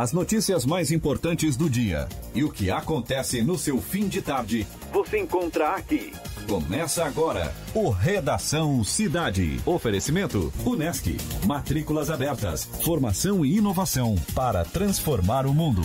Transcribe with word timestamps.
As 0.00 0.14
notícias 0.14 0.64
mais 0.64 0.90
importantes 0.90 1.58
do 1.58 1.68
dia 1.68 2.08
e 2.34 2.42
o 2.42 2.50
que 2.50 2.70
acontece 2.70 3.42
no 3.42 3.58
seu 3.58 3.82
fim 3.82 4.08
de 4.08 4.22
tarde, 4.22 4.66
você 4.90 5.18
encontra 5.18 5.74
aqui. 5.74 6.10
Começa 6.48 7.04
agora 7.04 7.52
o 7.74 7.90
Redação 7.90 8.82
Cidade. 8.82 9.60
Oferecimento 9.66 10.50
Unesc. 10.64 11.18
Matrículas 11.44 12.08
abertas. 12.08 12.64
Formação 12.82 13.44
e 13.44 13.58
inovação 13.58 14.16
para 14.34 14.64
transformar 14.64 15.44
o 15.44 15.52
mundo. 15.52 15.82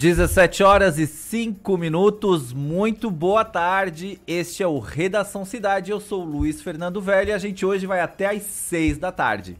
17 0.00 0.62
horas 0.62 0.98
e 0.98 1.06
5 1.06 1.76
minutos, 1.76 2.54
muito 2.54 3.10
boa 3.10 3.44
tarde. 3.44 4.18
Este 4.26 4.62
é 4.62 4.66
o 4.66 4.78
Redação 4.78 5.44
Cidade. 5.44 5.90
Eu 5.90 6.00
sou 6.00 6.22
o 6.22 6.24
Luiz 6.24 6.62
Fernando 6.62 7.02
Velho 7.02 7.28
e 7.28 7.32
a 7.34 7.38
gente 7.38 7.66
hoje 7.66 7.86
vai 7.86 8.00
até 8.00 8.34
às 8.34 8.44
6 8.44 8.96
da 8.96 9.12
tarde. 9.12 9.58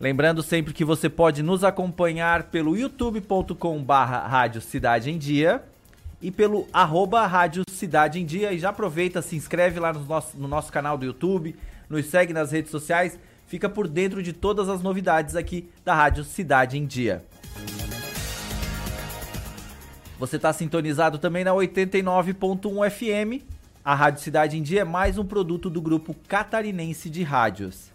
Lembrando 0.00 0.42
sempre 0.42 0.72
que 0.72 0.82
você 0.82 1.10
pode 1.10 1.42
nos 1.42 1.62
acompanhar 1.62 2.44
pelo 2.44 2.74
youtube.com/barra 2.74 4.50
Cidade 4.62 5.10
em 5.10 5.18
Dia 5.18 5.62
e 6.22 6.30
pelo 6.30 6.66
arroba 6.72 7.26
Rádio 7.26 7.64
Cidade 7.68 8.18
em 8.18 8.24
Dia. 8.24 8.50
E 8.50 8.58
já 8.58 8.70
aproveita, 8.70 9.20
se 9.20 9.36
inscreve 9.36 9.78
lá 9.78 9.92
no 9.92 10.00
nosso, 10.06 10.38
no 10.38 10.48
nosso 10.48 10.72
canal 10.72 10.96
do 10.96 11.04
YouTube, 11.04 11.54
nos 11.86 12.06
segue 12.06 12.32
nas 12.32 12.50
redes 12.50 12.70
sociais 12.70 13.18
fica 13.46 13.68
por 13.68 13.88
dentro 13.88 14.22
de 14.22 14.32
todas 14.32 14.68
as 14.68 14.82
novidades 14.82 15.36
aqui 15.36 15.68
da 15.84 15.94
Rádio 15.94 16.24
Cidade 16.24 16.78
em 16.78 16.86
Dia. 16.86 17.24
Você 20.18 20.36
está 20.36 20.52
sintonizado 20.52 21.18
também 21.18 21.44
na 21.44 21.52
89.1 21.52 22.90
FM. 22.90 23.44
A 23.84 23.94
Rádio 23.94 24.22
Cidade 24.22 24.56
em 24.56 24.62
Dia 24.62 24.80
é 24.80 24.84
mais 24.84 25.18
um 25.18 25.24
produto 25.24 25.68
do 25.68 25.82
grupo 25.82 26.14
catarinense 26.26 27.10
de 27.10 27.22
rádios. 27.22 27.92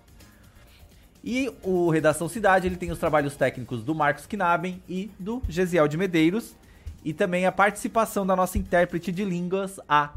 E 1.24 1.52
o 1.64 1.90
Redação 1.90 2.30
Cidade 2.30 2.68
ele 2.68 2.78
tem 2.78 2.92
os 2.92 3.00
trabalhos 3.00 3.36
técnicos 3.36 3.84
do 3.84 3.96
Marcos 3.96 4.26
Knaben 4.26 4.82
e 4.88 5.10
do 5.18 5.42
Gesiel 5.50 5.88
de 5.88 5.98
Medeiros. 5.98 6.56
E 7.04 7.14
também 7.14 7.46
a 7.46 7.52
participação 7.52 8.28
da 8.28 8.36
nossa 8.36 8.58
intérprete 8.58 9.12
de 9.12 9.24
línguas, 9.24 9.80
a. 9.88 10.12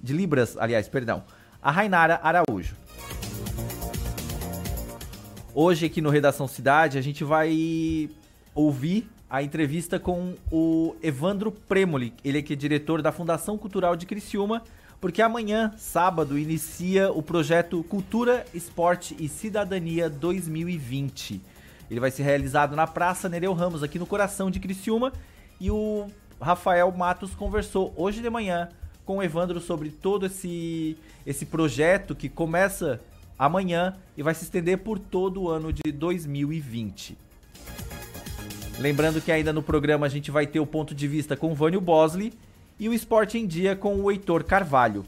de 0.00 0.12
Libras, 0.12 0.56
aliás, 0.56 0.88
perdão, 0.88 1.24
a 1.60 1.70
Rainara 1.70 2.20
Araújo. 2.22 2.76
Hoje 5.60 5.86
aqui 5.86 6.00
no 6.00 6.08
Redação 6.08 6.46
Cidade 6.46 6.98
a 6.98 7.00
gente 7.00 7.24
vai 7.24 8.08
ouvir 8.54 9.10
a 9.28 9.42
entrevista 9.42 9.98
com 9.98 10.36
o 10.52 10.94
Evandro 11.02 11.50
Premoli, 11.50 12.14
ele 12.24 12.38
é 12.38 12.42
que 12.42 12.52
é 12.52 12.56
diretor 12.56 13.02
da 13.02 13.10
Fundação 13.10 13.58
Cultural 13.58 13.96
de 13.96 14.06
Criciúma, 14.06 14.62
porque 15.00 15.20
amanhã, 15.20 15.74
sábado, 15.76 16.38
inicia 16.38 17.10
o 17.10 17.24
projeto 17.24 17.82
Cultura, 17.82 18.46
Esporte 18.54 19.16
e 19.18 19.28
Cidadania 19.28 20.08
2020. 20.08 21.40
Ele 21.90 21.98
vai 21.98 22.12
ser 22.12 22.22
realizado 22.22 22.76
na 22.76 22.86
Praça 22.86 23.28
Nereu 23.28 23.52
Ramos, 23.52 23.82
aqui 23.82 23.98
no 23.98 24.06
coração 24.06 24.52
de 24.52 24.60
Criciúma, 24.60 25.12
e 25.60 25.72
o 25.72 26.06
Rafael 26.40 26.92
Matos 26.92 27.34
conversou 27.34 27.92
hoje 27.96 28.22
de 28.22 28.30
manhã 28.30 28.68
com 29.04 29.16
o 29.16 29.22
Evandro 29.24 29.58
sobre 29.58 29.90
todo 29.90 30.26
esse, 30.26 30.96
esse 31.26 31.46
projeto 31.46 32.14
que 32.14 32.28
começa 32.28 33.00
amanhã 33.38 33.94
e 34.16 34.22
vai 34.22 34.34
se 34.34 34.44
estender 34.44 34.78
por 34.78 34.98
todo 34.98 35.42
o 35.42 35.48
ano 35.48 35.72
de 35.72 35.92
2020. 35.92 37.16
Lembrando 38.78 39.20
que 39.20 39.32
ainda 39.32 39.52
no 39.52 39.62
programa 39.62 40.06
a 40.06 40.08
gente 40.08 40.30
vai 40.30 40.46
ter 40.46 40.60
o 40.60 40.66
ponto 40.66 40.94
de 40.94 41.06
vista 41.06 41.36
com 41.36 41.52
o 41.52 41.54
Vânio 41.54 41.80
Bosley 41.80 42.32
e 42.78 42.88
o 42.88 42.94
Esporte 42.94 43.38
em 43.38 43.46
Dia 43.46 43.74
com 43.74 43.96
o 43.96 44.10
Heitor 44.10 44.44
Carvalho. 44.44 45.04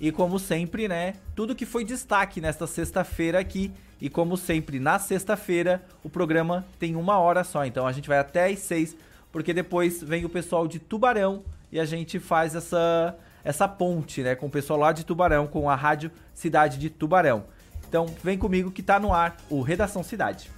E 0.00 0.12
como 0.12 0.38
sempre, 0.38 0.86
né, 0.86 1.14
tudo 1.34 1.54
que 1.54 1.64
foi 1.64 1.84
destaque 1.84 2.40
nesta 2.40 2.66
sexta-feira 2.66 3.38
aqui. 3.38 3.72
E 4.00 4.10
como 4.10 4.36
sempre, 4.36 4.78
na 4.78 4.98
sexta-feira, 4.98 5.82
o 6.02 6.10
programa 6.10 6.64
tem 6.78 6.94
uma 6.94 7.18
hora 7.18 7.42
só. 7.42 7.64
Então 7.64 7.86
a 7.86 7.92
gente 7.92 8.08
vai 8.08 8.18
até 8.18 8.46
às 8.46 8.58
seis, 8.58 8.94
porque 9.32 9.54
depois 9.54 10.02
vem 10.02 10.24
o 10.24 10.28
pessoal 10.28 10.68
de 10.68 10.78
Tubarão 10.78 11.42
e 11.72 11.80
a 11.80 11.84
gente 11.84 12.20
faz 12.20 12.54
essa 12.54 13.16
essa 13.44 13.68
ponte, 13.68 14.22
né, 14.22 14.34
com 14.34 14.46
o 14.46 14.50
pessoal 14.50 14.78
lá 14.78 14.92
de 14.92 15.04
Tubarão, 15.04 15.46
com 15.46 15.68
a 15.68 15.76
Rádio 15.76 16.10
Cidade 16.32 16.78
de 16.78 16.88
Tubarão. 16.88 17.44
Então, 17.86 18.06
vem 18.24 18.38
comigo 18.38 18.70
que 18.70 18.82
tá 18.82 18.98
no 18.98 19.12
ar 19.12 19.36
o 19.50 19.60
Redação 19.60 20.02
Cidade. 20.02 20.50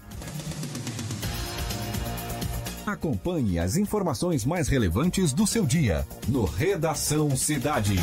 Acompanhe 2.86 3.58
as 3.58 3.76
informações 3.76 4.44
mais 4.44 4.68
relevantes 4.68 5.32
do 5.32 5.44
seu 5.44 5.66
dia 5.66 6.06
no 6.28 6.44
Redação 6.44 7.36
Cidade. 7.36 7.96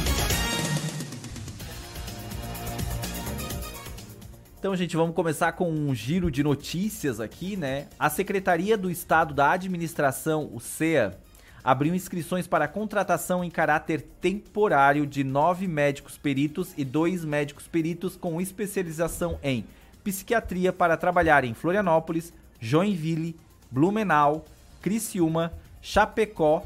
Então, 4.60 4.76
gente, 4.76 4.96
vamos 4.96 5.16
começar 5.16 5.54
com 5.54 5.72
um 5.72 5.96
giro 5.96 6.30
de 6.30 6.44
notícias 6.44 7.20
aqui, 7.20 7.58
né? 7.58 7.88
A 7.98 8.10
Secretaria 8.10 8.78
do 8.78 8.92
Estado 8.92 9.34
da 9.34 9.52
Administração, 9.52 10.50
o 10.54 10.60
CEA, 10.60 11.18
abriu 11.64 11.96
inscrições 11.96 12.48
para 12.48 12.68
contratação 12.68 13.44
em 13.44 13.50
caráter 13.50 14.02
temporário 14.20 15.08
de 15.08 15.24
nove 15.24 15.68
médicos 15.68 16.18
peritos 16.18 16.74
e 16.78 16.84
dois 16.84 17.24
médicos 17.24 17.68
peritos 17.68 18.18
com 18.18 18.42
especialização 18.42 19.40
em 19.42 19.66
psiquiatria 20.04 20.74
para 20.74 20.98
trabalhar 20.98 21.46
em 21.46 21.54
Florianópolis, 21.54 22.34
Joinville, 22.60 23.36
Blumenau, 23.72 24.44
Criciúma, 24.82 25.54
Chapecó, 25.82 26.64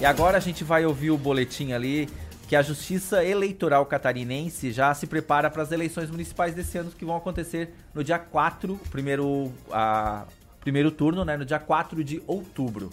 E 0.00 0.04
agora 0.04 0.38
a 0.38 0.40
gente 0.40 0.64
vai 0.64 0.84
ouvir 0.86 1.10
o 1.10 1.18
boletim 1.18 1.72
ali 1.72 2.08
que 2.48 2.56
a 2.56 2.62
Justiça 2.62 3.24
Eleitoral 3.24 3.86
Catarinense 3.86 4.72
já 4.72 4.92
se 4.92 5.06
prepara 5.06 5.48
para 5.48 5.62
as 5.62 5.70
eleições 5.70 6.10
municipais 6.10 6.52
desse 6.52 6.76
ano 6.78 6.90
que 6.90 7.04
vão 7.04 7.16
acontecer 7.16 7.72
no 7.94 8.02
dia 8.02 8.18
4, 8.18 8.80
primeiro, 8.90 9.52
a, 9.70 10.24
primeiro 10.60 10.90
turno, 10.90 11.24
né, 11.24 11.36
no 11.36 11.44
dia 11.44 11.58
4 11.58 12.04
de 12.04 12.22
outubro. 12.26 12.90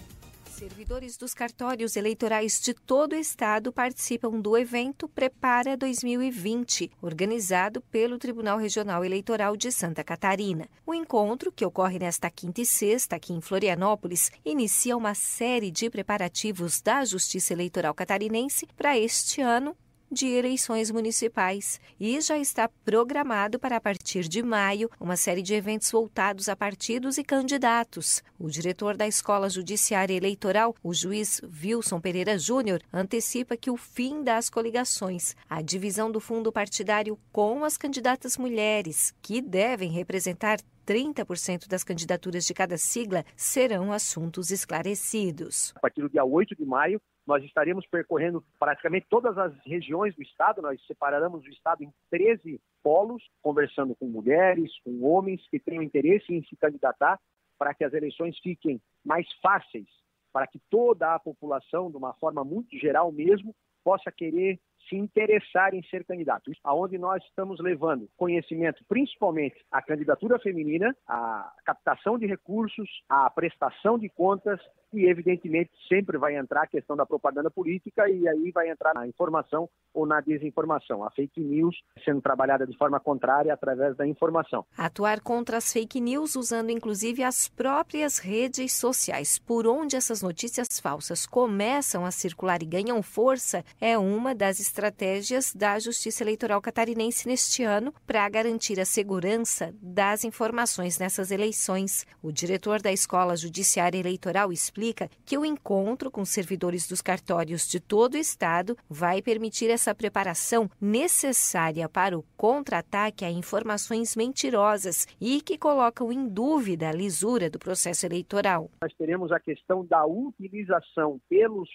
Servidores 0.57 1.17
dos 1.17 1.35
cartórios 1.35 1.95
eleitorais 1.95 2.59
de 2.59 2.73
todo 2.73 3.13
o 3.13 3.15
estado 3.15 3.71
participam 3.71 4.39
do 4.39 4.57
evento 4.57 5.07
Prepara 5.07 5.77
2020, 5.77 6.89
organizado 6.99 7.79
pelo 7.79 8.17
Tribunal 8.17 8.57
Regional 8.57 9.05
Eleitoral 9.05 9.55
de 9.55 9.71
Santa 9.71 10.03
Catarina. 10.03 10.67
O 10.83 10.95
encontro, 10.95 11.51
que 11.51 11.63
ocorre 11.63 11.99
nesta 11.99 12.31
quinta 12.31 12.61
e 12.61 12.65
sexta 12.65 13.17
aqui 13.17 13.33
em 13.33 13.39
Florianópolis, 13.39 14.31
inicia 14.43 14.97
uma 14.97 15.13
série 15.13 15.69
de 15.69 15.91
preparativos 15.91 16.81
da 16.81 17.05
Justiça 17.05 17.53
Eleitoral 17.53 17.93
Catarinense 17.93 18.67
para 18.75 18.97
este 18.97 19.41
ano 19.41 19.77
de 20.11 20.27
eleições 20.27 20.91
municipais 20.91 21.79
e 21.99 22.19
já 22.21 22.37
está 22.37 22.69
programado 22.85 23.59
para 23.59 23.77
a 23.77 23.81
partir 23.81 24.27
de 24.27 24.41
maio 24.41 24.89
uma 24.99 25.15
série 25.15 25.41
de 25.41 25.53
eventos 25.53 25.91
voltados 25.91 26.49
a 26.49 26.55
partidos 26.55 27.17
e 27.17 27.23
candidatos. 27.23 28.23
O 28.39 28.49
diretor 28.49 28.95
da 28.95 29.07
Escola 29.07 29.49
Judiciária 29.49 30.13
Eleitoral, 30.13 30.75
o 30.83 30.93
juiz 30.93 31.41
Wilson 31.63 31.99
Pereira 31.99 32.37
Júnior, 32.37 32.81
antecipa 32.91 33.57
que 33.57 33.69
o 33.69 33.77
fim 33.77 34.23
das 34.23 34.49
coligações, 34.49 35.35
a 35.49 35.61
divisão 35.61 36.11
do 36.11 36.19
fundo 36.19 36.51
partidário 36.51 37.19
com 37.31 37.63
as 37.63 37.77
candidatas 37.77 38.37
mulheres, 38.37 39.13
que 39.21 39.41
devem 39.41 39.91
representar 39.91 40.59
30% 40.87 41.67
das 41.67 41.83
candidaturas 41.83 42.45
de 42.45 42.53
cada 42.53 42.77
sigla 42.77 43.25
serão 43.35 43.91
assuntos 43.91 44.51
esclarecidos. 44.51 45.73
A 45.75 45.81
partir 45.81 46.01
do 46.01 46.09
dia 46.09 46.23
8 46.23 46.55
de 46.55 46.65
maio, 46.65 47.01
nós 47.27 47.43
estaremos 47.43 47.85
percorrendo 47.87 48.41
praticamente 48.57 49.05
todas 49.09 49.37
as 49.37 49.53
regiões 49.65 50.15
do 50.15 50.21
estado, 50.21 50.61
nós 50.61 50.81
separaremos 50.87 51.43
o 51.45 51.49
estado 51.49 51.83
em 51.83 51.91
13 52.09 52.59
polos, 52.81 53.21
conversando 53.41 53.93
com 53.95 54.05
mulheres, 54.07 54.71
com 54.83 55.03
homens 55.03 55.45
que 55.49 55.59
tenham 55.59 55.83
interesse 55.83 56.33
em 56.33 56.41
se 56.43 56.55
candidatar, 56.55 57.19
para 57.59 57.73
que 57.73 57.83
as 57.83 57.93
eleições 57.93 58.39
fiquem 58.39 58.81
mais 59.03 59.27
fáceis, 59.41 59.87
para 60.31 60.47
que 60.47 60.59
toda 60.69 61.13
a 61.13 61.19
população, 61.19 61.91
de 61.91 61.97
uma 61.97 62.13
forma 62.13 62.45
muito 62.45 62.77
geral 62.77 63.11
mesmo, 63.11 63.53
possa 63.83 64.11
querer 64.11 64.59
se 64.87 64.95
interessar 64.95 65.73
em 65.73 65.83
ser 65.83 66.05
candidato. 66.05 66.51
Aonde 66.63 66.97
nós 66.97 67.23
estamos 67.23 67.59
levando 67.59 68.09
conhecimento, 68.15 68.83
principalmente 68.87 69.65
a 69.71 69.81
candidatura 69.81 70.39
feminina, 70.39 70.95
a 71.07 71.53
captação 71.65 72.17
de 72.17 72.25
recursos, 72.25 72.89
a 73.09 73.29
prestação 73.29 73.97
de 73.97 74.09
contas 74.09 74.59
e, 74.93 75.05
evidentemente, 75.05 75.71
sempre 75.87 76.17
vai 76.17 76.35
entrar 76.35 76.63
a 76.63 76.67
questão 76.67 76.95
da 76.95 77.05
propaganda 77.05 77.51
política 77.51 78.09
e 78.09 78.27
aí 78.27 78.51
vai 78.51 78.69
entrar 78.69 78.93
na 78.93 79.07
informação 79.07 79.69
ou 79.93 80.05
na 80.05 80.21
desinformação, 80.21 81.03
a 81.03 81.11
fake 81.11 81.41
news 81.41 81.75
sendo 82.03 82.21
trabalhada 82.21 82.65
de 82.65 82.77
forma 82.77 82.99
contrária 82.99 83.53
através 83.53 83.95
da 83.97 84.07
informação. 84.07 84.65
Atuar 84.77 85.21
contra 85.21 85.57
as 85.57 85.73
fake 85.73 85.99
news 85.99 86.35
usando 86.35 86.69
inclusive 86.69 87.23
as 87.23 87.47
próprias 87.47 88.19
redes 88.19 88.73
sociais, 88.73 89.39
por 89.39 89.67
onde 89.67 89.95
essas 89.95 90.21
notícias 90.21 90.79
falsas 90.79 91.25
começam 91.25 92.05
a 92.05 92.11
circular 92.11 92.61
e 92.61 92.65
ganham 92.65 93.01
força, 93.01 93.63
é 93.81 93.97
uma 93.97 94.33
das 94.33 94.59
estratégias 94.59 95.53
da 95.53 95.79
Justiça 95.79 96.23
Eleitoral 96.23 96.61
Catarinense 96.61 97.27
neste 97.27 97.63
ano 97.63 97.93
para 98.05 98.27
garantir 98.29 98.79
a 98.79 98.85
segurança 98.85 99.73
das 99.81 100.23
informações 100.23 100.97
nessas 100.99 101.31
eleições. 101.31 102.05
O 102.21 102.31
diretor 102.31 102.81
da 102.81 102.91
Escola 102.91 103.35
Judiciária 103.35 103.97
Eleitoral 103.97 104.51
explica 104.51 104.76
explica 104.77 105.09
que 105.25 105.37
o 105.37 105.43
encontro 105.43 106.11
com 106.11 106.23
servidores 106.23 106.87
dos 106.87 107.01
cartórios 107.01 107.67
de 107.67 107.79
todo 107.79 108.13
o 108.13 108.17
estado 108.17 108.77
vai 108.87 109.21
permitir 109.23 109.71
essa 109.71 109.95
preparação 109.95 110.69
necessária 110.79 111.89
para 111.89 112.17
o 112.17 112.23
contra-ataque 112.37 113.25
a 113.25 113.31
informações 113.31 114.15
mentirosas 114.15 115.07
e 115.19 115.41
que 115.41 115.57
colocam 115.57 116.11
em 116.11 116.27
dúvida 116.27 116.89
a 116.89 116.93
lisura 116.93 117.49
do 117.49 117.57
processo 117.57 118.05
eleitoral. 118.05 118.69
Nós 118.81 118.93
teremos 118.93 119.31
a 119.31 119.39
questão 119.39 119.83
da 119.83 120.05
utilização 120.05 121.19
pelos 121.27 121.69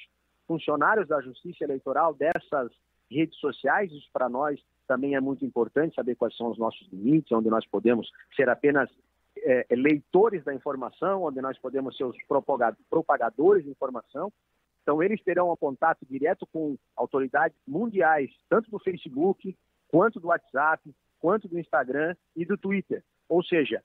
funcionários 0.46 1.08
da 1.08 1.20
Justiça 1.20 1.64
Eleitoral 1.64 2.14
dessas 2.14 2.70
redes 3.10 3.38
sociais, 3.38 3.90
isso 3.90 4.08
para 4.12 4.28
nós 4.28 4.58
também 4.87 5.14
é 5.14 5.20
muito 5.20 5.44
importante 5.44 5.94
saber 5.94 6.14
quais 6.14 6.37
são 6.37 6.50
os 6.50 6.58
nossos 6.58 6.87
limites, 6.93 7.32
onde 7.32 7.48
nós 7.48 7.66
podemos 7.66 8.08
ser 8.37 8.48
apenas 8.48 8.88
é, 9.38 9.67
é, 9.69 9.76
leitores 9.76 10.44
da 10.44 10.55
informação, 10.55 11.25
onde 11.25 11.40
nós 11.40 11.58
podemos 11.58 11.96
ser 11.96 12.05
os 12.05 12.17
propagadores 12.88 13.64
de 13.64 13.70
informação. 13.70 14.32
Então, 14.82 15.02
eles 15.02 15.23
terão 15.23 15.50
um 15.50 15.56
contato 15.56 16.05
direto 16.08 16.46
com 16.52 16.76
autoridades 16.96 17.56
mundiais, 17.67 18.31
tanto 18.49 18.70
do 18.70 18.79
Facebook, 18.79 19.56
quanto 19.88 20.19
do 20.19 20.29
WhatsApp, 20.29 20.93
quanto 21.20 21.49
do 21.49 21.58
Instagram 21.58 22.17
e 22.34 22.44
do 22.44 22.58
Twitter. 22.58 23.05
Ou 23.29 23.44
seja, 23.44 23.82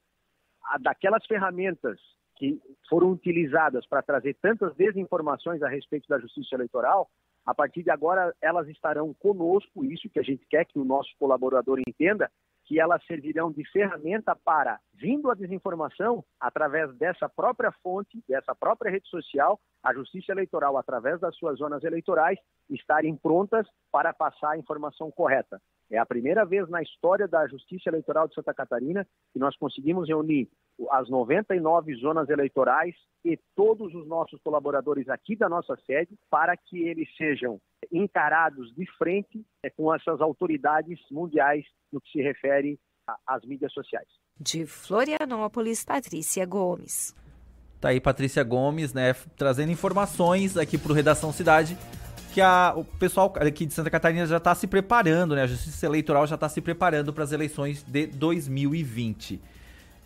daquelas 0.79 1.25
ferramentas 1.25 1.99
que 2.35 2.59
foram 2.89 3.11
utilizadas 3.11 3.85
para 3.87 4.01
trazer 4.01 4.35
tantas 4.41 4.75
desinformações 4.75 5.61
a 5.61 5.67
respeito 5.67 6.07
da 6.07 6.19
justiça 6.19 6.55
eleitoral, 6.55 7.09
a 7.45 7.53
partir 7.53 7.83
de 7.83 7.89
agora 7.89 8.35
elas 8.41 8.67
estarão 8.67 9.13
conosco, 9.13 9.85
isso 9.85 10.09
que 10.09 10.19
a 10.19 10.23
gente 10.23 10.45
quer 10.47 10.65
que 10.65 10.77
o 10.77 10.85
nosso 10.85 11.09
colaborador 11.17 11.79
entenda, 11.87 12.29
que 12.67 12.79
elas 12.79 13.03
servirão 13.05 13.49
de 13.49 13.63
ferramenta 13.71 14.35
para, 14.35 14.77
vindo 14.93 15.31
a 15.31 15.33
desinformação, 15.33 16.23
através 16.37 16.93
dessa 16.97 17.29
própria 17.29 17.71
fonte, 17.81 18.21
dessa 18.27 18.53
própria 18.53 18.91
rede 18.91 19.07
social, 19.07 19.57
a 19.81 19.93
Justiça 19.93 20.33
Eleitoral, 20.33 20.77
através 20.77 21.19
das 21.21 21.35
suas 21.37 21.57
zonas 21.59 21.81
eleitorais, 21.85 22.37
estarem 22.69 23.15
prontas 23.15 23.65
para 23.89 24.13
passar 24.13 24.51
a 24.51 24.57
informação 24.57 25.09
correta. 25.09 25.61
É 25.89 25.97
a 25.97 26.05
primeira 26.05 26.45
vez 26.45 26.67
na 26.67 26.81
história 26.81 27.25
da 27.25 27.47
Justiça 27.47 27.89
Eleitoral 27.89 28.27
de 28.27 28.35
Santa 28.35 28.53
Catarina 28.53 29.07
que 29.31 29.39
nós 29.39 29.55
conseguimos 29.55 30.09
reunir 30.09 30.49
as 30.91 31.09
99 31.09 31.95
zonas 31.95 32.27
eleitorais 32.27 32.93
e 33.23 33.39
todos 33.55 33.95
os 33.95 34.05
nossos 34.05 34.41
colaboradores 34.41 35.07
aqui 35.07 35.37
da 35.37 35.47
nossa 35.47 35.77
sede 35.85 36.17
para 36.29 36.57
que 36.57 36.83
eles 36.83 37.07
sejam 37.15 37.61
encarados 37.91 38.73
de 38.75 38.85
frente 38.97 39.45
é, 39.63 39.69
com 39.69 39.93
essas 39.93 40.21
autoridades 40.21 40.99
mundiais 41.11 41.65
no 41.91 42.01
que 42.01 42.11
se 42.11 42.21
refere 42.21 42.79
às 43.25 43.43
mídias 43.45 43.71
sociais. 43.73 44.07
De 44.39 44.65
Florianópolis, 44.65 45.83
Patrícia 45.83 46.45
Gomes. 46.45 47.15
Tá 47.79 47.89
aí 47.89 48.01
Patrícia 48.01 48.43
Gomes, 48.43 48.93
né, 48.93 49.13
trazendo 49.35 49.71
informações 49.71 50.57
aqui 50.57 50.77
para 50.77 50.91
o 50.91 50.95
Redação 50.95 51.31
Cidade 51.31 51.77
que 52.37 52.41
a, 52.41 52.71
o 52.75 52.83
pessoal 52.83 53.33
aqui 53.37 53.65
de 53.65 53.73
Santa 53.73 53.89
Catarina 53.89 54.23
já 54.27 54.37
está 54.37 54.53
se 54.53 54.67
preparando, 54.67 55.33
né? 55.33 55.41
A 55.41 55.47
Justiça 55.47 55.87
Eleitoral 55.87 56.27
já 56.27 56.35
está 56.35 56.47
se 56.47 56.61
preparando 56.61 57.11
para 57.11 57.23
as 57.23 57.31
eleições 57.31 57.81
de 57.81 58.05
2020. 58.05 59.41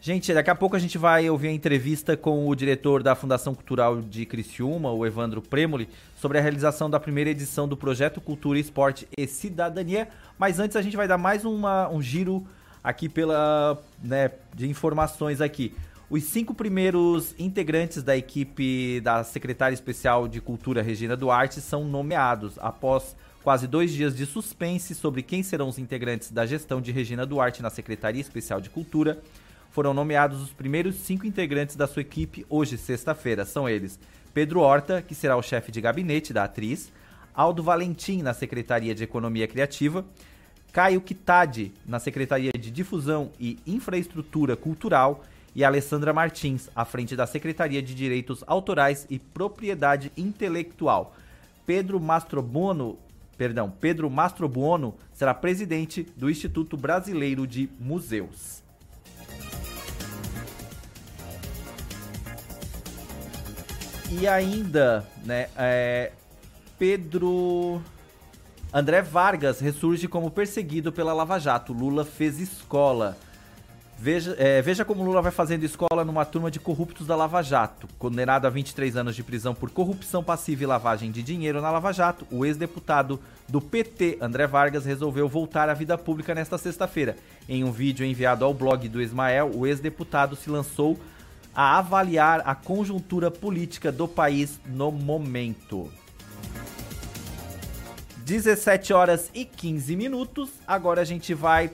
Gente, 0.03 0.33
daqui 0.33 0.49
a 0.49 0.55
pouco 0.55 0.75
a 0.75 0.79
gente 0.79 0.97
vai 0.97 1.29
ouvir 1.29 1.49
a 1.49 1.51
entrevista 1.51 2.17
com 2.17 2.47
o 2.47 2.55
diretor 2.55 3.03
da 3.03 3.13
Fundação 3.13 3.53
Cultural 3.53 4.01
de 4.01 4.25
Criciúma, 4.25 4.91
o 4.91 5.05
Evandro 5.05 5.43
Premoli, 5.43 5.87
sobre 6.19 6.39
a 6.39 6.41
realização 6.41 6.89
da 6.89 6.99
primeira 6.99 7.29
edição 7.29 7.67
do 7.67 7.77
projeto 7.77 8.19
Cultura, 8.19 8.57
Esporte 8.57 9.07
e 9.15 9.27
Cidadania. 9.27 10.07
Mas 10.39 10.57
antes 10.57 10.75
a 10.75 10.81
gente 10.81 10.97
vai 10.97 11.07
dar 11.07 11.19
mais 11.19 11.45
uma, 11.45 11.87
um 11.87 12.01
giro 12.01 12.43
aqui 12.83 13.07
pela, 13.07 13.79
né, 14.03 14.31
de 14.55 14.67
informações 14.67 15.39
aqui. 15.39 15.71
Os 16.09 16.23
cinco 16.23 16.55
primeiros 16.55 17.35
integrantes 17.37 18.01
da 18.01 18.17
equipe 18.17 18.99
da 19.01 19.23
secretária 19.23 19.75
especial 19.75 20.27
de 20.27 20.41
Cultura 20.41 20.81
Regina 20.81 21.15
Duarte 21.15 21.61
são 21.61 21.85
nomeados 21.85 22.57
após 22.57 23.15
quase 23.43 23.67
dois 23.67 23.91
dias 23.91 24.15
de 24.15 24.25
suspense 24.25 24.95
sobre 24.95 25.21
quem 25.21 25.43
serão 25.43 25.67
os 25.69 25.77
integrantes 25.77 26.31
da 26.31 26.43
gestão 26.47 26.81
de 26.81 26.91
Regina 26.91 27.23
Duarte 27.23 27.61
na 27.61 27.69
Secretaria 27.69 28.19
Especial 28.19 28.59
de 28.59 28.71
Cultura 28.71 29.21
foram 29.71 29.93
nomeados 29.93 30.41
os 30.41 30.51
primeiros 30.51 30.95
cinco 30.95 31.25
integrantes 31.25 31.75
da 31.75 31.87
sua 31.87 32.01
equipe 32.01 32.45
hoje, 32.49 32.77
sexta-feira. 32.77 33.45
São 33.45 33.67
eles 33.67 33.99
Pedro 34.33 34.59
Horta, 34.59 35.01
que 35.01 35.15
será 35.15 35.35
o 35.35 35.41
chefe 35.41 35.71
de 35.71 35.81
gabinete 35.81 36.33
da 36.33 36.43
atriz, 36.43 36.91
Aldo 37.33 37.63
Valentim, 37.63 38.21
na 38.21 38.33
Secretaria 38.33 38.93
de 38.93 39.03
Economia 39.03 39.47
Criativa, 39.47 40.05
Caio 40.71 41.01
Kitade, 41.01 41.71
na 41.85 41.99
Secretaria 41.99 42.51
de 42.51 42.69
Difusão 42.69 43.31
e 43.39 43.57
Infraestrutura 43.65 44.55
Cultural, 44.55 45.23
e 45.53 45.63
Alessandra 45.63 46.13
Martins, 46.13 46.69
à 46.75 46.85
frente 46.85 47.15
da 47.15 47.27
Secretaria 47.27 47.81
de 47.81 47.93
Direitos 47.93 48.43
Autorais 48.47 49.05
e 49.09 49.19
Propriedade 49.19 50.11
Intelectual. 50.15 51.15
Pedro 51.65 51.99
Mastrobuono, 51.99 52.97
perdão, 53.37 53.69
Pedro 53.69 54.09
Mastrobuono 54.09 54.95
será 55.13 55.33
presidente 55.33 56.07
do 56.15 56.29
Instituto 56.29 56.77
Brasileiro 56.77 57.45
de 57.45 57.69
Museus. 57.79 58.60
E 64.11 64.27
ainda, 64.27 65.07
né, 65.23 65.47
é, 65.57 66.11
Pedro 66.77 67.81
André 68.73 69.01
Vargas 69.01 69.61
ressurge 69.61 70.07
como 70.07 70.29
perseguido 70.29 70.91
pela 70.91 71.13
Lava 71.13 71.39
Jato. 71.39 71.71
Lula 71.71 72.03
fez 72.03 72.39
escola. 72.39 73.17
Veja, 73.97 74.35
é, 74.37 74.61
veja 74.61 74.83
como 74.83 75.03
Lula 75.03 75.21
vai 75.21 75.31
fazendo 75.31 75.63
escola 75.63 76.03
numa 76.03 76.25
turma 76.25 76.49
de 76.49 76.59
corruptos 76.59 77.07
da 77.07 77.15
Lava 77.15 77.41
Jato. 77.41 77.87
Condenado 77.99 78.47
a 78.47 78.49
23 78.49 78.97
anos 78.97 79.15
de 79.15 79.23
prisão 79.23 79.53
por 79.53 79.69
corrupção 79.69 80.23
passiva 80.23 80.63
e 80.63 80.65
lavagem 80.65 81.11
de 81.11 81.21
dinheiro 81.21 81.61
na 81.61 81.69
Lava 81.69 81.93
Jato, 81.93 82.25
o 82.31 82.43
ex-deputado 82.45 83.19
do 83.47 83.61
PT, 83.61 84.17
André 84.19 84.47
Vargas, 84.47 84.85
resolveu 84.85 85.29
voltar 85.29 85.69
à 85.69 85.73
vida 85.73 85.97
pública 85.97 86.33
nesta 86.33 86.57
sexta-feira. 86.57 87.15
Em 87.47 87.63
um 87.63 87.71
vídeo 87.71 88.05
enviado 88.05 88.43
ao 88.43 88.53
blog 88.53 88.89
do 88.89 89.01
Ismael, 89.01 89.51
o 89.53 89.67
ex-deputado 89.67 90.35
se 90.35 90.49
lançou 90.49 90.97
a 91.55 91.77
avaliar 91.77 92.41
a 92.45 92.55
conjuntura 92.55 93.29
política 93.29 93.91
do 93.91 94.07
país 94.07 94.59
no 94.65 94.91
momento. 94.91 95.91
17 98.25 98.93
horas 98.93 99.29
e 99.33 99.43
15 99.43 99.95
minutos. 99.95 100.51
Agora 100.65 101.01
a 101.01 101.03
gente 101.03 101.33
vai 101.33 101.71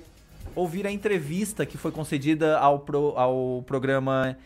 ouvir 0.56 0.88
a 0.88 0.92
entrevista 0.92 1.66
que 1.66 1.78
foi 1.78 1.92
concedida 1.92 2.58
ao, 2.58 2.80
pro, 2.80 3.14
ao 3.16 3.64
programa 3.68 4.38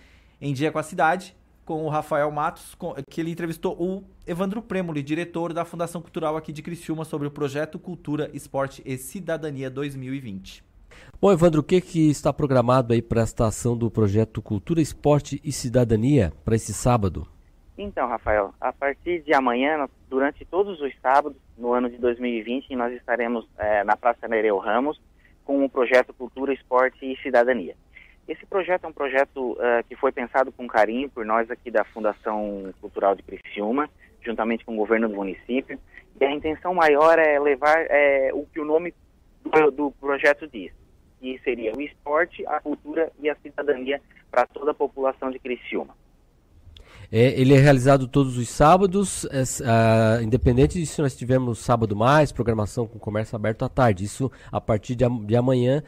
Em 0.42 0.54
Dia 0.54 0.72
com 0.72 0.80
a 0.80 0.84
Cidade, 0.84 1.34
com 1.64 1.86
o 1.86 1.90
Rafael 1.90 2.30
Matos, 2.32 2.76
com, 2.76 2.94
que 3.10 3.22
ele 3.22 3.32
entrevistou 3.32 3.82
o 3.82 4.04
Evandro 4.28 4.62
Premoli, 4.62 5.02
diretor 5.02 5.54
da 5.54 5.64
Fundação 5.64 6.02
Cultural 6.02 6.36
aqui 6.36 6.52
de 6.52 6.62
Criciúma, 6.62 7.06
sobre 7.06 7.28
o 7.28 7.32
projeto 7.32 7.80
Cultura, 7.80 8.30
Esporte 8.34 8.82
e 8.86 8.98
Cidadania 8.98 9.70
2020. 9.70 10.71
Bom, 11.22 11.32
Evandro, 11.32 11.62
o 11.62 11.64
que, 11.64 11.80
que 11.80 12.10
está 12.10 12.34
programado 12.34 12.94
aí 12.94 13.00
para 13.00 13.22
esta 13.22 13.46
ação 13.46 13.78
do 13.78 13.92
projeto 13.92 14.42
Cultura, 14.42 14.82
Esporte 14.82 15.40
e 15.44 15.52
Cidadania 15.52 16.34
para 16.44 16.56
esse 16.56 16.74
sábado? 16.74 17.28
Então, 17.78 18.08
Rafael, 18.08 18.56
a 18.60 18.74
partir 18.74 19.22
de 19.22 19.32
amanhã, 19.32 19.88
durante 20.10 20.44
todos 20.44 20.82
os 20.82 20.92
sábados, 21.00 21.38
no 21.56 21.74
ano 21.74 21.92
de 21.92 22.00
2020, 22.00 22.76
nós 22.76 22.92
estaremos 22.94 23.48
é, 23.60 23.84
na 23.84 23.96
Praça 23.96 24.28
Nereu 24.28 24.58
Ramos, 24.58 25.00
com 25.46 25.64
o 25.64 25.70
projeto 25.70 26.12
Cultura, 26.12 26.56
Esporte 26.56 27.06
e 27.06 27.16
Cidadania. 27.22 27.76
Esse 28.28 28.44
projeto 28.48 28.86
é 28.86 28.88
um 28.88 28.94
projeto 28.94 29.52
uh, 29.52 29.84
que 29.88 29.96
foi 29.96 30.12
pensado 30.12 30.52
com 30.52 30.66
carinho 30.66 31.08
por 31.08 31.24
nós 31.24 31.52
aqui 31.52 31.70
da 31.70 31.84
Fundação 31.84 32.74
Cultural 32.82 33.14
de 33.14 33.22
Criciúma, 33.22 33.88
juntamente 34.26 34.66
com 34.66 34.74
o 34.74 34.78
governo 34.78 35.08
do 35.08 35.18
município. 35.18 35.78
E 36.20 36.26
a 36.26 36.32
intenção 36.32 36.74
maior 36.74 37.20
é 37.20 37.40
levar 37.40 37.78
é, 37.92 38.32
o 38.34 38.44
que 38.48 38.60
o 38.60 38.66
nome 38.66 38.92
do, 39.44 39.72
do 39.72 39.92
projeto 39.92 40.48
diz, 40.48 40.72
que 41.22 41.40
seria 41.44 41.72
o 41.74 41.80
esporte, 41.80 42.46
a 42.48 42.60
cultura 42.60 43.12
e 43.22 43.30
a 43.30 43.36
cidadania 43.36 44.02
para 44.32 44.48
toda 44.48 44.72
a 44.72 44.74
população 44.74 45.30
de 45.30 45.38
Criciúma. 45.38 45.96
É, 47.14 47.40
ele 47.40 47.54
é 47.54 47.58
realizado 47.58 48.08
todos 48.08 48.38
os 48.38 48.50
sábados, 48.50 49.26
é, 49.26 50.24
independente 50.24 50.80
de 50.80 50.86
se 50.86 51.02
nós 51.02 51.16
tivermos 51.16 51.60
sábado 51.60 51.94
mais, 51.94 52.32
programação 52.32 52.88
com 52.88 52.98
comércio 52.98 53.36
aberto 53.36 53.64
à 53.64 53.70
tarde. 53.70 54.06
Isso 54.06 54.32
a 54.50 54.60
partir 54.60 54.96
de, 54.96 55.08
de 55.26 55.36
amanhã 55.36 55.84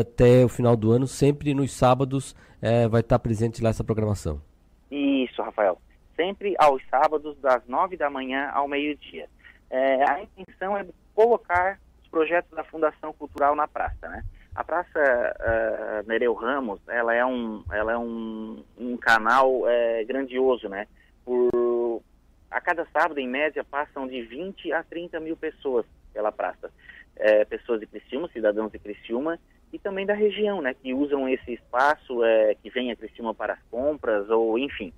até 0.00 0.44
o 0.44 0.48
final 0.48 0.76
do 0.76 0.92
ano, 0.92 1.06
sempre 1.06 1.52
nos 1.52 1.72
sábados 1.72 2.34
é, 2.62 2.86
vai 2.88 3.00
estar 3.00 3.18
presente 3.18 3.60
lá 3.60 3.70
essa 3.70 3.84
programação. 3.84 4.40
Isso, 4.90 5.42
Rafael. 5.42 5.78
Sempre 6.14 6.54
aos 6.58 6.80
sábados, 6.88 7.36
das 7.40 7.66
nove 7.66 7.96
da 7.96 8.08
manhã 8.08 8.48
ao 8.54 8.68
meio-dia. 8.68 9.28
É, 9.68 10.08
a 10.08 10.22
intenção 10.22 10.76
é 10.76 10.86
colocar 11.12 11.78
os 12.00 12.08
projetos 12.08 12.56
da 12.56 12.62
Fundação 12.62 13.12
Cultural 13.12 13.56
na 13.56 13.66
praça, 13.66 14.08
né? 14.08 14.24
A 14.58 14.64
Praça 14.64 14.98
uh, 14.98 16.08
Nereu 16.08 16.34
Ramos, 16.34 16.80
ela 16.88 17.14
é 17.14 17.24
um, 17.24 17.62
ela 17.70 17.92
é 17.92 17.96
um, 17.96 18.64
um 18.76 18.96
canal 18.96 19.68
é, 19.68 20.02
grandioso, 20.02 20.68
né? 20.68 20.88
Por, 21.24 22.02
a 22.50 22.60
cada 22.60 22.84
sábado, 22.86 23.20
em 23.20 23.28
média, 23.28 23.62
passam 23.62 24.08
de 24.08 24.20
20 24.20 24.72
a 24.72 24.82
30 24.82 25.20
mil 25.20 25.36
pessoas 25.36 25.86
pela 26.12 26.32
praça. 26.32 26.72
Pessoas 27.48 27.78
de 27.78 27.86
Criciúma, 27.86 28.28
cidadãos 28.32 28.72
de 28.72 28.80
Criciúma, 28.80 29.38
e 29.72 29.78
também 29.78 30.04
da 30.04 30.14
região, 30.14 30.60
né? 30.60 30.74
Que 30.74 30.92
usam 30.92 31.28
esse 31.28 31.52
espaço, 31.52 32.18
que 32.60 32.70
vem 32.70 32.90
a 32.90 32.96
Criciúma 32.96 33.32
para 33.32 33.52
as 33.52 33.62
compras, 33.70 34.28
ou 34.28 34.58
enfim, 34.58 34.92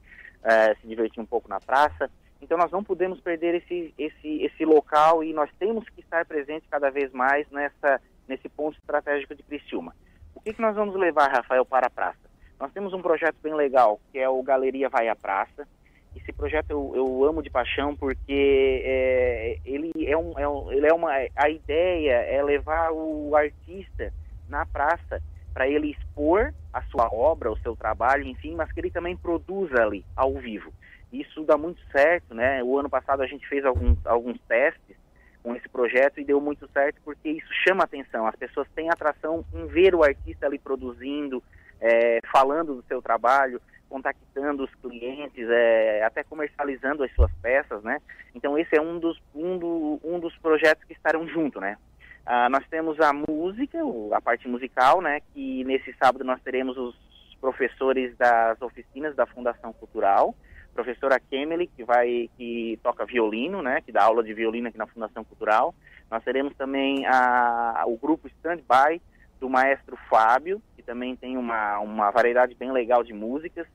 se 0.80 0.88
divertir 0.88 1.20
um 1.20 1.26
pouco 1.26 1.48
na 1.50 1.60
praça. 1.60 2.10
Então 2.40 2.56
nós 2.56 2.70
não 2.70 2.82
podemos 2.82 3.20
perder 3.20 3.56
esse, 3.56 3.94
esse, 3.98 4.42
esse 4.42 4.64
local 4.64 5.22
e 5.22 5.34
nós 5.34 5.50
temos 5.58 5.86
que 5.90 6.00
estar 6.00 6.24
presentes 6.24 6.68
cada 6.70 6.90
vez 6.90 7.12
mais 7.12 7.50
nessa 7.50 8.00
nesse 8.30 8.48
ponto 8.48 8.78
estratégico 8.78 9.34
de 9.34 9.42
Criciúma. 9.42 9.94
O 10.34 10.40
que, 10.40 10.54
que 10.54 10.62
nós 10.62 10.76
vamos 10.76 10.94
levar, 10.94 11.30
Rafael, 11.30 11.66
para 11.66 11.88
a 11.88 11.90
praça? 11.90 12.30
Nós 12.58 12.72
temos 12.72 12.92
um 12.92 13.02
projeto 13.02 13.36
bem 13.42 13.54
legal, 13.54 14.00
que 14.12 14.18
é 14.18 14.28
o 14.28 14.42
Galeria 14.42 14.88
Vai 14.88 15.08
à 15.08 15.16
Praça. 15.16 15.66
Esse 16.14 16.32
projeto 16.32 16.70
eu, 16.70 16.92
eu 16.94 17.24
amo 17.24 17.42
de 17.42 17.50
paixão 17.50 17.96
porque 17.96 18.82
é, 18.84 19.58
ele 19.64 19.92
é, 20.06 20.16
um, 20.16 20.38
é 20.38 20.48
um, 20.48 20.72
ele 20.72 20.86
é 20.86 20.92
uma 20.92 21.10
a 21.36 21.48
ideia 21.48 22.14
é 22.14 22.42
levar 22.42 22.90
o 22.92 23.34
artista 23.36 24.12
na 24.48 24.66
praça 24.66 25.22
para 25.54 25.68
ele 25.68 25.92
expor 25.92 26.52
a 26.72 26.82
sua 26.82 27.08
obra, 27.12 27.50
o 27.50 27.58
seu 27.58 27.76
trabalho, 27.76 28.24
enfim, 28.24 28.54
mas 28.54 28.70
que 28.72 28.80
ele 28.80 28.90
também 28.90 29.16
produza 29.16 29.82
ali 29.82 30.04
ao 30.16 30.34
vivo. 30.34 30.72
Isso 31.12 31.44
dá 31.44 31.56
muito 31.56 31.80
certo, 31.90 32.34
né? 32.34 32.62
O 32.62 32.78
ano 32.78 32.90
passado 32.90 33.22
a 33.22 33.26
gente 33.26 33.46
fez 33.48 33.64
alguns, 33.64 33.98
alguns 34.04 34.38
testes 34.42 34.99
com 35.42 35.54
esse 35.54 35.68
projeto 35.68 36.20
e 36.20 36.24
deu 36.24 36.40
muito 36.40 36.68
certo 36.72 37.00
porque 37.04 37.30
isso 37.30 37.52
chama 37.66 37.84
atenção. 37.84 38.26
As 38.26 38.36
pessoas 38.36 38.68
têm 38.74 38.90
atração 38.90 39.44
em 39.54 39.66
ver 39.66 39.94
o 39.94 40.02
artista 40.02 40.46
ali 40.46 40.58
produzindo, 40.58 41.42
é, 41.80 42.20
falando 42.32 42.74
do 42.74 42.84
seu 42.86 43.00
trabalho, 43.00 43.60
contactando 43.88 44.64
os 44.64 44.74
clientes, 44.76 45.48
é, 45.48 46.04
até 46.04 46.22
comercializando 46.22 47.02
as 47.02 47.12
suas 47.14 47.32
peças, 47.42 47.82
né? 47.82 48.00
Então 48.34 48.56
esse 48.56 48.76
é 48.76 48.80
um 48.80 48.98
dos, 48.98 49.20
um, 49.34 49.58
do, 49.58 50.00
um 50.04 50.20
dos 50.20 50.36
projetos 50.38 50.84
que 50.84 50.92
estarão 50.92 51.26
junto, 51.26 51.60
né? 51.60 51.76
Ah, 52.24 52.48
nós 52.48 52.64
temos 52.68 53.00
a 53.00 53.12
música, 53.12 53.78
a 54.12 54.20
parte 54.20 54.46
musical, 54.46 55.00
né? 55.00 55.20
Que 55.32 55.64
nesse 55.64 55.92
sábado 55.94 56.24
nós 56.24 56.40
teremos 56.42 56.76
os 56.76 56.94
professores 57.40 58.16
das 58.16 58.60
oficinas 58.62 59.16
da 59.16 59.26
Fundação 59.26 59.72
Cultural, 59.72 60.34
professora 60.80 61.20
Kemely, 61.20 61.66
que 61.66 61.84
vai 61.84 62.30
que 62.36 62.78
toca 62.82 63.04
violino, 63.04 63.62
né, 63.62 63.82
que 63.82 63.92
dá 63.92 64.02
aula 64.02 64.22
de 64.22 64.32
violino 64.32 64.68
aqui 64.68 64.78
na 64.78 64.86
Fundação 64.86 65.22
Cultural. 65.22 65.74
Nós 66.10 66.24
teremos 66.24 66.54
também 66.56 67.06
a, 67.06 67.84
o 67.86 67.96
grupo 67.98 68.26
Standby 68.28 69.00
do 69.38 69.48
maestro 69.48 69.96
Fábio, 70.08 70.60
que 70.74 70.82
também 70.82 71.14
tem 71.14 71.36
uma, 71.36 71.78
uma 71.80 72.10
variedade 72.10 72.54
bem 72.54 72.72
legal 72.72 73.04
de 73.04 73.12
músicas, 73.12 73.66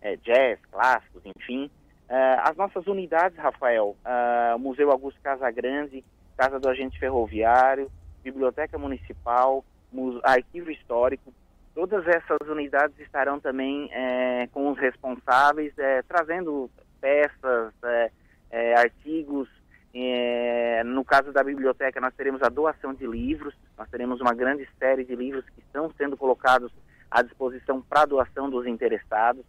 é, 0.00 0.16
jazz, 0.16 0.58
clássicos, 0.70 1.22
enfim. 1.24 1.70
Uh, 2.08 2.40
as 2.42 2.56
nossas 2.56 2.86
unidades, 2.86 3.36
Rafael, 3.36 3.96
uh, 4.04 4.58
Museu 4.58 4.90
Augusto 4.90 5.20
Casagrande, 5.20 6.04
Casa 6.36 6.58
do 6.58 6.68
Agente 6.68 6.98
Ferroviário, 6.98 7.90
Biblioteca 8.22 8.78
Municipal, 8.78 9.64
Arquivo 10.22 10.70
Histórico, 10.70 11.32
Todas 11.76 12.08
essas 12.08 12.38
unidades 12.48 12.98
estarão 12.98 13.38
também 13.38 13.90
é, 13.92 14.46
com 14.46 14.70
os 14.70 14.78
responsáveis, 14.78 15.76
é, 15.76 16.00
trazendo 16.04 16.70
peças, 16.98 17.74
é, 17.84 18.10
é 18.50 18.74
artigos. 18.78 19.46
É, 19.94 20.82
no 20.84 21.04
caso 21.04 21.34
da 21.34 21.44
biblioteca, 21.44 22.00
nós 22.00 22.14
teremos 22.14 22.42
a 22.42 22.48
doação 22.48 22.94
de 22.94 23.06
livros, 23.06 23.54
nós 23.76 23.90
teremos 23.90 24.22
uma 24.22 24.32
grande 24.32 24.66
série 24.78 25.04
de 25.04 25.14
livros 25.14 25.44
que 25.50 25.60
estão 25.60 25.92
sendo 25.98 26.16
colocados 26.16 26.72
à 27.10 27.20
disposição 27.20 27.82
para 27.82 28.06
doação 28.06 28.48
dos 28.48 28.66
interessados. 28.66 29.44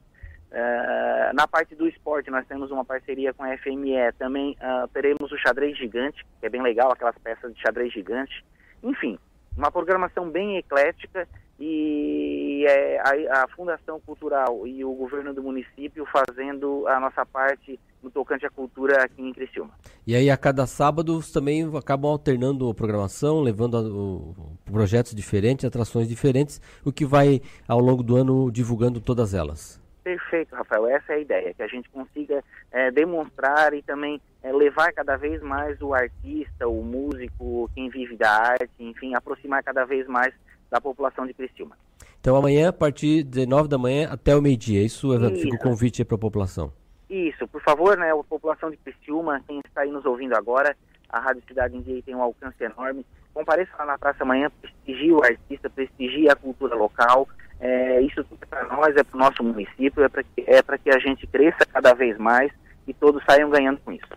Uh, 0.52 1.34
na 1.34 1.48
parte 1.48 1.76
do 1.76 1.88
esporte, 1.88 2.30
nós 2.30 2.46
temos 2.46 2.72
uma 2.72 2.84
parceria 2.84 3.34
com 3.34 3.44
a 3.44 3.58
FME. 3.58 3.96
Também 4.20 4.58
uh, 4.60 4.86
teremos 4.90 5.32
o 5.32 5.38
xadrez 5.38 5.78
gigante, 5.78 6.26
que 6.42 6.46
é 6.46 6.50
bem 6.50 6.62
legal, 6.62 6.92
aquelas 6.92 7.18
peças 7.20 7.54
de 7.54 7.62
xadrez 7.62 7.94
gigante. 7.94 8.44
Enfim, 8.84 9.18
uma 9.58 9.72
programação 9.72 10.30
bem 10.30 10.58
eclética 10.58 11.26
e 11.60 12.66
é, 12.68 13.00
a, 13.00 13.44
a, 13.44 13.48
Fundação 13.50 14.00
Cultural 14.00 14.68
e 14.68 14.86
o 14.86 14.94
governo 14.94 15.34
do 15.34 15.42
município 15.42 16.06
fazendo 16.06 16.88
a 16.88 17.00
nossa 17.00 17.26
parte 17.26 17.80
no 18.02 18.12
tocante 18.12 18.46
à 18.46 18.50
cultura 18.50 19.04
aqui 19.04 19.22
em 19.22 19.34
Criciúma. 19.34 19.72
E 20.06 20.16
aí 20.16 20.30
a 20.30 20.38
cada 20.38 20.68
sábado 20.68 21.20
também 21.34 21.68
acabam 21.76 22.12
alternando 22.12 22.70
a 22.70 22.74
programação, 22.76 23.42
levando 23.42 23.76
a, 23.76 23.82
o, 23.82 24.36
projetos 24.66 25.16
diferentes, 25.16 25.66
atrações 25.66 26.08
diferentes, 26.08 26.62
o 26.86 26.92
que 26.92 27.06
vai 27.06 27.42
ao 27.68 27.80
longo 27.80 28.04
do 28.04 28.16
ano 28.16 28.52
divulgando 28.52 29.02
todas 29.02 29.34
elas. 29.34 29.82
Perfeito, 30.04 30.56
Rafael. 30.56 30.88
Essa 30.88 31.14
é 31.14 31.16
a 31.16 31.20
ideia, 31.20 31.54
que 31.54 31.62
a 31.62 31.68
gente 31.68 31.90
consiga 31.90 32.42
é, 32.72 32.90
demonstrar 32.92 33.74
e 33.74 33.82
também 33.82 34.22
é, 34.42 34.54
levar 34.54 34.94
cada 34.94 35.18
vez 35.18 35.42
mais 35.42 35.82
o 35.82 35.94
artista, 35.94 36.66
o 36.66 36.82
músico, 36.82 37.70
quem 37.76 37.90
vive 37.90 38.16
da 38.16 38.32
arte, 38.32 38.72
enfim, 38.80 39.16
aproximar 39.16 39.62
cada 39.64 39.84
vez 39.84 40.08
mais 40.08 40.34
da 40.70 40.82
população 40.82 41.26
de 41.26 41.34
Criciúma. 41.34 41.78
Então 42.20 42.36
amanhã, 42.36 42.70
a 42.70 42.74
partir 42.74 43.24
de 43.24 43.46
9 43.46 43.68
da 43.68 43.78
manhã 43.78 44.10
até 44.12 44.36
o 44.36 44.42
meio-dia, 44.42 44.84
isso, 44.84 45.14
isso. 45.14 45.42
fica 45.42 45.56
o 45.56 45.60
convite 45.60 46.04
para 46.04 46.16
a 46.16 46.20
população. 46.20 46.72
Isso, 47.10 47.48
por 47.48 47.62
favor, 47.62 47.98
né, 47.98 48.12
a 48.12 48.24
população 48.24 48.70
de 48.70 48.78
Criciúma, 48.78 49.42
quem 49.48 49.62
está 49.66 49.82
aí 49.82 49.92
nos 49.92 50.06
ouvindo 50.06 50.36
agora, 50.36 50.76
a 51.10 51.20
Rádio 51.20 51.44
Cidade 51.48 51.78
em 51.78 51.82
Dia 51.82 52.02
tem 52.04 52.16
um 52.16 52.22
alcance 52.22 52.62
enorme. 52.62 53.06
Compareça 53.34 53.72
lá 53.80 53.86
na 53.86 53.98
praça 53.98 54.24
amanhã, 54.24 54.52
prestigie 54.62 55.12
o 55.12 55.24
artista, 55.24 55.70
prestigie 55.70 56.30
a 56.30 56.36
cultura 56.36 56.76
local. 56.76 57.28
É, 57.60 58.02
isso 58.02 58.24
tudo 58.24 58.40
é 58.42 58.46
para 58.46 58.66
nós, 58.66 58.96
é 58.96 59.04
para 59.04 59.16
o 59.16 59.20
nosso 59.20 59.44
município, 59.44 60.04
é 60.04 60.10
para 60.10 60.24
que, 60.24 60.42
é 60.46 60.62
que 60.78 60.90
a 60.90 61.00
gente 61.00 61.26
cresça 61.28 61.66
cada 61.66 61.94
vez 61.94 62.18
mais 62.18 62.52
e 62.86 62.94
todos 62.94 63.24
saiam 63.26 63.50
ganhando 63.50 63.80
com 63.80 63.92
isso. 63.92 64.08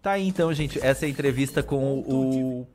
Tá 0.00 0.12
aí 0.12 0.28
então, 0.28 0.52
gente, 0.52 0.78
essa 0.84 1.04
é 1.04 1.08
a 1.08 1.10
entrevista 1.10 1.62
com 1.62 1.98
o 2.00 2.66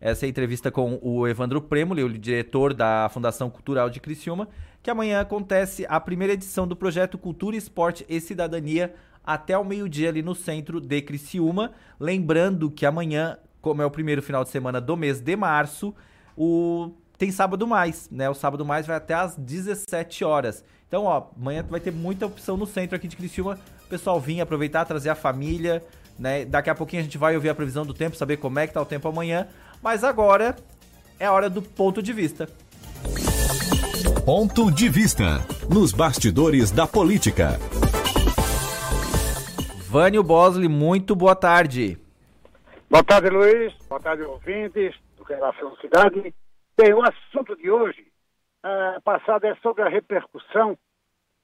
Essa 0.00 0.26
é 0.26 0.28
entrevista 0.28 0.70
com 0.70 0.98
o 1.02 1.26
Evandro 1.26 1.60
Premoli, 1.60 2.04
o 2.04 2.18
diretor 2.18 2.72
da 2.72 3.08
Fundação 3.12 3.50
Cultural 3.50 3.90
de 3.90 3.98
Criciúma, 3.98 4.48
que 4.80 4.90
amanhã 4.90 5.20
acontece 5.20 5.84
a 5.88 5.98
primeira 5.98 6.34
edição 6.34 6.68
do 6.68 6.76
projeto 6.76 7.18
Cultura, 7.18 7.56
Esporte 7.56 8.06
e 8.08 8.20
Cidadania 8.20 8.94
até 9.24 9.58
o 9.58 9.64
meio-dia 9.64 10.08
ali 10.08 10.22
no 10.22 10.36
centro 10.36 10.80
de 10.80 11.02
Criciúma. 11.02 11.72
Lembrando 11.98 12.70
que 12.70 12.86
amanhã, 12.86 13.38
como 13.60 13.82
é 13.82 13.86
o 13.86 13.90
primeiro 13.90 14.22
final 14.22 14.44
de 14.44 14.50
semana 14.50 14.80
do 14.80 14.96
mês 14.96 15.20
de 15.20 15.34
março, 15.34 15.92
o 16.36 16.92
tem 17.18 17.32
sábado 17.32 17.66
mais, 17.66 18.08
né? 18.10 18.30
O 18.30 18.34
sábado 18.34 18.64
mais 18.64 18.86
vai 18.86 18.96
até 18.96 19.14
às 19.14 19.34
17 19.34 20.24
horas. 20.24 20.64
Então, 20.86 21.04
ó, 21.04 21.26
amanhã 21.36 21.64
vai 21.68 21.80
ter 21.80 21.90
muita 21.90 22.24
opção 22.24 22.56
no 22.56 22.64
centro 22.64 22.94
aqui 22.94 23.08
de 23.08 23.16
Criciúma. 23.16 23.58
O 23.84 23.88
pessoal 23.88 24.20
vir 24.20 24.40
aproveitar, 24.40 24.84
trazer 24.84 25.10
a 25.10 25.16
família, 25.16 25.84
né? 26.16 26.44
Daqui 26.44 26.70
a 26.70 26.74
pouquinho 26.74 27.00
a 27.00 27.04
gente 27.04 27.18
vai 27.18 27.34
ouvir 27.34 27.48
a 27.48 27.54
previsão 27.54 27.84
do 27.84 27.92
tempo, 27.92 28.16
saber 28.16 28.36
como 28.36 28.60
é 28.60 28.66
que 28.68 28.72
tá 28.72 28.80
o 28.80 28.86
tempo 28.86 29.08
amanhã. 29.08 29.48
Mas 29.82 30.02
agora 30.04 30.56
é 31.18 31.26
a 31.26 31.32
hora 31.32 31.48
do 31.48 31.62
ponto 31.62 32.02
de 32.02 32.12
vista. 32.12 32.46
Ponto 34.24 34.70
de 34.70 34.88
vista 34.88 35.38
nos 35.72 35.92
bastidores 35.92 36.70
da 36.70 36.86
política. 36.86 37.58
Vânio 39.88 40.22
Bosley, 40.22 40.68
muito 40.68 41.16
boa 41.16 41.34
tarde. 41.34 41.96
Boa 42.90 43.02
tarde, 43.02 43.30
Luiz. 43.30 43.72
Boa 43.88 44.00
tarde, 44.00 44.22
ouvintes 44.22 44.94
do 45.16 45.24
Relação 45.24 45.74
Cidade. 45.76 46.34
Bem, 46.76 46.92
o 46.92 47.02
assunto 47.02 47.56
de 47.56 47.70
hoje, 47.70 48.06
uh, 48.64 49.00
passado, 49.02 49.46
é 49.46 49.54
sobre 49.56 49.82
a 49.82 49.88
repercussão 49.88 50.76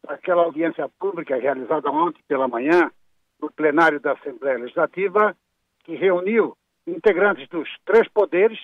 daquela 0.07 0.43
audiência 0.43 0.89
pública 0.99 1.37
realizada 1.37 1.91
ontem 1.91 2.21
pela 2.29 2.47
manhã 2.47 2.91
no 3.41 3.51
plenário 3.51 3.99
da 3.99 4.13
Assembleia 4.13 4.59
Legislativa, 4.59 5.35
que 5.85 5.95
reuniu 5.97 6.57
integrantes 6.87 7.49
dos 7.49 7.69
três 7.85 8.09
poderes 8.09 8.59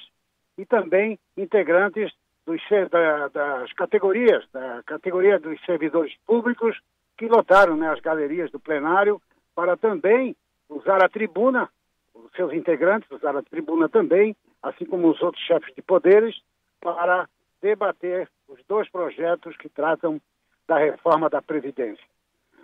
e 0.59 0.67
também 0.67 1.19
integrantes 1.37 2.12
dos, 2.47 2.61
da, 2.91 3.29
das 3.29 3.73
categorias, 3.73 4.45
da 4.53 4.83
categoria 4.85 5.39
dos 5.39 5.61
servidores 5.65 6.15
públicos, 6.27 6.79
que 7.17 7.27
lotaram 7.27 7.77
né, 7.77 7.89
as 7.91 8.00
galerias 8.00 8.50
do 8.50 8.59
plenário 8.59 9.21
para 9.55 9.77
também 9.77 10.35
usar 10.69 11.05
a 11.05 11.09
tribuna, 11.09 11.69
os 12.15 12.31
seus 12.33 12.53
integrantes 12.53 13.11
usaram 13.11 13.41
a 13.41 13.43
tribuna 13.43 13.89
também, 13.89 14.37
assim 14.62 14.85
como 14.85 15.11
os 15.11 15.21
outros 15.23 15.45
chefes 15.45 15.75
de 15.75 15.83
poderes, 15.83 16.41
para 16.81 17.29
debater 17.61 18.29
os 18.49 18.59
dois 18.67 18.89
projetos 18.91 19.57
que 19.57 19.69
tratam 19.69 20.21
da 20.67 20.79
reforma 20.79 21.29
da 21.29 21.43
Previdência. 21.43 22.05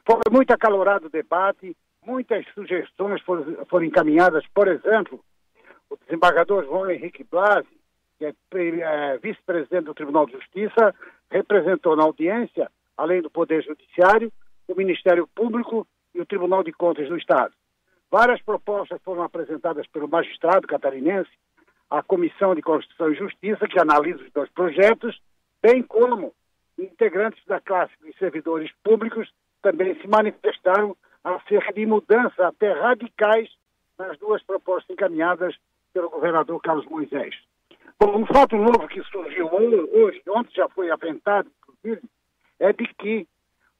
Foi 0.04 0.20
muito 0.30 0.52
acalorado 0.52 1.06
o 1.06 1.10
debate, 1.10 1.76
muitas 2.04 2.46
sugestões 2.54 3.20
foram, 3.22 3.66
foram 3.66 3.84
encaminhadas, 3.84 4.44
por 4.54 4.68
exemplo, 4.68 5.22
o 5.90 5.96
desembargador 5.96 6.64
João 6.64 6.90
Henrique 6.90 7.24
Blasi, 7.24 7.68
que 8.18 8.24
é, 8.24 8.34
é 8.54 9.18
vice-presidente 9.18 9.84
do 9.84 9.94
Tribunal 9.94 10.26
de 10.26 10.32
Justiça, 10.32 10.94
representou 11.30 11.96
na 11.96 12.04
audiência, 12.04 12.70
além 12.96 13.22
do 13.22 13.30
Poder 13.30 13.62
Judiciário, 13.62 14.32
o 14.68 14.74
Ministério 14.74 15.26
Público 15.26 15.86
e 16.14 16.20
o 16.20 16.26
Tribunal 16.26 16.62
de 16.62 16.72
Contas 16.72 17.08
do 17.08 17.16
Estado. 17.16 17.52
Várias 18.10 18.40
propostas 18.42 19.00
foram 19.02 19.22
apresentadas 19.22 19.86
pelo 19.88 20.08
magistrado 20.08 20.66
catarinense 20.66 21.30
a 21.90 22.02
Comissão 22.02 22.54
de 22.54 22.62
Constituição 22.62 23.12
e 23.12 23.16
Justiça, 23.16 23.68
que 23.68 23.78
analisa 23.78 24.22
os 24.22 24.32
dois 24.32 24.50
projetos, 24.50 25.20
bem 25.62 25.82
como 25.82 26.34
integrantes 26.78 27.44
da 27.46 27.60
classe 27.60 27.92
dos 28.00 28.16
servidores 28.18 28.70
públicos 28.82 29.30
também 29.62 29.98
se 30.00 30.06
manifestaram 30.06 30.96
acerca 31.24 31.72
de 31.72 31.86
mudanças 31.86 32.38
até 32.38 32.72
radicais 32.72 33.48
nas 33.98 34.18
duas 34.18 34.42
propostas 34.42 34.90
encaminhadas 34.90 35.56
pelo 35.96 36.10
governador 36.10 36.60
Carlos 36.60 36.84
Moisés. 36.84 37.34
Bom, 37.98 38.18
um 38.18 38.26
fato 38.26 38.54
novo 38.54 38.86
que 38.86 39.02
surgiu 39.04 39.48
hoje, 39.50 40.22
ontem 40.28 40.52
já 40.54 40.68
foi 40.68 40.90
aventado, 40.90 41.50
inclusive, 41.62 42.06
é 42.60 42.70
de 42.70 42.86
que, 42.98 43.26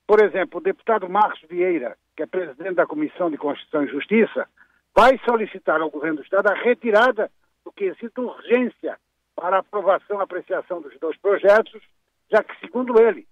por 0.07 0.25
exemplo, 0.25 0.59
o 0.59 0.63
deputado 0.63 1.07
Marcos 1.11 1.43
Vieira, 1.47 1.95
que 2.17 2.23
é 2.23 2.27
presidente 2.27 2.77
da 2.77 2.87
Comissão 2.87 3.31
de 3.31 3.37
Constituição 3.37 3.85
e 3.85 3.89
Justiça, 3.89 4.49
vai 4.95 5.21
solicitar 5.27 5.83
ao 5.83 5.91
governo 5.91 6.17
do 6.17 6.23
Estado 6.23 6.49
a 6.49 6.55
retirada 6.55 7.31
do 7.63 7.71
quesito 7.71 8.23
urgência 8.23 8.99
para 9.35 9.59
aprovação 9.59 10.19
e 10.19 10.23
apreciação 10.23 10.81
dos 10.81 10.99
dois 10.99 11.19
projetos, 11.19 11.83
já 12.31 12.43
que, 12.43 12.59
segundo 12.61 12.99
ele, 12.99 13.29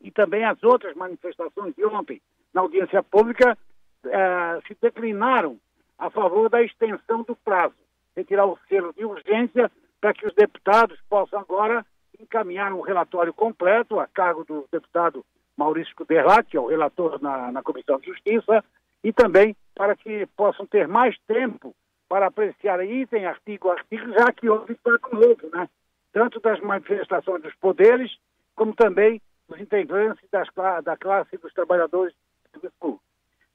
e 0.00 0.12
também 0.12 0.44
as 0.44 0.62
outras 0.62 0.94
manifestações 0.94 1.74
de 1.74 1.84
ontem 1.84 2.22
na 2.54 2.60
audiência 2.60 3.02
pública, 3.02 3.58
eh, 4.04 4.60
se 4.68 4.76
declinaram 4.80 5.58
a 5.98 6.08
favor 6.08 6.48
da 6.48 6.62
extensão 6.62 7.24
do 7.24 7.34
prazo, 7.34 7.81
retirar 8.16 8.46
o 8.46 8.58
selo 8.68 8.92
de 8.92 9.04
urgência 9.04 9.70
para 10.00 10.12
que 10.14 10.26
os 10.26 10.34
deputados 10.34 10.98
possam 11.08 11.40
agora 11.40 11.84
encaminhar 12.18 12.72
um 12.72 12.80
relatório 12.80 13.32
completo 13.32 13.98
a 13.98 14.06
cargo 14.06 14.44
do 14.44 14.66
deputado 14.70 15.24
Maurício 15.56 15.94
Cuderlat, 15.94 16.48
que 16.48 16.56
é 16.56 16.60
o 16.60 16.66
relator 16.66 17.20
na, 17.22 17.52
na 17.52 17.62
Comissão 17.62 17.98
de 17.98 18.06
Justiça, 18.06 18.64
e 19.02 19.12
também 19.12 19.56
para 19.74 19.96
que 19.96 20.26
possam 20.36 20.66
ter 20.66 20.86
mais 20.86 21.16
tempo 21.26 21.74
para 22.08 22.26
apreciar 22.26 22.84
item, 22.84 23.26
artigo 23.26 23.70
a 23.70 23.72
artigo, 23.72 24.12
já 24.12 24.32
que 24.32 24.48
houve 24.48 24.74
fato 24.76 25.14
novo, 25.14 25.48
né? 25.52 25.68
Tanto 26.12 26.40
das 26.40 26.60
manifestações 26.60 27.42
dos 27.42 27.54
poderes, 27.54 28.14
como 28.54 28.74
também 28.74 29.20
dos 29.48 29.58
integrantes 29.58 30.28
das, 30.30 30.48
da 30.84 30.96
classe 30.96 31.36
dos 31.38 31.52
trabalhadores 31.54 32.14
do 32.52 32.60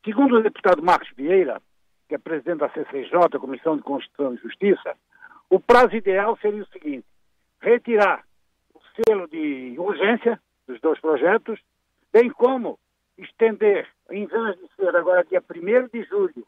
Segundo 0.04 0.38
o 0.38 0.42
deputado 0.42 0.82
Marcos 0.82 1.10
Vieira, 1.16 1.62
que 2.08 2.16
é 2.16 2.18
presidente 2.18 2.60
da 2.60 2.70
CCJ, 2.70 3.40
Comissão 3.40 3.78
de 3.78 3.84
Constituição 3.84 4.34
e 4.34 4.38
Justiça, 4.38 4.96
o 5.50 5.60
prazo 5.60 5.96
ideal 5.96 6.38
seria 6.38 6.64
o 6.64 6.68
seguinte: 6.68 7.06
retirar 7.62 8.24
o 8.74 8.80
selo 8.96 9.28
de 9.28 9.76
urgência 9.78 10.40
dos 10.68 10.80
dois 10.82 11.00
projetos, 11.00 11.60
bem 12.12 12.30
como 12.30 12.80
estender, 13.18 13.88
em 14.12 14.26
vez 14.26 14.58
de 14.58 14.68
ser 14.76 14.96
agora 14.96 15.24
dia 15.24 15.42
1 15.42 15.88
de 15.88 16.04
julho, 16.04 16.46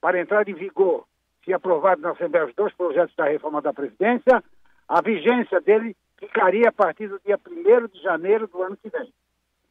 para 0.00 0.20
entrar 0.20 0.48
em 0.48 0.54
vigor 0.54 1.06
se 1.44 1.52
aprovado 1.52 2.02
na 2.02 2.10
Assembleia 2.10 2.46
os 2.46 2.54
dois 2.54 2.74
projetos 2.74 3.14
da 3.16 3.24
reforma 3.24 3.62
da 3.62 3.72
Previdência, 3.72 4.42
a 4.86 5.00
vigência 5.00 5.60
dele 5.60 5.96
ficaria 6.18 6.68
a 6.68 6.72
partir 6.72 7.08
do 7.08 7.20
dia 7.24 7.38
1 7.38 7.86
de 7.88 8.02
janeiro 8.02 8.46
do 8.48 8.62
ano 8.62 8.76
que 8.76 8.90
vem. 8.90 9.12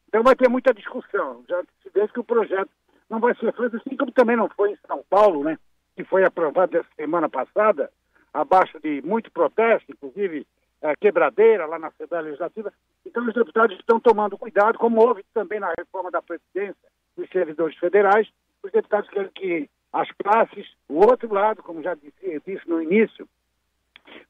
Então 0.08 0.22
vai 0.22 0.34
ter 0.34 0.48
muita 0.48 0.72
discussão. 0.72 1.44
Já 1.48 1.62
se 1.82 1.90
vê 1.94 2.08
que 2.08 2.18
o 2.18 2.24
projeto 2.24 2.70
não 3.08 3.20
vai 3.20 3.34
ser 3.36 3.52
feito 3.54 3.76
assim 3.76 3.96
como 3.96 4.12
também 4.12 4.36
não 4.36 4.48
foi 4.48 4.72
em 4.72 4.78
São 4.86 5.02
Paulo, 5.08 5.44
né? 5.44 5.58
Que 5.96 6.04
foi 6.04 6.24
aprovado 6.24 6.76
essa 6.76 6.88
semana 6.96 7.28
passada, 7.28 7.90
abaixo 8.32 8.78
de 8.80 9.02
muito 9.02 9.30
protesto, 9.32 9.90
inclusive 9.90 10.46
é, 10.82 10.94
quebradeira 10.96 11.66
lá 11.66 11.78
na 11.78 11.88
Assembleia 11.88 12.24
Legislativa. 12.24 12.72
Então 13.04 13.26
os 13.26 13.34
deputados 13.34 13.76
estão 13.78 13.98
tomando 13.98 14.38
cuidado, 14.38 14.78
como 14.78 15.00
houve 15.00 15.24
também 15.34 15.58
na 15.58 15.72
reforma 15.78 16.10
da 16.10 16.22
Previdência 16.22 16.88
dos 17.16 17.28
servidores 17.30 17.76
federais, 17.78 18.28
os 18.62 18.70
deputados 18.70 19.10
querem 19.10 19.30
que 19.30 19.70
as 19.92 20.08
classes, 20.12 20.66
o 20.88 20.98
outro 20.98 21.32
lado, 21.32 21.62
como 21.62 21.82
já 21.82 21.94
disse, 21.94 22.42
disse 22.46 22.68
no 22.68 22.82
início 22.82 23.26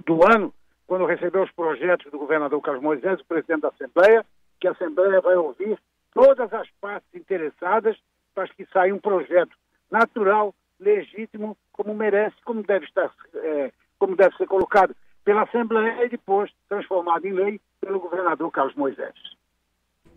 do 0.07 0.21
ano, 0.27 0.55
quando 0.87 1.05
recebeu 1.05 1.43
os 1.43 1.51
projetos 1.51 2.11
do 2.11 2.19
governador 2.19 2.61
Carlos 2.63 2.83
Moisés, 2.83 3.21
o 3.21 3.25
presidente 3.27 3.63
da 3.63 3.69
Assembleia, 3.69 4.25
que 4.61 4.69
a 4.69 4.73
Assembleia 4.73 5.21
vai 5.21 5.37
ouvir 5.37 5.79
todas 6.15 6.53
as 6.53 6.69
partes 6.81 7.09
interessadas 7.15 7.97
para 8.39 8.47
que 8.55 8.65
saia 8.73 8.95
um 8.95 9.01
projeto 9.01 9.51
natural, 9.91 10.55
legítimo, 10.79 11.57
como 11.73 11.93
merece, 11.93 12.37
como 12.45 12.63
deve 12.63 12.85
estar, 12.85 13.13
é, 13.35 13.73
como 13.99 14.15
deve 14.15 14.37
ser 14.37 14.47
colocado 14.47 14.95
pela 15.25 15.43
Assembleia 15.43 16.05
e 16.05 16.09
depois 16.09 16.49
transformado 16.69 17.27
em 17.27 17.33
lei 17.33 17.61
pelo 17.81 17.99
governador 17.99 18.49
Carlos 18.53 18.77
Moisés. 18.77 19.15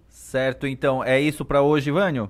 Certo, 0.07 0.67
então 0.67 1.03
é 1.03 1.19
isso 1.19 1.43
para 1.43 1.63
hoje, 1.63 1.89
Vânio? 1.89 2.29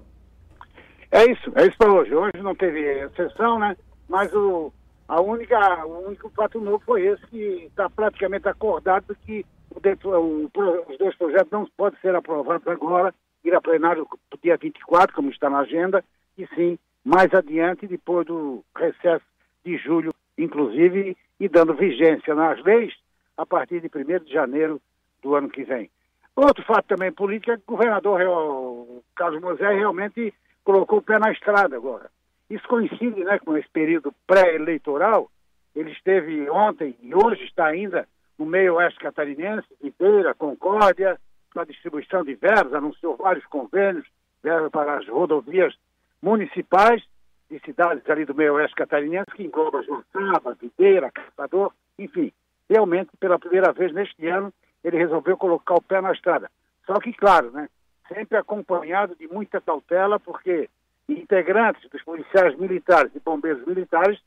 É 1.11 1.29
isso, 1.29 1.51
é 1.55 1.63
isso 1.67 1.77
para 1.77 1.91
hoje. 1.91 2.15
Hoje 2.15 2.41
não 2.41 2.55
teve 2.55 3.09
sessão, 3.09 3.59
né? 3.59 3.75
Mas 4.07 4.33
o, 4.33 4.71
a 5.09 5.19
única, 5.19 5.85
o 5.85 6.07
único 6.07 6.29
fato 6.29 6.61
novo 6.61 6.81
foi 6.85 7.05
esse 7.05 7.27
que 7.27 7.65
está 7.65 7.89
praticamente 7.89 8.47
acordado 8.47 9.13
que 9.25 9.45
o, 9.75 10.09
o, 10.09 10.49
os 10.89 10.97
dois 10.97 11.17
projetos 11.17 11.51
não 11.51 11.67
podem 11.75 11.99
ser 11.99 12.15
aprovados 12.15 12.65
agora, 12.65 13.13
ir 13.43 13.53
a 13.55 13.61
plenário 13.61 14.07
dia 14.41 14.57
24, 14.57 15.15
como 15.15 15.29
está 15.29 15.49
na 15.49 15.59
agenda, 15.59 16.03
e 16.37 16.47
sim 16.55 16.77
mais 17.03 17.33
adiante, 17.33 17.87
depois 17.87 18.25
do 18.25 18.63
recesso 18.75 19.25
de 19.63 19.77
julho, 19.77 20.13
inclusive, 20.37 21.17
e 21.39 21.49
dando 21.49 21.73
vigência 21.73 22.35
nas 22.35 22.61
leis 22.63 22.93
a 23.37 23.45
partir 23.45 23.81
de 23.81 23.87
1 23.87 24.23
de 24.25 24.31
janeiro 24.31 24.79
do 25.21 25.35
ano 25.35 25.49
que 25.49 25.63
vem. 25.63 25.89
Outro 26.35 26.63
fato 26.63 26.87
também 26.87 27.11
político 27.11 27.51
é 27.51 27.57
que 27.57 27.63
o 27.67 27.71
governador 27.71 28.21
o 28.21 29.03
Carlos 29.15 29.41
Moisés 29.41 29.77
realmente 29.77 30.33
colocou 30.63 30.99
o 30.99 31.01
pé 31.01 31.19
na 31.19 31.31
estrada 31.31 31.75
agora. 31.75 32.09
Isso 32.49 32.67
coincide 32.67 33.23
né, 33.23 33.39
com 33.39 33.57
esse 33.57 33.69
período 33.69 34.13
pré-eleitoral. 34.27 35.29
Ele 35.75 35.91
esteve 35.91 36.49
ontem 36.49 36.95
e 37.01 37.13
hoje 37.13 37.43
está 37.45 37.67
ainda 37.67 38.07
no 38.37 38.45
meio 38.45 38.75
oeste 38.75 38.99
catarinense, 38.99 39.67
Videira, 39.81 40.33
Concórdia, 40.33 41.19
com 41.51 41.59
a 41.59 41.65
distribuição 41.65 42.23
de 42.23 42.35
verbas, 42.35 42.73
anunciou 42.73 43.15
vários 43.17 43.45
convênios, 43.45 44.05
verbas 44.41 44.71
para 44.71 44.97
as 44.97 45.07
rodovias 45.07 45.75
municipais 46.21 47.03
de 47.49 47.59
cidades 47.59 48.09
ali 48.09 48.25
do 48.25 48.33
meio 48.33 48.53
oeste 48.53 48.75
catarinense, 48.75 49.31
que 49.35 49.43
engloba 49.43 49.83
Joaçaba, 49.83 50.55
Videira, 50.59 51.11
Caçador, 51.11 51.73
enfim. 51.99 52.31
realmente, 52.69 53.11
pela 53.19 53.37
primeira 53.37 53.73
vez 53.73 53.93
neste 53.93 54.25
ano, 54.27 54.53
ele 54.83 54.97
resolveu 54.97 55.37
colocar 55.37 55.75
o 55.75 55.81
pé 55.81 55.99
na 55.99 56.13
estrada. 56.13 56.49
Só 56.85 56.93
que, 56.99 57.11
claro, 57.13 57.51
né, 57.51 57.67
sempre 58.07 58.37
acompanhado 58.37 59.15
de 59.15 59.27
muita 59.27 59.59
cautela, 59.59 60.19
porque 60.19 60.69
integrantes 61.07 61.89
dos 61.89 62.01
policiais 62.03 62.57
militares 62.57 63.11
e 63.13 63.19
bombeiros 63.19 63.65
militares 63.65 64.19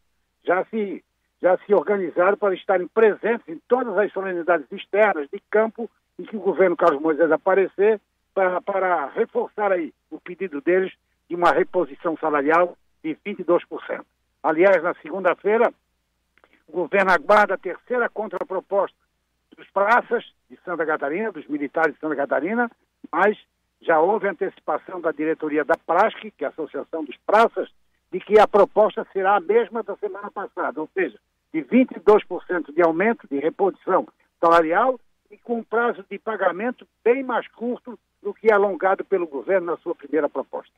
já 0.44 0.64
se, 0.66 1.02
já 1.40 1.56
se 1.58 1.74
organizaram 1.74 2.36
para 2.36 2.54
estarem 2.54 2.86
presentes 2.86 3.48
em 3.48 3.58
todas 3.66 3.96
as 3.96 4.12
solenidades 4.12 4.70
externas 4.70 5.28
de 5.32 5.40
campo 5.50 5.90
em 6.18 6.24
que 6.24 6.36
o 6.36 6.40
governo 6.40 6.76
Carlos 6.76 7.02
Moisés 7.02 7.30
aparecer 7.30 8.00
para, 8.32 8.60
para 8.60 9.06
reforçar 9.06 9.72
aí 9.72 9.92
o 10.10 10.20
pedido 10.20 10.60
deles 10.60 10.92
de 11.28 11.34
uma 11.34 11.50
reposição 11.50 12.16
salarial 12.16 12.76
de 13.02 13.16
22%. 13.26 14.04
Aliás, 14.42 14.82
na 14.82 14.94
segunda-feira, 14.94 15.72
o 16.68 16.72
governo 16.72 17.12
aguarda 17.12 17.54
a 17.54 17.58
terceira 17.58 18.08
contraproposta 18.08 18.96
dos 19.56 19.68
praças 19.70 20.24
de 20.50 20.58
Santa 20.64 20.84
Catarina, 20.84 21.32
dos 21.32 21.46
militares 21.46 21.94
de 21.94 22.00
Santa 22.00 22.16
Catarina, 22.16 22.70
mas 23.10 23.38
já 23.80 24.00
houve 24.00 24.28
antecipação 24.28 25.00
da 25.00 25.12
diretoria 25.12 25.64
da 25.64 25.74
PRASC, 25.86 26.30
que 26.36 26.44
é 26.44 26.46
a 26.46 26.50
Associação 26.50 27.04
dos 27.04 27.16
Praças, 27.18 27.68
de 28.10 28.20
que 28.20 28.38
a 28.38 28.46
proposta 28.46 29.06
será 29.12 29.36
a 29.36 29.40
mesma 29.40 29.82
da 29.82 29.96
semana 29.96 30.30
passada, 30.30 30.80
ou 30.80 30.88
seja, 30.94 31.18
de 31.52 31.62
22% 31.62 32.72
de 32.72 32.82
aumento 32.82 33.28
de 33.28 33.38
reposição 33.38 34.06
salarial 34.40 34.98
e 35.30 35.36
com 35.38 35.58
um 35.58 35.64
prazo 35.64 36.04
de 36.10 36.18
pagamento 36.18 36.86
bem 37.04 37.22
mais 37.22 37.46
curto 37.48 37.98
do 38.22 38.32
que 38.32 38.50
alongado 38.52 39.04
pelo 39.04 39.26
governo 39.26 39.66
na 39.66 39.76
sua 39.78 39.94
primeira 39.94 40.28
proposta. 40.28 40.72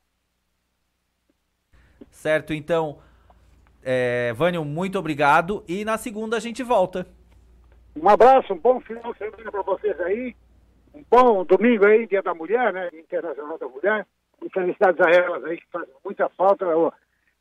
Certo, 2.11 2.53
então, 2.53 2.99
é, 3.83 4.33
Vânio, 4.33 4.65
muito 4.65 4.99
obrigado 4.99 5.63
e 5.69 5.85
na 5.85 5.97
segunda 5.97 6.37
a 6.37 6.41
gente 6.41 6.63
volta. 6.63 7.07
Um 7.95 8.09
abraço, 8.09 8.53
um 8.53 8.59
bom 8.59 8.81
final 8.81 9.13
de 9.13 9.19
semana 9.19 9.51
para 9.51 9.63
vocês 9.63 9.99
aí, 10.01 10.35
um 10.95 11.05
bom 11.11 11.45
domingo 11.45 11.87
aí, 11.87 12.07
Dia 12.07 12.23
da 12.23 12.35
Mulher, 12.35 12.73
né, 12.73 12.91
Internacional 12.93 13.57
da 13.59 13.69
Mulher, 13.69 14.07
e 14.45 14.51
felicidades 14.51 15.01
a 15.01 15.11
elas 15.11 15.45
aí 15.45 15.59
que 15.59 15.67
fazem 15.71 15.95
muita 16.05 16.29
falta 16.31 16.67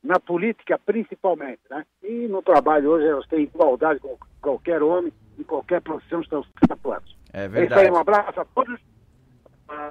na 0.03 0.19
política 0.19 0.79
principalmente, 0.79 1.61
né, 1.69 1.85
e 2.03 2.27
no 2.27 2.41
trabalho 2.41 2.91
hoje 2.91 3.07
elas 3.07 3.27
têm 3.27 3.43
igualdade 3.43 3.99
com 3.99 4.17
qualquer 4.41 4.81
homem, 4.83 5.11
em 5.37 5.43
qualquer 5.43 5.81
profissão 5.81 6.21
estão 6.21 6.43
atuando. 6.69 7.03
É 7.31 7.47
verdade. 7.47 7.81
É 7.81 7.83
isso 7.83 7.93
aí, 7.93 7.97
um 7.97 7.99
abraço 7.99 8.39
a 8.39 8.45
todos, 8.45 8.79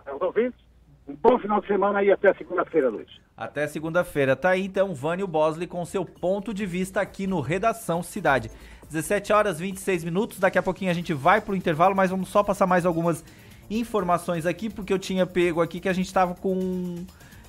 aos 0.07 0.23
ouvintes, 0.23 0.59
um 1.07 1.15
bom 1.15 1.39
final 1.39 1.61
de 1.61 1.67
semana 1.67 2.03
e 2.03 2.11
até 2.11 2.33
segunda-feira, 2.35 2.89
Luiz. 2.89 3.09
Até 3.37 3.67
segunda-feira. 3.67 4.35
Tá 4.35 4.51
aí 4.51 4.65
então 4.65 4.95
Vânio 4.95 5.27
Bosley 5.27 5.67
com 5.67 5.85
seu 5.85 6.05
ponto 6.05 6.55
de 6.55 6.65
vista 6.65 7.01
aqui 7.01 7.27
no 7.27 7.41
Redação 7.41 8.03
Cidade. 8.03 8.51
17 8.91 9.33
horas 9.33 9.59
26 9.59 10.05
minutos. 10.05 10.39
Daqui 10.39 10.59
a 10.59 10.63
pouquinho 10.63 10.91
a 10.91 10.95
gente 10.95 11.13
vai 11.13 11.41
pro 11.41 11.57
intervalo, 11.57 11.95
mas 11.95 12.11
vamos 12.11 12.29
só 12.29 12.43
passar 12.43 12.67
mais 12.67 12.87
algumas 12.87 13.25
informações 13.71 14.47
aqui, 14.47 14.71
porque 14.71 14.93
eu 14.93 14.99
tinha 14.99 15.27
pego 15.27 15.61
aqui 15.61 15.81
que 15.81 15.89
a 15.89 15.93
gente 15.93 16.13
tava 16.13 16.35
com 16.35 17.05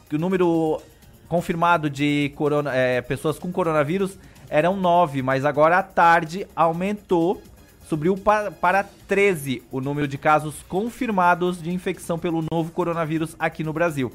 que 0.10 0.16
o 0.16 0.20
número 0.20 0.82
confirmado 1.28 1.90
de 1.90 2.32
corona, 2.36 2.74
é, 2.74 3.02
pessoas 3.02 3.40
com 3.40 3.52
coronavírus 3.52 4.18
eram 4.50 4.76
9, 4.76 5.22
mas 5.22 5.44
agora 5.44 5.80
à 5.80 5.84
tarde 5.84 6.48
aumentou 6.56 7.42
subiu 7.88 8.18
para, 8.18 8.52
para 8.52 8.84
13 9.08 9.64
o 9.72 9.80
número 9.80 10.08
de 10.08 10.18
casos 10.18 10.56
confirmados 10.68 11.62
de 11.62 11.72
infecção 11.72 12.18
pelo 12.18 12.44
novo 12.52 12.72
coronavírus 12.72 13.36
aqui 13.40 13.64
no 13.64 13.74
Brasil. 13.74 14.12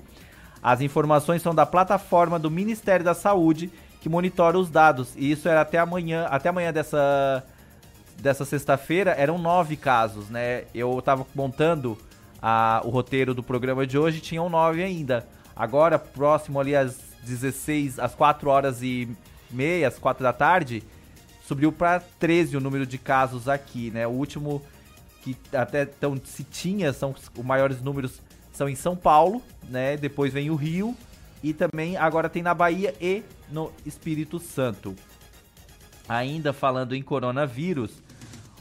As 0.62 0.80
informações 0.80 1.40
são 1.40 1.54
da 1.54 1.64
plataforma 1.64 2.38
do 2.38 2.50
Ministério 2.50 3.04
da 3.04 3.14
Saúde, 3.14 3.70
que 4.00 4.08
monitora 4.08 4.58
os 4.58 4.68
dados. 4.68 5.14
E 5.16 5.30
isso 5.30 5.48
era 5.48 5.62
até 5.62 5.78
amanhã, 5.78 6.26
até 6.26 6.48
amanhã 6.48 6.72
dessa, 6.72 7.44
dessa 8.18 8.44
sexta-feira, 8.44 9.12
eram 9.12 9.38
nove 9.38 9.76
casos, 9.76 10.28
né? 10.28 10.64
Eu 10.74 10.98
estava 10.98 11.26
montando 11.34 11.96
a, 12.42 12.82
o 12.84 12.90
roteiro 12.90 13.34
do 13.34 13.42
programa 13.42 13.86
de 13.86 13.96
hoje, 13.96 14.20
tinham 14.20 14.48
nove 14.48 14.82
ainda. 14.82 15.26
Agora, 15.56 15.98
próximo 15.98 16.60
ali 16.60 16.74
às 16.74 16.98
16, 17.22 17.98
às 17.98 18.14
4 18.14 18.48
horas 18.50 18.82
e 18.82 19.08
meia, 19.50 19.88
às 19.88 19.98
4 19.98 20.22
da 20.22 20.32
tarde, 20.32 20.82
subiu 21.50 21.72
para 21.72 21.98
13 21.98 22.56
o 22.56 22.60
número 22.60 22.86
de 22.86 22.96
casos 22.96 23.48
aqui, 23.48 23.90
né? 23.90 24.06
O 24.06 24.10
último 24.10 24.62
que 25.20 25.36
até 25.52 25.82
então 25.82 26.16
se 26.24 26.44
tinha, 26.44 26.92
são 26.92 27.10
os 27.10 27.44
maiores 27.44 27.82
números 27.82 28.22
são 28.52 28.68
em 28.68 28.76
São 28.76 28.94
Paulo, 28.94 29.42
né? 29.68 29.96
Depois 29.96 30.32
vem 30.32 30.48
o 30.48 30.54
Rio 30.54 30.96
e 31.42 31.52
também 31.52 31.96
agora 31.96 32.28
tem 32.28 32.40
na 32.40 32.54
Bahia 32.54 32.94
e 33.00 33.24
no 33.50 33.72
Espírito 33.84 34.38
Santo. 34.38 34.94
Ainda 36.08 36.52
falando 36.52 36.94
em 36.94 37.02
coronavírus, 37.02 38.00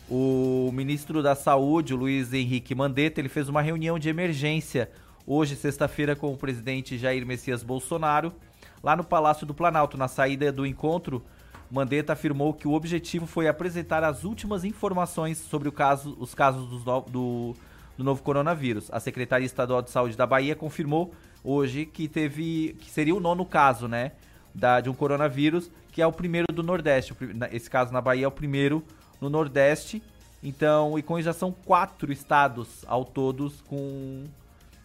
o 0.10 0.72
ministro 0.74 1.22
da 1.22 1.36
Saúde, 1.36 1.94
Luiz 1.94 2.34
Henrique 2.34 2.74
Mandetta, 2.74 3.22
ele 3.22 3.30
fez 3.30 3.48
uma 3.48 3.62
reunião 3.62 4.00
de 4.00 4.10
emergência 4.10 4.90
hoje, 5.28 5.56
sexta-feira, 5.56 6.16
com 6.16 6.34
o 6.34 6.38
presidente 6.38 6.98
Jair 6.98 7.24
Messias 7.24 7.62
Bolsonaro, 7.62 8.34
lá 8.82 8.96
no 8.96 9.04
Palácio 9.04 9.46
do 9.46 9.54
Planalto. 9.54 9.96
Na 9.96 10.08
saída 10.08 10.52
do 10.52 10.66
encontro, 10.66 11.24
Mandetta 11.72 12.14
afirmou 12.14 12.54
que 12.54 12.68
o 12.68 12.74
objetivo 12.74 13.28
foi 13.28 13.48
apresentar 13.48 14.04
as 14.04 14.24
últimas 14.24 14.64
informações 14.64 15.38
sobre 15.38 15.70
caso, 15.72 16.18
os 16.20 16.34
casos 16.34 16.68
do, 16.68 17.02
do, 17.02 17.56
do, 17.98 18.04
novo 18.04 18.24
coronavírus. 18.24 18.90
A 18.92 19.00
Secretaria 19.00 19.46
Estadual 19.46 19.82
de 19.82 19.92
Saúde 19.92 20.18
da 20.18 20.26
Bahia 20.26 20.56
confirmou 20.56 21.14
hoje 21.44 21.86
que 21.86 22.08
teve 22.08 22.76
que 22.80 22.90
seria 22.90 23.16
o 23.16 23.20
nono 23.20 23.46
caso, 23.46 23.88
né, 23.88 24.14
da, 24.54 24.82
de 24.82 24.90
um 24.90 24.94
coronavírus, 24.94 25.70
que 25.92 26.02
é 26.02 26.08
o 26.08 26.12
primeiro 26.12 26.48
do 26.52 26.64
Nordeste. 26.64 27.14
Esse 27.52 27.70
caso 27.70 27.94
na 27.94 28.02
Bahia 28.02 28.26
é 28.26 28.28
o 28.28 28.32
primeiro 28.32 28.84
no 29.22 29.30
Nordeste. 29.30 30.02
Então, 30.42 30.98
e 30.98 31.04
com 31.04 31.22
já 31.22 31.34
são 31.34 31.52
quatro 31.52 32.12
estados 32.12 32.84
ao 32.88 33.06
todos 33.06 33.62
com 33.62 34.24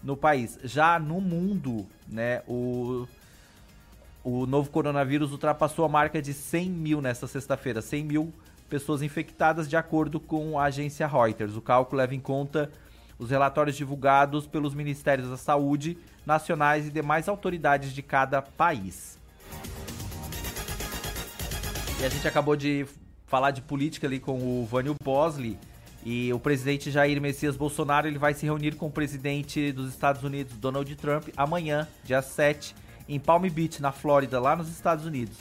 no 0.03 0.17
país. 0.17 0.59
Já 0.65 0.99
no 0.99 1.21
mundo, 1.21 1.87
né, 2.07 2.43
o 2.47 3.07
o 4.25 4.47
novo 4.47 4.71
coronavírus 4.71 5.33
ultrapassou 5.33 5.85
a 5.85 5.89
marca 5.89 6.21
de 6.23 6.33
100 6.33 6.71
mil 6.71 7.03
nesta 7.03 7.27
sexta-feira. 7.27 7.83
100 7.83 8.05
mil 8.05 8.33
pessoas 8.71 9.03
infectadas, 9.03 9.69
de 9.69 9.77
acordo 9.77 10.19
com 10.19 10.59
a 10.59 10.65
agência 10.65 11.07
Reuters. 11.07 11.55
O 11.55 11.61
cálculo 11.61 11.99
leva 11.99 12.15
em 12.15 12.21
conta 12.21 12.71
os 13.19 13.31
relatórios 13.31 13.77
divulgados 13.77 14.47
pelos 14.47 14.75
Ministérios 14.75 15.29
da 15.29 15.37
Saúde 15.37 15.99
nacionais 16.25 16.87
e 16.87 16.91
demais 16.91 17.29
autoridades 17.29 17.93
de 17.93 18.03
cada 18.03 18.41
país. 18.41 19.19
E 22.01 22.05
a 22.05 22.09
gente 22.09 22.27
acabou 22.27 22.57
de 22.57 22.87
falar 23.27 23.51
de 23.51 23.61
política 23.61 24.07
ali 24.07 24.19
com 24.19 24.39
o 24.39 24.65
Vânio 24.65 24.95
Bosley. 25.03 25.59
E 26.05 26.33
o 26.33 26.39
presidente 26.39 26.91
Jair 26.91 27.21
Messias 27.21 27.57
Bolsonaro 27.57 28.07
ele 28.07 28.19
vai 28.19 28.35
se 28.35 28.45
reunir 28.45 28.75
com 28.75 28.87
o 28.87 28.91
presidente 28.91 29.73
dos 29.73 29.91
Estados 29.91 30.23
Unidos, 30.23 30.55
Donald 30.57 30.95
Trump, 30.97 31.29
amanhã, 31.35 31.89
dia 32.05 32.21
7, 32.21 32.75
em 33.09 33.19
Palm 33.19 33.43
Beach, 33.49 33.81
na 33.81 33.93
Flórida, 33.93 34.41
lá 34.41 34.57
nos 34.57 34.69
Estados 34.69 35.05
Unidos. 35.05 35.37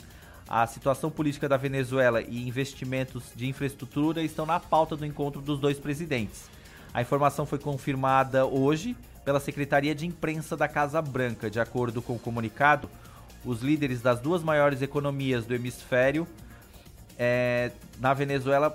A 0.48 0.66
situação 0.66 1.10
política 1.10 1.48
da 1.48 1.56
Venezuela 1.56 2.20
e 2.20 2.46
investimentos 2.46 3.24
de 3.34 3.48
infraestrutura 3.48 4.22
estão 4.22 4.44
na 4.44 4.60
pauta 4.60 4.94
do 4.94 5.06
encontro 5.06 5.40
dos 5.40 5.58
dois 5.58 5.78
presidentes. 5.78 6.50
A 6.92 7.00
informação 7.00 7.46
foi 7.46 7.58
confirmada 7.58 8.44
hoje 8.44 8.96
pela 9.24 9.40
Secretaria 9.40 9.94
de 9.94 10.06
Imprensa 10.06 10.56
da 10.56 10.68
Casa 10.68 11.00
Branca. 11.00 11.50
De 11.50 11.58
acordo 11.58 12.02
com 12.02 12.14
o 12.14 12.18
comunicado, 12.18 12.90
os 13.44 13.62
líderes 13.62 14.02
das 14.02 14.20
duas 14.20 14.42
maiores 14.42 14.82
economias 14.82 15.46
do 15.46 15.54
hemisfério, 15.54 16.26
é, 17.18 17.70
na 17.98 18.12
Venezuela, 18.12 18.74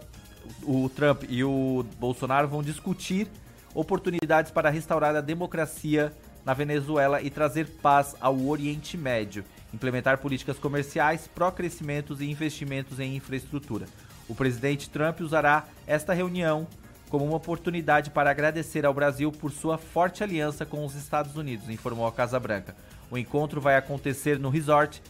o 0.64 0.90
Trump 0.90 1.24
e 1.30 1.44
o 1.44 1.86
Bolsonaro 2.00 2.48
vão 2.48 2.64
discutir 2.64 3.28
oportunidades 3.74 4.52
para 4.52 4.70
restaurar 4.70 5.16
a 5.16 5.22
democracia 5.22 6.12
na 6.46 6.54
Venezuela 6.54 7.22
e 7.22 7.30
trazer 7.30 7.66
paz 7.82 8.16
ao 8.20 8.40
Oriente 8.48 8.98
Médio, 8.98 9.44
implementar 9.74 10.18
políticas 10.18 10.58
comerciais, 10.58 11.28
pró-crescimentos 11.28 12.22
e 12.22 12.30
investimentos 12.30 13.00
em 13.00 13.16
infraestrutura. 13.16 13.88
O 14.28 14.36
presidente 14.36 14.90
Trump 14.90 15.22
usará 15.22 15.66
esta 15.88 16.14
reunião 16.14 16.68
como 17.10 17.26
uma 17.26 17.38
oportunidade 17.38 18.12
para 18.12 18.30
agradecer 18.30 18.86
ao 18.86 18.94
Brasil 18.94 19.32
por 19.32 19.52
sua 19.52 19.78
forte 19.78 20.24
aliança 20.24 20.66
com 20.66 20.86
os 20.86 20.94
Estados 20.96 21.36
Unidos, 21.36 21.70
informou 21.70 22.06
a 22.06 22.12
Casa 22.12 22.40
Branca. 22.40 22.76
O 23.10 23.18
encontro 23.18 23.60
vai 23.60 23.76
acontecer 23.76 24.38
no 24.38 24.50
resort 24.50 25.02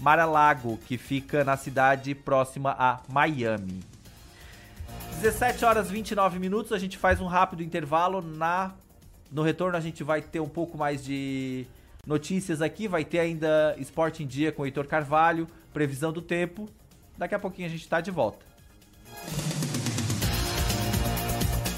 Mar-a-Lago, 0.00 0.76
que 0.78 0.98
fica 0.98 1.44
na 1.44 1.56
cidade 1.56 2.14
próxima 2.14 2.74
a 2.76 3.00
Miami. 3.08 3.80
17 5.20 5.64
horas 5.64 5.90
29 5.90 6.38
minutos, 6.38 6.72
a 6.72 6.78
gente 6.78 6.98
faz 6.98 7.20
um 7.20 7.26
rápido 7.26 7.62
intervalo. 7.62 8.20
Na 8.20 8.72
no 9.34 9.42
retorno 9.42 9.76
a 9.76 9.80
gente 9.80 10.04
vai 10.04 10.22
ter 10.22 10.38
um 10.38 10.48
pouco 10.48 10.78
mais 10.78 11.04
de 11.04 11.66
notícias 12.06 12.62
aqui, 12.62 12.86
vai 12.86 13.04
ter 13.04 13.18
ainda 13.18 13.74
Esporte 13.78 14.22
em 14.22 14.26
Dia 14.26 14.52
com 14.52 14.62
o 14.62 14.64
Heitor 14.64 14.86
Carvalho, 14.86 15.48
previsão 15.72 16.12
do 16.12 16.22
tempo. 16.22 16.68
Daqui 17.18 17.34
a 17.34 17.38
pouquinho 17.38 17.66
a 17.66 17.70
gente 17.70 17.82
está 17.82 18.00
de 18.00 18.12
volta. 18.12 18.46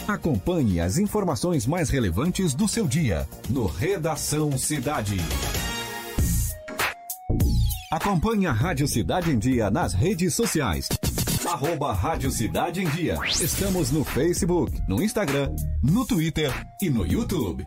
Acompanhe 0.07 0.81
as 0.81 0.99
informações 0.99 1.67
mais 1.67 1.89
relevantes 1.89 2.55
do 2.55 2.69
seu 2.69 2.87
dia 2.87 3.27
no 3.49 3.67
Redação 3.67 4.57
Cidade. 4.59 5.17
Acompanhe 7.91 8.47
a 8.47 8.53
Rádio 8.53 8.87
Cidade 8.87 9.31
em 9.31 9.39
Dia 9.39 9.71
nas 9.71 9.95
redes 9.95 10.35
sociais 10.35 10.89
Arroba 11.57 11.91
Rádio 11.91 12.31
Cidade 12.31 12.83
em 12.83 12.89
Dia. 12.91 13.19
Estamos 13.41 13.91
no 13.91 14.05
Facebook, 14.05 14.79
no 14.87 15.03
Instagram, 15.03 15.51
no 15.83 16.07
Twitter 16.07 16.53
e 16.83 16.91
no 16.91 17.07
YouTube. 17.07 17.67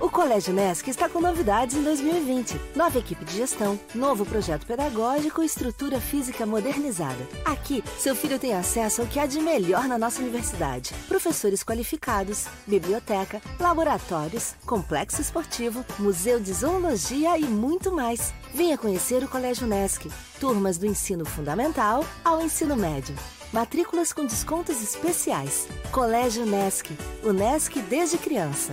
O 0.00 0.08
Colégio 0.08 0.54
Nesc 0.54 0.88
está 0.88 1.06
com 1.06 1.20
novidades 1.20 1.76
em 1.76 1.82
2020. 1.82 2.58
Nova 2.74 2.98
equipe 2.98 3.22
de 3.22 3.36
gestão, 3.36 3.78
novo 3.94 4.24
projeto 4.24 4.64
pedagógico 4.64 5.42
e 5.42 5.46
estrutura 5.46 6.00
física 6.00 6.46
modernizada. 6.46 7.28
Aqui, 7.44 7.84
seu 7.98 8.16
filho 8.16 8.38
tem 8.38 8.54
acesso 8.54 9.02
ao 9.02 9.06
que 9.06 9.20
há 9.20 9.26
de 9.26 9.40
melhor 9.40 9.86
na 9.86 9.98
nossa 9.98 10.22
universidade. 10.22 10.94
Professores 11.06 11.62
qualificados, 11.62 12.46
biblioteca, 12.66 13.42
laboratórios, 13.60 14.54
complexo 14.64 15.20
esportivo, 15.20 15.84
museu 15.98 16.40
de 16.40 16.54
zoologia 16.54 17.36
e 17.36 17.44
muito 17.44 17.92
mais. 17.92 18.32
Venha 18.54 18.78
conhecer 18.78 19.22
o 19.22 19.28
Colégio 19.28 19.66
Nesc. 19.66 20.10
Turmas 20.40 20.78
do 20.78 20.86
ensino 20.86 21.24
fundamental 21.24 22.04
ao 22.24 22.40
ensino 22.40 22.76
médio. 22.76 23.14
Matrículas 23.52 24.12
com 24.12 24.26
descontos 24.26 24.82
especiais. 24.82 25.66
Colégio 25.90 26.44
Nesc. 26.44 26.90
O 27.22 27.32
Nesc 27.32 27.80
desde 27.82 28.18
criança. 28.18 28.72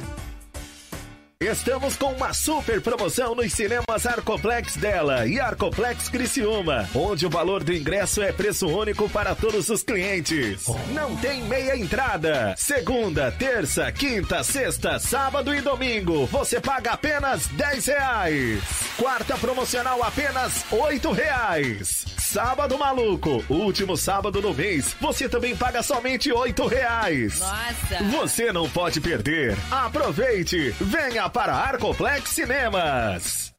Estamos 1.46 1.96
com 1.96 2.08
uma 2.08 2.34
super 2.34 2.82
promoção 2.82 3.36
nos 3.36 3.54
cinemas 3.54 4.04
Arcoplex 4.04 4.78
dela 4.78 5.28
e 5.28 5.40
Arcoplex 5.40 6.10
Criciúma, 6.10 6.90
onde 6.96 7.28
o 7.28 7.30
valor 7.30 7.64
do 7.64 7.72
ingresso 7.72 8.24
é 8.24 8.32
preço 8.32 8.68
único 8.68 9.08
para 9.08 9.36
todos 9.36 9.70
os 9.70 9.84
clientes. 9.84 10.66
Não 10.92 11.16
tem 11.18 11.44
meia 11.44 11.78
entrada. 11.78 12.56
Segunda, 12.58 13.32
terça, 13.32 13.92
quinta, 13.92 14.44
sexta, 14.44 14.98
sábado 14.98 15.54
e 15.54 15.62
domingo, 15.62 16.26
você 16.26 16.60
paga 16.60 16.94
apenas 16.94 17.46
10 17.50 17.86
reais. 17.86 18.64
Quarta 18.98 19.38
promocional 19.38 20.02
apenas 20.02 20.66
8 20.72 21.12
reais. 21.12 22.06
Sábado 22.18 22.78
maluco, 22.78 23.46
último 23.48 23.96
sábado 23.96 24.42
do 24.42 24.52
mês, 24.52 24.96
você 25.00 25.30
também 25.30 25.56
paga 25.56 25.84
somente 25.84 26.32
8 26.34 26.66
reais. 26.66 27.40
Nossa! 27.40 28.04
Você 28.12 28.52
não 28.52 28.68
pode 28.68 29.00
perder. 29.00 29.56
Aproveite, 29.70 30.76
venha 30.82 31.30
para 31.36 31.54
Arcoplex 31.54 32.30
Cinemas. 32.30 33.54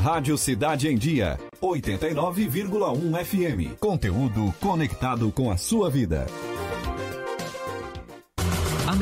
Rádio 0.00 0.38
Cidade 0.38 0.86
em 0.86 0.96
Dia, 0.96 1.40
89,1 1.60 3.24
FM. 3.24 3.76
Conteúdo 3.80 4.54
conectado 4.60 5.32
com 5.32 5.50
a 5.50 5.56
sua 5.56 5.90
vida. 5.90 6.24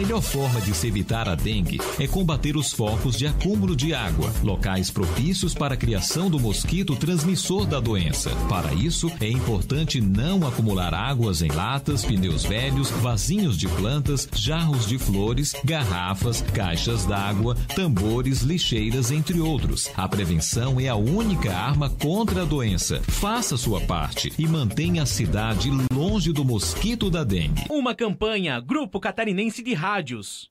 A 0.04 0.06
melhor 0.06 0.20
forma 0.20 0.60
de 0.60 0.74
se 0.74 0.86
evitar 0.86 1.26
a 1.30 1.34
dengue 1.34 1.80
é 1.98 2.06
combater 2.06 2.58
os 2.58 2.70
focos 2.70 3.16
de 3.16 3.26
acúmulo 3.26 3.74
de 3.74 3.94
água, 3.94 4.30
locais 4.42 4.90
propícios 4.90 5.54
para 5.54 5.72
a 5.72 5.76
criação 5.78 6.28
do 6.28 6.38
mosquito 6.38 6.94
transmissor 6.94 7.64
da 7.64 7.80
doença. 7.80 8.28
Para 8.46 8.74
isso, 8.74 9.10
é 9.18 9.30
importante 9.30 10.02
não 10.02 10.46
acumular 10.46 10.92
águas 10.92 11.40
em 11.40 11.48
latas, 11.48 12.04
pneus 12.04 12.44
velhos, 12.44 12.90
vasinhos 12.90 13.56
de 13.56 13.66
plantas, 13.66 14.28
jarros 14.34 14.86
de 14.86 14.98
flores, 14.98 15.54
garrafas, 15.64 16.42
caixas 16.52 17.06
d'água, 17.06 17.54
tambores, 17.74 18.42
lixeiras, 18.42 19.10
entre 19.10 19.40
outros. 19.40 19.90
A 19.96 20.06
prevenção 20.06 20.78
é 20.78 20.86
a 20.86 20.96
única 20.96 21.50
arma 21.56 21.88
contra 21.88 22.42
a 22.42 22.44
doença. 22.44 23.00
Faça 23.08 23.56
sua 23.56 23.80
parte 23.80 24.30
e 24.38 24.46
mantenha 24.46 25.04
a 25.04 25.06
cidade 25.06 25.70
longe 25.90 26.30
do 26.30 26.44
mosquito 26.44 27.08
da 27.08 27.24
dengue. 27.24 27.64
Uma 27.70 27.94
campanha 27.94 28.60
Grupo 28.60 29.00
Catarinense 29.00 29.62
de 29.62 29.72
Rádios. 29.94 30.50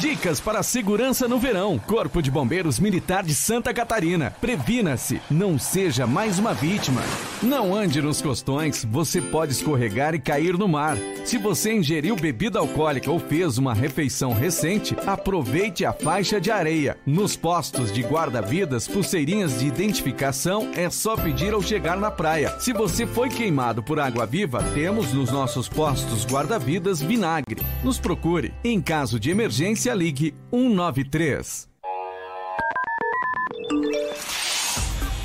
Dicas 0.00 0.40
para 0.40 0.62
segurança 0.62 1.28
no 1.28 1.38
verão. 1.38 1.78
Corpo 1.78 2.20
de 2.20 2.28
Bombeiros 2.28 2.80
Militar 2.80 3.22
de 3.22 3.34
Santa 3.34 3.72
Catarina. 3.72 4.32
Previna-se, 4.40 5.20
não 5.30 5.56
seja 5.56 6.04
mais 6.04 6.38
uma 6.38 6.52
vítima. 6.52 7.00
Não 7.40 7.74
ande 7.74 8.02
nos 8.02 8.20
costões, 8.20 8.84
você 8.84 9.20
pode 9.20 9.52
escorregar 9.52 10.14
e 10.14 10.18
cair 10.18 10.58
no 10.58 10.66
mar. 10.66 10.96
Se 11.24 11.38
você 11.38 11.72
ingeriu 11.72 12.16
bebida 12.16 12.58
alcoólica 12.58 13.10
ou 13.10 13.20
fez 13.20 13.56
uma 13.56 13.72
refeição 13.72 14.32
recente, 14.32 14.96
aproveite 15.06 15.84
a 15.84 15.92
faixa 15.92 16.40
de 16.40 16.50
areia. 16.50 16.98
Nos 17.06 17.36
postos 17.36 17.92
de 17.92 18.02
guarda-vidas, 18.02 18.88
pulseirinhas 18.88 19.60
de 19.60 19.66
identificação 19.66 20.70
é 20.74 20.90
só 20.90 21.16
pedir 21.16 21.54
ao 21.54 21.62
chegar 21.62 21.96
na 21.96 22.10
praia. 22.10 22.58
Se 22.58 22.72
você 22.72 23.06
foi 23.06 23.28
queimado 23.28 23.82
por 23.82 24.00
água 24.00 24.26
viva, 24.26 24.62
temos 24.74 25.12
nos 25.12 25.30
nossos 25.30 25.68
postos 25.68 26.26
guarda-vidas 26.26 27.00
vinagre. 27.00 27.62
Nos 27.82 27.98
procure. 27.98 28.52
Em 28.64 28.80
caso 28.80 29.20
de 29.20 29.30
emergência, 29.30 29.83
ligue 29.92 30.34
193. 30.50 31.68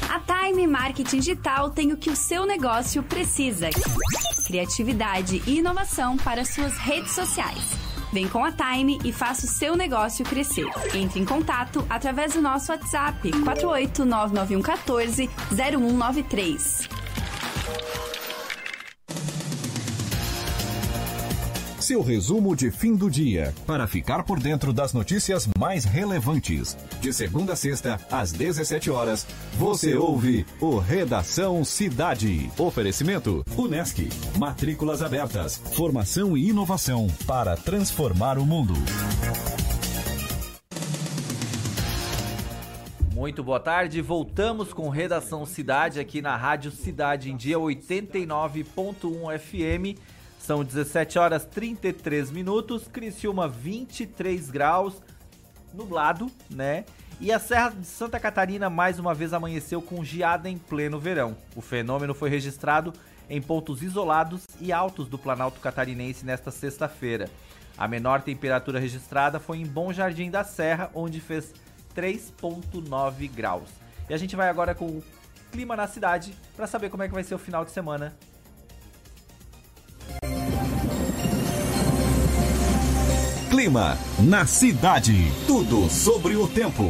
A 0.10 0.20
Time 0.20 0.68
Marketing 0.68 1.20
Digital 1.20 1.70
tem 1.70 1.94
o 1.94 1.98
que 1.98 2.10
o 2.10 2.16
seu 2.16 2.46
negócio 2.46 3.02
precisa: 3.04 3.70
criatividade 4.48 5.42
e 5.46 5.60
inovação 5.60 6.18
para 6.18 6.44
suas 6.44 6.76
redes 6.78 7.12
sociais. 7.12 7.78
Vem 8.12 8.28
com 8.28 8.44
a 8.44 8.52
Time 8.52 8.98
e 9.06 9.14
faça 9.14 9.46
o 9.46 9.50
seu 9.50 9.78
negócio 9.78 10.26
crescer. 10.26 10.66
Entre 10.96 11.20
em 11.20 11.26
contato 11.26 11.86
através 11.90 12.34
do 12.34 12.42
nosso 12.42 12.72
WhatsApp 12.72 13.30
4899114 13.30 15.30
Seu 21.90 22.04
resumo 22.04 22.56
de 22.56 22.70
fim 22.70 22.96
do 22.96 23.10
dia, 23.10 23.52
para 23.66 23.88
ficar 23.88 24.22
por 24.22 24.40
dentro 24.40 24.72
das 24.72 24.94
notícias 24.94 25.50
mais 25.58 25.86
relevantes. 25.86 26.78
De 27.02 27.12
segunda 27.12 27.54
a 27.54 27.56
sexta, 27.56 28.00
às 28.12 28.32
17 28.32 28.92
horas, 28.92 29.26
você 29.58 29.96
ouve 29.96 30.46
o 30.62 30.78
Redação 30.78 31.66
Cidade. 31.66 32.48
Oferecimento: 32.60 33.44
Unesc. 33.58 34.08
Matrículas 34.38 35.02
abertas. 35.02 35.58
Formação 35.76 36.38
e 36.38 36.50
inovação 36.50 37.08
para 37.26 37.58
transformar 37.58 38.38
o 38.38 38.46
mundo. 38.46 38.76
Muito 43.16 43.44
boa 43.44 43.60
tarde, 43.60 44.00
voltamos 44.00 44.72
com 44.74 44.90
Redação 44.90 45.44
Cidade 45.44 46.00
aqui 46.00 46.22
na 46.22 46.38
Rádio 46.38 46.70
Cidade 46.70 47.32
em 47.32 47.36
Dia 47.36 47.58
89.1 47.58 49.40
FM. 49.40 50.19
São 50.50 50.64
17 50.64 51.20
horas 51.20 51.46
33 51.46 52.32
minutos, 52.32 52.88
Criciúma 52.88 53.48
23 53.48 54.50
graus, 54.50 54.96
nublado, 55.72 56.26
né? 56.50 56.86
E 57.22 57.32
a 57.32 57.38
Serra 57.38 57.70
de 57.70 57.86
Santa 57.86 58.20
Catarina 58.20 58.68
mais 58.68 58.98
uma 58.98 59.14
vez 59.14 59.32
amanheceu 59.32 59.80
com 59.80 60.04
geada 60.04 60.50
em 60.50 60.58
pleno 60.58 61.00
verão. 61.00 61.38
O 61.56 61.62
fenômeno 61.62 62.16
foi 62.16 62.32
registrado 62.32 62.92
em 63.30 63.40
pontos 63.40 63.84
isolados 63.84 64.48
e 64.60 64.74
altos 64.74 65.08
do 65.08 65.20
Planalto 65.20 65.60
Catarinense 65.60 66.26
nesta 66.26 66.50
sexta-feira. 66.50 67.30
A 67.78 67.88
menor 67.88 68.24
temperatura 68.24 68.80
registrada 68.80 69.40
foi 69.40 69.60
em 69.60 69.68
Bom 69.68 69.94
Jardim 69.94 70.32
da 70.32 70.44
Serra, 70.44 70.90
onde 70.96 71.22
fez 71.22 71.54
3.9 71.96 73.30
graus. 73.30 73.70
E 74.10 74.16
a 74.16 74.18
gente 74.18 74.36
vai 74.36 74.50
agora 74.50 74.74
com 74.74 74.88
o 74.88 75.04
clima 75.52 75.76
na 75.76 75.86
cidade 75.86 76.34
para 76.56 76.66
saber 76.66 76.90
como 76.90 77.04
é 77.04 77.08
que 77.08 77.14
vai 77.14 77.24
ser 77.24 77.36
o 77.36 77.40
final 77.40 77.64
de 77.64 77.70
semana 77.70 78.18
Clima 83.50 83.98
na 84.20 84.46
cidade. 84.46 85.32
Tudo 85.48 85.90
sobre 85.90 86.36
o 86.36 86.48
tempo. 86.48 86.84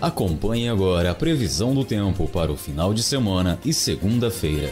Acompanhe 0.00 0.68
agora 0.68 1.12
a 1.12 1.14
previsão 1.14 1.72
do 1.72 1.84
tempo 1.84 2.26
para 2.26 2.50
o 2.50 2.56
final 2.56 2.92
de 2.92 3.00
semana 3.00 3.60
e 3.64 3.72
segunda-feira. 3.72 4.70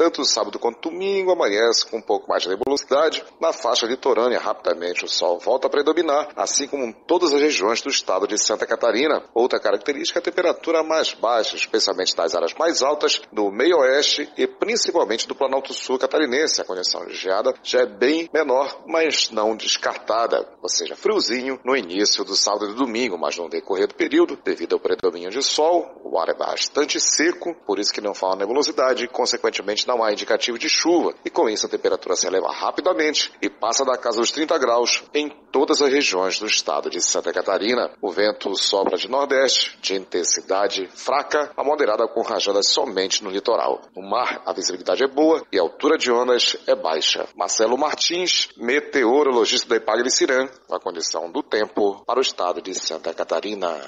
Tanto 0.00 0.24
sábado 0.24 0.58
quanto 0.58 0.88
domingo 0.88 1.30
amanhece 1.30 1.84
com 1.86 1.98
um 1.98 2.00
pouco 2.00 2.26
mais 2.26 2.42
de 2.42 2.48
nebulosidade. 2.48 3.22
Na 3.38 3.52
faixa 3.52 3.84
litorânea, 3.84 4.38
rapidamente 4.38 5.04
o 5.04 5.08
sol 5.08 5.38
volta 5.38 5.66
a 5.66 5.70
predominar, 5.70 6.30
assim 6.34 6.66
como 6.66 6.86
em 6.86 6.92
todas 7.06 7.34
as 7.34 7.40
regiões 7.42 7.82
do 7.82 7.90
estado 7.90 8.26
de 8.26 8.38
Santa 8.38 8.66
Catarina. 8.66 9.22
Outra 9.34 9.60
característica 9.60 10.18
é 10.18 10.20
a 10.20 10.24
temperatura 10.24 10.82
mais 10.82 11.12
baixa, 11.12 11.54
especialmente 11.54 12.16
nas 12.16 12.34
áreas 12.34 12.54
mais 12.54 12.80
altas 12.82 13.20
do 13.30 13.50
meio-oeste 13.50 14.26
e 14.38 14.46
principalmente 14.46 15.28
do 15.28 15.34
Planalto 15.34 15.74
Sul 15.74 15.98
catarinense. 15.98 16.62
A 16.62 16.64
condição 16.64 17.04
de 17.04 17.14
geada 17.14 17.52
já 17.62 17.80
é 17.80 17.86
bem 17.86 18.26
menor, 18.32 18.82
mas 18.86 19.28
não 19.30 19.54
descartada. 19.54 20.48
Ou 20.62 20.68
seja, 20.70 20.96
friozinho 20.96 21.60
no 21.62 21.76
início 21.76 22.24
do 22.24 22.34
sábado 22.34 22.64
e 22.64 22.68
do 22.68 22.86
domingo, 22.86 23.18
mas 23.18 23.36
no 23.36 23.50
decorrer 23.50 23.86
do 23.86 23.94
período, 23.94 24.38
devido 24.42 24.72
ao 24.72 24.80
predomínio 24.80 25.28
de 25.28 25.42
sol, 25.42 26.00
O 26.02 26.18
ar 26.18 26.30
é 26.30 26.34
bastante 26.34 26.98
seco, 26.98 27.54
por 27.66 27.78
isso 27.78 27.92
que 27.92 28.00
não 28.00 28.14
fala 28.14 28.36
nebulosidade 28.36 29.04
e, 29.04 29.08
consequentemente, 29.08 29.89
não 29.90 30.04
há 30.04 30.12
indicativo 30.12 30.58
de 30.58 30.68
chuva. 30.68 31.14
E 31.24 31.30
com 31.30 31.48
isso 31.48 31.66
a 31.66 31.68
temperatura 31.68 32.14
se 32.14 32.26
eleva 32.26 32.52
rapidamente 32.52 33.32
e 33.42 33.50
passa 33.50 33.84
da 33.84 33.98
casa 33.98 34.20
dos 34.20 34.30
30 34.30 34.56
graus 34.58 35.02
em 35.12 35.28
todas 35.50 35.82
as 35.82 35.90
regiões 35.90 36.38
do 36.38 36.46
estado 36.46 36.90
de 36.90 37.00
Santa 37.00 37.32
Catarina. 37.32 37.90
O 38.00 38.10
vento 38.10 38.54
sopra 38.56 38.96
de 38.96 39.08
nordeste, 39.08 39.78
de 39.80 39.94
intensidade 39.94 40.88
fraca 40.94 41.50
a 41.56 41.64
moderada 41.64 42.06
com 42.08 42.22
rajadas 42.22 42.68
somente 42.68 43.22
no 43.22 43.30
litoral. 43.30 43.80
No 43.94 44.02
mar, 44.02 44.42
a 44.46 44.52
visibilidade 44.52 45.02
é 45.02 45.08
boa 45.08 45.44
e 45.52 45.58
a 45.58 45.62
altura 45.62 45.98
de 45.98 46.10
ondas 46.10 46.56
é 46.66 46.74
baixa. 46.74 47.26
Marcelo 47.36 47.76
Martins, 47.76 48.48
meteorologista 48.56 49.68
da 49.68 49.76
Ipagre 49.76 50.10
Cirã, 50.10 50.48
a 50.70 50.78
condição 50.78 51.30
do 51.30 51.42
tempo 51.42 52.02
para 52.06 52.18
o 52.18 52.22
estado 52.22 52.60
de 52.60 52.74
Santa 52.74 53.12
Catarina. 53.12 53.78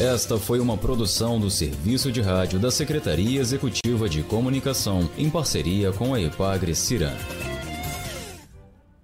Esta 0.00 0.38
foi 0.38 0.60
uma 0.60 0.76
produção 0.76 1.38
do 1.38 1.50
Serviço 1.50 2.10
de 2.10 2.20
Rádio 2.20 2.58
da 2.58 2.70
Secretaria 2.70 3.40
Executiva 3.40 4.08
de 4.08 4.22
Comunicação, 4.22 5.08
em 5.16 5.30
parceria 5.30 5.92
com 5.92 6.14
a 6.14 6.20
Epagre 6.20 6.74
Ciran. 6.74 7.14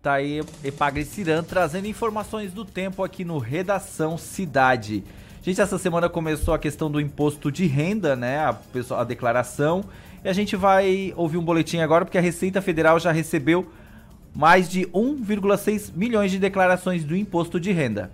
Tá 0.02 0.14
aí 0.14 0.40
Epagre 0.64 1.06
trazendo 1.46 1.86
informações 1.86 2.54
do 2.54 2.64
tempo 2.64 3.04
aqui 3.04 3.22
no 3.22 3.36
Redação 3.36 4.16
Cidade. 4.16 5.04
Gente, 5.42 5.60
essa 5.60 5.76
semana 5.76 6.08
começou 6.08 6.54
a 6.54 6.58
questão 6.58 6.90
do 6.90 6.98
imposto 6.98 7.52
de 7.52 7.66
renda, 7.66 8.16
né? 8.16 8.38
A, 8.38 8.58
a 8.98 9.04
declaração. 9.04 9.84
E 10.24 10.28
a 10.30 10.32
gente 10.32 10.56
vai 10.56 11.12
ouvir 11.18 11.36
um 11.36 11.44
boletim 11.44 11.80
agora, 11.80 12.06
porque 12.06 12.16
a 12.16 12.20
Receita 12.22 12.62
Federal 12.62 12.98
já 12.98 13.12
recebeu 13.12 13.70
mais 14.34 14.70
de 14.70 14.86
1,6 14.86 15.92
milhões 15.94 16.30
de 16.30 16.38
declarações 16.38 17.04
do 17.04 17.14
imposto 17.14 17.60
de 17.60 17.70
renda. 17.70 18.10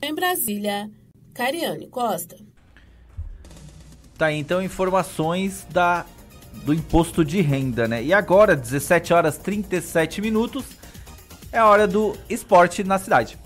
Em 0.00 0.14
Brasília, 0.14 0.88
Cariane 1.34 1.88
Costa. 1.88 2.47
Tá 4.18 4.32
então 4.32 4.60
informações 4.60 5.64
da 5.70 6.04
do 6.64 6.74
imposto 6.74 7.24
de 7.24 7.40
renda, 7.40 7.86
né? 7.86 8.02
E 8.02 8.12
agora, 8.12 8.56
17 8.56 9.14
horas 9.14 9.38
37 9.38 10.20
minutos, 10.20 10.64
é 11.52 11.58
a 11.58 11.66
hora 11.66 11.86
do 11.86 12.16
esporte 12.28 12.82
na 12.82 12.98
cidade. 12.98 13.38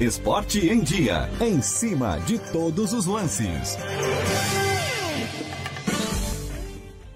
Esporte 0.00 0.68
em 0.68 0.80
Dia. 0.80 1.30
Em 1.40 1.62
cima 1.62 2.18
de 2.26 2.38
todos 2.38 2.92
os 2.92 3.06
lances. 3.06 3.78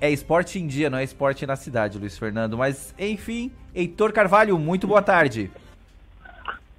É 0.01 0.11
esporte 0.11 0.59
em 0.59 0.67
dia, 0.67 0.89
não 0.89 0.97
é 0.97 1.05
esporte 1.05 1.45
na 1.47 1.57
cidade, 1.57 1.99
Luiz 1.99 2.17
Fernando. 2.17 2.57
Mas, 2.57 2.95
enfim, 2.99 3.53
Heitor 3.75 4.13
Carvalho, 4.15 4.59
muito 4.59 4.87
boa 4.87 5.03
tarde. 5.03 5.51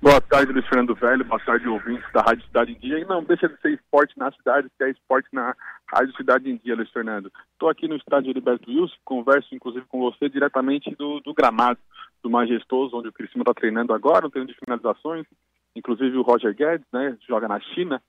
Boa 0.01 0.19
tarde, 0.19 0.51
Luiz 0.51 0.65
Fernando 0.67 0.95
Velho. 0.95 1.23
Boa 1.23 1.39
tarde, 1.39 1.67
ouvintes 1.67 2.11
da 2.11 2.21
Rádio 2.21 2.43
Cidade 2.47 2.71
em 2.71 2.79
Dia. 2.79 2.97
E 2.97 3.05
não 3.05 3.23
deixa 3.23 3.47
de 3.47 3.55
ser 3.61 3.73
esporte 3.73 4.17
na 4.17 4.31
cidade, 4.31 4.67
que 4.75 4.83
é 4.83 4.89
esporte 4.89 5.29
na 5.31 5.55
Rádio 5.87 6.15
Cidade 6.15 6.49
em 6.49 6.57
Dia, 6.57 6.75
Luiz 6.75 6.89
Fernando. 6.89 7.31
Estou 7.53 7.69
aqui 7.69 7.87
no 7.87 7.95
estádio 7.95 8.31
Heriberto 8.31 8.67
Wilson, 8.67 8.95
converso 9.05 9.53
inclusive 9.53 9.85
com 9.85 9.99
você 9.99 10.27
diretamente 10.27 10.89
do, 10.95 11.19
do 11.19 11.35
gramado 11.35 11.77
do 12.23 12.31
Majestoso, 12.31 12.97
onde 12.97 13.09
o 13.09 13.13
Criciúma 13.13 13.43
está 13.43 13.53
treinando 13.53 13.93
agora, 13.93 14.25
um 14.25 14.29
treino 14.31 14.47
de 14.47 14.57
finalizações. 14.57 15.27
Inclusive 15.75 16.17
o 16.17 16.23
Roger 16.23 16.55
Guedes, 16.55 16.87
né, 16.91 17.15
joga 17.29 17.47
na 17.47 17.59
China, 17.59 18.01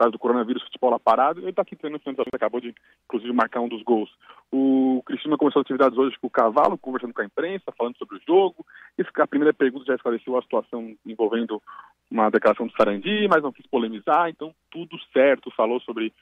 causa 0.00 0.12
do 0.12 0.18
coronavírus, 0.18 0.62
futebol 0.62 0.90
lá 0.90 0.98
parado, 0.98 1.40
ele 1.40 1.50
está 1.50 1.62
aqui 1.62 1.76
treinando 1.76 2.02
finalizações, 2.02 2.32
acabou 2.32 2.60
de, 2.60 2.74
inclusive, 3.04 3.32
marcar 3.32 3.60
um 3.60 3.68
dos 3.68 3.82
gols. 3.82 4.10
O 4.50 5.02
Cristina 5.04 5.36
começou 5.36 5.60
atividades 5.60 5.98
hoje 5.98 6.16
com 6.18 6.26
o 6.26 6.30
Cavalo, 6.30 6.78
conversando 6.78 7.12
com 7.12 7.20
a 7.20 7.24
imprensa, 7.24 7.72
falando 7.76 7.96
sobre 7.98 8.16
o 8.16 8.20
jogo. 8.26 8.64
A 9.18 9.26
primeira 9.26 9.52
pergunta 9.52 9.84
já 9.84 9.94
esclareceu 9.94 10.36
a 10.36 10.42
situação 10.42 10.96
envolvendo 11.04 11.62
uma 12.10 12.30
declaração 12.30 12.66
do 12.66 12.72
Sarandi, 12.72 13.28
mas 13.28 13.42
não 13.42 13.52
quis 13.52 13.66
polemizar, 13.66 14.30
então 14.30 14.54
tudo 14.70 14.96
certo. 15.12 15.50
Falou 15.50 15.80
sobre 15.80 16.12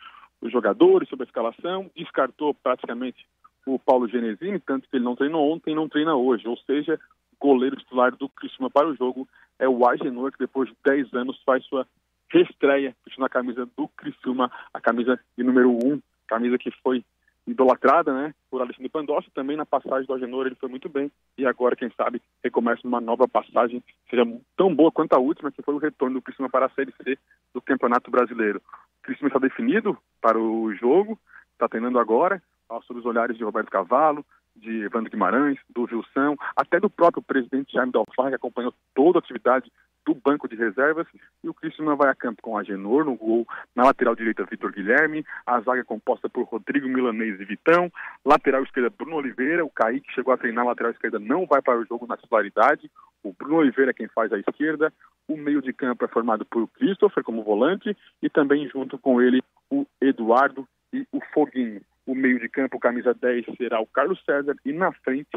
os 0.41 0.51
jogadores, 0.51 1.09
sobre 1.09 1.25
a 1.25 1.29
escalação, 1.29 1.91
descartou 1.97 2.53
praticamente 2.55 3.25
o 3.67 3.79
Paulo 3.79 4.09
Genesini, 4.09 4.59
tanto 4.59 4.88
que 4.88 4.97
ele 4.97 5.05
não 5.05 5.14
treinou 5.14 5.53
ontem 5.53 5.75
não 5.75 5.88
treina 5.88 6.17
hoje. 6.17 6.49
Ou 6.49 6.57
seja, 6.59 6.99
goleiro 7.41 7.77
titular 7.77 8.14
do 8.17 8.29
Criciúma 8.29 8.71
para 8.71 8.88
o 8.88 8.97
jogo 8.97 9.29
é 9.59 9.69
o 9.69 9.88
Agenor, 9.88 10.33
que 10.33 10.38
depois 10.38 10.69
de 10.69 10.77
10 10.85 11.14
anos 11.14 11.41
faz 11.45 11.64
sua 11.64 11.87
reestreia 12.31 12.95
vestindo 13.05 13.25
a 13.25 13.29
camisa 13.29 13.67
do 13.77 13.88
Criciúma, 13.88 14.51
a 14.73 14.81
camisa 14.81 15.19
de 15.37 15.45
número 15.45 15.71
1, 15.71 16.01
camisa 16.27 16.59
que 16.59 16.71
foi 16.83 17.05
idolatrada, 17.47 18.12
né, 18.12 18.35
por 18.51 18.61
Alexandre 18.61 18.91
Pandolfi, 18.91 19.31
também 19.31 19.57
na 19.57 19.64
passagem 19.64 20.07
do 20.07 20.12
Agenor 20.12 20.47
ele 20.47 20.55
foi 20.57 20.69
muito 20.69 20.87
bem, 20.88 21.11
e 21.37 21.47
agora, 21.47 21.75
quem 21.75 21.91
sabe, 21.97 22.21
recomeça 22.45 22.87
uma 22.87 23.01
nova 23.01 23.27
passagem, 23.27 23.83
seja 24.11 24.23
tão 24.55 24.75
boa 24.75 24.93
quanto 24.93 25.14
a 25.14 25.19
última, 25.19 25.51
que 25.51 25.62
foi 25.62 25.75
o 25.75 25.79
retorno 25.79 26.17
do 26.17 26.23
Criciúma 26.23 26.51
para 26.51 26.67
a 26.67 26.71
Série 26.71 26.93
C 27.03 27.19
do 27.55 27.62
Campeonato 27.62 28.11
Brasileiro. 28.11 28.61
O 28.99 29.03
Criciúma 29.03 29.29
está 29.29 29.38
definido 29.38 29.97
para 30.21 30.38
o 30.38 30.75
jogo, 30.75 31.19
está 31.53 31.67
treinando 31.67 31.99
agora, 31.99 32.43
sob 32.87 33.01
os 33.01 33.07
olhares 33.07 33.37
de 33.37 33.45
Roberto 33.45 33.71
Cavalo, 33.71 34.25
de 34.59 34.83
Evandro 34.83 35.11
Guimarães, 35.11 35.59
do 35.71 35.87
Gilson, 35.87 36.37
até 36.57 36.81
do 36.81 36.90
próprio 36.90 37.23
presidente 37.23 37.73
Jaime 37.73 37.92
Dalfarra, 37.92 38.31
que 38.31 38.37
acompanhou 38.37 38.75
toda 38.94 39.18
a 39.18 39.21
atividade 39.21 39.71
do 40.07 40.14
banco 40.14 40.49
de 40.49 40.57
reservas, 40.57 41.07
e 41.44 41.49
o 41.51 41.55
Cristiano 41.55 41.94
vai 41.94 42.09
a 42.09 42.14
campo 42.14 42.40
com 42.40 42.57
Agenor 42.57 43.05
no 43.05 43.14
gol, 43.14 43.47
na 43.77 43.85
lateral 43.85 44.16
direita 44.16 44.47
Vitor 44.47 44.73
Guilherme, 44.73 45.23
a 45.47 45.61
zaga 45.61 45.83
é 45.83 45.85
composta 45.85 46.31
por 46.31 46.44
Rodrigo 46.44 46.88
Milanês 46.88 47.38
e 47.38 47.44
Vitão, 47.44 47.92
lateral 48.25 48.62
esquerda 48.62 48.88
Bruno 48.88 49.16
Oliveira, 49.16 49.64
o 49.64 49.71
Kaique 49.71 50.11
chegou 50.14 50.33
a 50.33 50.38
treinar 50.38 50.64
lateral 50.64 50.92
esquerda, 50.92 51.18
não 51.18 51.44
vai 51.47 51.61
para 51.61 51.79
o 51.79 51.85
jogo 51.85 52.07
na 52.07 52.16
titularidade, 52.16 52.90
o 53.23 53.35
Bruno 53.35 53.57
Oliveira 53.57 53.90
é 53.90 53.94
quem 53.94 54.09
faz 54.09 54.33
a 54.33 54.38
esquerda, 54.38 54.90
o 55.29 55.37
meio 55.37 55.61
de 55.61 55.75
campo 55.75 56.03
é 56.05 56.09
formado 56.09 56.47
por 56.47 56.66
Christopher 56.68 57.23
como 57.23 57.44
volante, 57.44 57.94
e 58.23 58.31
também 58.31 58.66
junto 58.71 58.99
com 58.99 59.21
ele 59.21 59.42
o 59.71 59.85
Eduardo 60.01 60.66
e 60.90 61.07
o 61.12 61.21
Foguinho. 61.35 61.83
O 62.09 62.14
meio 62.14 62.40
de 62.40 62.49
campo, 62.49 62.81
camisa 62.81 63.12
10, 63.12 63.44
será 63.59 63.83
o 63.83 63.87
Carlos 63.87 64.18
César 64.25 64.57
e 64.64 64.73
na 64.73 64.90
frente, 64.90 65.29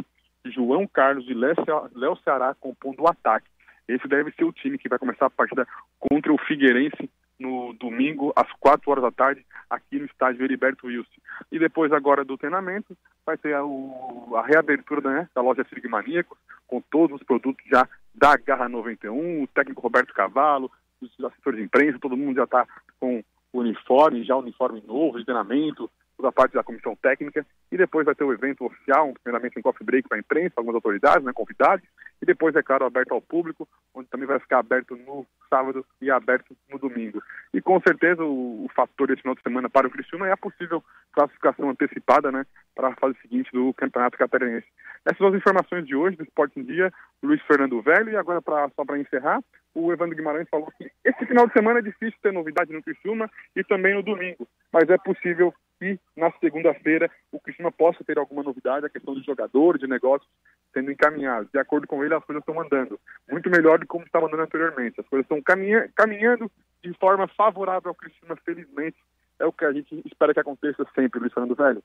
João 0.46 0.88
Carlos 0.88 1.28
e 1.28 1.34
Léo 1.34 2.16
Ceará 2.24 2.56
compondo 2.58 3.02
o 3.02 3.10
ataque. 3.10 3.46
Esse 3.90 4.08
deve 4.08 4.32
ser 4.32 4.46
o 4.46 4.54
time 4.54 4.78
que 4.78 4.88
vai 4.88 4.98
começar 4.98 5.26
a 5.26 5.30
partida 5.30 5.68
contra 6.00 6.32
o 6.32 6.38
Figueirense 6.38 7.10
no 7.38 7.74
domingo, 7.74 8.32
às 8.38 8.50
4 8.54 8.90
horas 8.90 9.04
da 9.04 9.12
tarde, 9.12 9.46
aqui 9.70 10.00
no 10.00 10.06
estádio 10.06 10.46
Heriberto 10.46 10.88
Wilson. 10.88 11.20
E 11.52 11.60
depois, 11.60 11.92
agora 11.92 12.24
do 12.24 12.38
treinamento, 12.38 12.96
vai 13.26 13.38
ter 13.38 13.54
a, 13.54 13.66
o, 13.66 14.34
a 14.38 14.42
reabertura 14.42 15.02
né, 15.12 15.30
da 15.36 15.42
loja 15.42 15.66
Maníaco, 15.90 16.38
com 16.68 16.80
todos 16.90 17.20
os 17.20 17.28
produtos 17.28 17.66
já 17.70 17.86
da 18.16 18.38
Garra 18.38 18.70
91, 18.70 19.44
o 19.44 19.48
técnico 19.48 19.82
Roberto 19.82 20.14
Cavalo, 20.14 20.72
os 21.02 21.12
assessores 21.26 21.60
de 21.60 21.66
imprensa, 21.66 22.00
todo 22.00 22.16
mundo 22.16 22.38
já 22.38 22.46
está 22.46 22.66
com 22.98 23.22
uniforme, 23.52 24.24
já 24.24 24.38
uniforme 24.38 24.82
novo, 24.88 25.20
de 25.20 25.26
treinamento, 25.26 25.92
toda 26.22 26.30
a 26.30 26.32
parte 26.32 26.54
da 26.54 26.64
comissão 26.64 26.96
técnica, 26.96 27.46
e 27.72 27.78
depois 27.78 28.06
vai 28.06 28.14
ter 28.14 28.24
o 28.24 28.32
evento 28.32 28.64
oficial, 28.64 29.12
primeiramente 29.24 29.58
um 29.58 29.62
coffee 29.62 29.86
break 29.86 30.08
para 30.08 30.18
a 30.18 30.20
imprensa, 30.20 30.54
algumas 30.58 30.76
autoridades, 30.76 31.26
né, 31.26 31.34
convidados, 31.34 31.84
e 32.22 32.26
depois, 32.26 32.56
é 32.56 32.62
claro, 32.62 32.86
aberto 32.86 33.14
ao 33.14 33.22
público, 33.22 33.68
onde 33.96 34.08
também 34.08 34.28
vai 34.28 34.40
ficar 34.40 34.60
aberto 34.60 34.96
no 34.96 35.26
sábado 35.50 35.84
e 36.00 36.12
aberto 36.12 36.56
no 36.70 36.78
domingo. 36.78 37.22
E 37.52 37.60
com 37.60 37.82
certeza 37.82 38.24
o, 38.24 38.66
o 38.66 38.70
fator 38.76 39.08
desse 39.08 39.24
final 39.24 39.34
de 39.34 39.42
semana 39.42 39.68
para 39.68 39.88
o 39.88 39.90
Criciúma 39.90 40.28
é 40.28 40.32
a 40.32 40.38
possível 40.38 40.84
classificação 41.12 41.72
antecipada 41.72 42.32
né, 42.32 42.46
para 42.76 42.90
a 42.90 42.96
fase 42.96 43.18
seguinte 43.22 43.52
do 43.52 43.74
Campeonato 43.74 44.18
Catarinense. 44.20 44.68
Essas 45.04 45.18
são 45.18 45.30
as 45.30 45.36
informações 45.36 45.88
de 45.88 45.96
hoje 45.96 46.16
do 46.16 46.24
Esporte 46.24 46.60
em 46.60 46.64
Dia, 46.64 46.94
Luiz 47.24 47.42
Fernando 47.48 47.82
Velho, 47.82 48.12
e 48.12 48.16
agora 48.16 48.40
pra, 48.40 48.70
só 48.76 48.86
para 48.86 49.00
encerrar, 49.00 49.42
o 49.74 49.92
Evandro 49.92 50.16
Guimarães 50.16 50.48
falou 50.50 50.72
que 50.78 50.92
esse 51.04 51.26
final 51.26 51.48
de 51.48 51.54
semana 51.54 51.80
é 51.80 51.82
difícil 51.82 52.20
ter 52.22 52.32
novidade 52.32 52.72
no 52.72 52.84
Criciúma 52.84 53.30
e 53.56 53.64
também 53.64 53.96
no 53.96 54.04
domingo, 54.04 54.48
mas 54.72 54.88
é 54.90 54.98
possível 54.98 55.54
que 55.82 56.00
na 56.16 56.32
segunda-feira 56.40 57.10
o 57.32 57.40
Criciúma 57.40 57.72
possa 57.72 58.04
ter 58.04 58.20
alguma 58.20 58.44
novidade, 58.44 58.86
a 58.86 58.90
questão 58.90 59.16
de 59.16 59.26
jogadores, 59.26 59.82
de 59.82 59.88
negócios 59.88 60.30
sendo 60.72 60.92
encaminhados. 60.92 61.50
De 61.52 61.58
acordo 61.58 61.88
com 61.88 62.04
ele, 62.04 62.14
as 62.14 62.24
coisas 62.24 62.44
estão 62.44 62.62
andando 62.62 63.00
muito 63.28 63.50
melhor 63.50 63.80
do 63.80 63.82
que 63.82 63.88
como 63.88 64.06
estava 64.06 64.28
andando 64.28 64.44
anteriormente. 64.44 65.02
As 65.02 65.08
coisas 65.08 65.26
estão 65.26 65.42
caminha 65.42 65.90
caminhando 65.96 66.52
de 66.84 66.94
forma 67.00 67.28
favorável 67.30 67.90
ao 67.90 67.96
Criciúma, 67.96 68.38
felizmente. 68.46 68.98
É 69.40 69.46
o 69.46 69.52
que 69.52 69.66
a 69.66 69.74
gente 69.74 70.00
espera 70.06 70.36
que 70.36 70.40
aconteça 70.40 70.86
sempre, 70.94 71.20
Luiz 71.20 71.34
Fernando 71.34 71.56
Velho. 71.56 71.84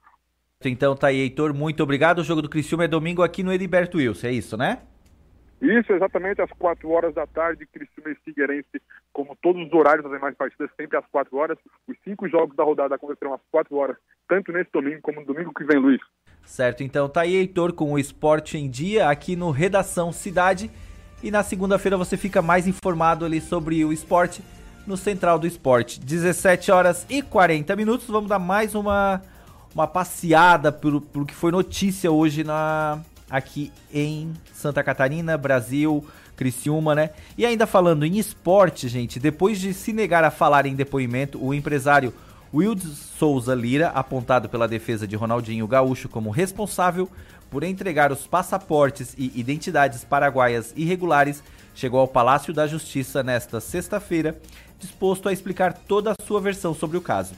Então 0.62 0.94
tá 0.94 1.06
aí, 1.06 1.20
Heitor, 1.20 1.54
muito 1.54 1.82
obrigado. 1.82 2.18
O 2.18 2.24
jogo 2.24 2.42
do 2.42 2.50
Criciúma 2.50 2.84
é 2.84 2.88
domingo 2.88 3.22
aqui 3.22 3.42
no 3.42 3.52
Heriberto 3.52 3.96
Wilson, 3.96 4.26
é 4.26 4.32
isso, 4.32 4.58
né? 4.58 4.82
Isso, 5.60 5.92
exatamente 5.92 6.42
às 6.42 6.50
4 6.50 6.88
horas 6.90 7.14
da 7.14 7.26
tarde, 7.26 7.66
Criciúma 7.66 8.10
e 8.10 8.14
Figueirense, 8.16 8.80
como 9.12 9.34
todos 9.40 9.66
os 9.66 9.72
horários 9.72 10.04
das 10.04 10.12
demais 10.12 10.36
partidas, 10.36 10.70
sempre 10.76 10.98
às 10.98 11.06
4 11.06 11.34
horas. 11.36 11.58
Os 11.88 11.96
cinco 12.04 12.28
jogos 12.28 12.54
da 12.54 12.62
rodada 12.62 12.94
acontecerão 12.94 13.32
às 13.32 13.40
4 13.50 13.74
horas, 13.74 13.96
tanto 14.28 14.52
nesse 14.52 14.70
domingo 14.70 15.00
como 15.00 15.20
no 15.20 15.26
domingo 15.26 15.54
que 15.54 15.64
vem, 15.64 15.78
Luiz. 15.78 16.00
Certo, 16.44 16.82
então 16.82 17.08
tá 17.08 17.22
aí, 17.22 17.34
Heitor, 17.34 17.72
com 17.72 17.92
o 17.92 17.98
Esporte 17.98 18.58
em 18.58 18.68
Dia, 18.68 19.08
aqui 19.08 19.34
no 19.34 19.50
Redação 19.50 20.12
Cidade. 20.12 20.70
E 21.22 21.30
na 21.30 21.42
segunda-feira 21.42 21.96
você 21.96 22.16
fica 22.16 22.42
mais 22.42 22.66
informado 22.66 23.24
ali 23.24 23.40
sobre 23.40 23.82
o 23.84 23.92
esporte 23.92 24.42
no 24.86 24.96
Central 24.96 25.38
do 25.38 25.46
Esporte. 25.46 25.98
17 25.98 26.70
horas 26.70 27.06
e 27.08 27.22
40 27.22 27.74
minutos. 27.74 28.06
Vamos 28.06 28.28
dar 28.28 28.38
mais 28.38 28.74
uma, 28.74 29.22
uma 29.74 29.86
passeada 29.86 30.70
pelo, 30.70 31.00
pelo 31.00 31.24
que 31.24 31.34
foi 31.34 31.50
notícia 31.50 32.12
hoje 32.12 32.44
na, 32.44 33.00
aqui 33.30 33.72
em 33.92 34.32
Santa 34.52 34.82
Catarina, 34.82 35.36
Brasil, 35.36 36.04
Criciúma, 36.36 36.94
né? 36.94 37.10
E 37.36 37.46
ainda 37.46 37.66
falando 37.66 38.04
em 38.04 38.18
esporte, 38.18 38.88
gente, 38.88 39.18
depois 39.18 39.58
de 39.58 39.72
se 39.72 39.92
negar 39.92 40.22
a 40.24 40.30
falar 40.30 40.66
em 40.66 40.74
depoimento, 40.74 41.42
o 41.42 41.54
empresário 41.54 42.12
Wildes 42.52 42.96
Souza 43.18 43.54
Lira, 43.54 43.88
apontado 43.88 44.48
pela 44.48 44.68
defesa 44.68 45.06
de 45.06 45.16
Ronaldinho 45.16 45.66
Gaúcho 45.66 46.08
como 46.08 46.30
responsável 46.30 47.08
por 47.50 47.62
entregar 47.62 48.12
os 48.12 48.26
passaportes 48.26 49.14
e 49.16 49.32
identidades 49.34 50.04
paraguaias 50.04 50.72
irregulares, 50.76 51.42
chegou 51.74 52.00
ao 52.00 52.08
Palácio 52.08 52.52
da 52.52 52.66
Justiça 52.66 53.22
nesta 53.22 53.60
sexta-feira, 53.60 54.38
disposto 54.78 55.28
a 55.28 55.32
explicar 55.32 55.72
toda 55.72 56.12
a 56.12 56.24
sua 56.24 56.40
versão 56.40 56.74
sobre 56.74 56.96
o 56.96 57.00
caso. 57.00 57.34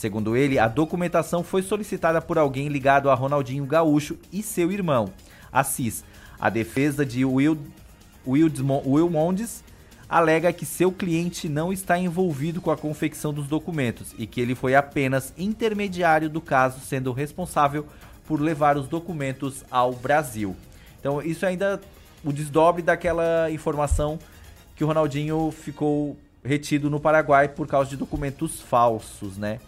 Segundo 0.00 0.34
ele, 0.34 0.58
a 0.58 0.66
documentação 0.66 1.44
foi 1.44 1.60
solicitada 1.60 2.22
por 2.22 2.38
alguém 2.38 2.68
ligado 2.68 3.10
a 3.10 3.14
Ronaldinho 3.14 3.66
Gaúcho 3.66 4.16
e 4.32 4.42
seu 4.42 4.72
irmão. 4.72 5.12
Assis. 5.52 6.02
A 6.40 6.48
defesa 6.48 7.04
de 7.04 7.22
Will, 7.22 7.58
Will 8.26 9.10
Mondes 9.10 9.62
alega 10.08 10.54
que 10.54 10.64
seu 10.64 10.90
cliente 10.90 11.50
não 11.50 11.70
está 11.70 11.98
envolvido 11.98 12.62
com 12.62 12.70
a 12.70 12.78
confecção 12.78 13.30
dos 13.30 13.46
documentos 13.46 14.14
e 14.16 14.26
que 14.26 14.40
ele 14.40 14.54
foi 14.54 14.74
apenas 14.74 15.34
intermediário 15.36 16.30
do 16.30 16.40
caso, 16.40 16.80
sendo 16.80 17.12
responsável 17.12 17.84
por 18.26 18.40
levar 18.40 18.78
os 18.78 18.88
documentos 18.88 19.66
ao 19.70 19.92
Brasil. 19.92 20.56
Então, 20.98 21.20
isso 21.20 21.44
ainda 21.44 21.78
o 22.24 22.32
desdobre 22.32 22.80
daquela 22.80 23.50
informação 23.50 24.18
que 24.74 24.82
o 24.82 24.86
Ronaldinho 24.86 25.50
ficou 25.50 26.16
retido 26.42 26.88
no 26.88 26.98
Paraguai 26.98 27.48
por 27.48 27.66
causa 27.66 27.90
de 27.90 27.98
documentos 27.98 28.62
falsos, 28.62 29.36
né? 29.36 29.60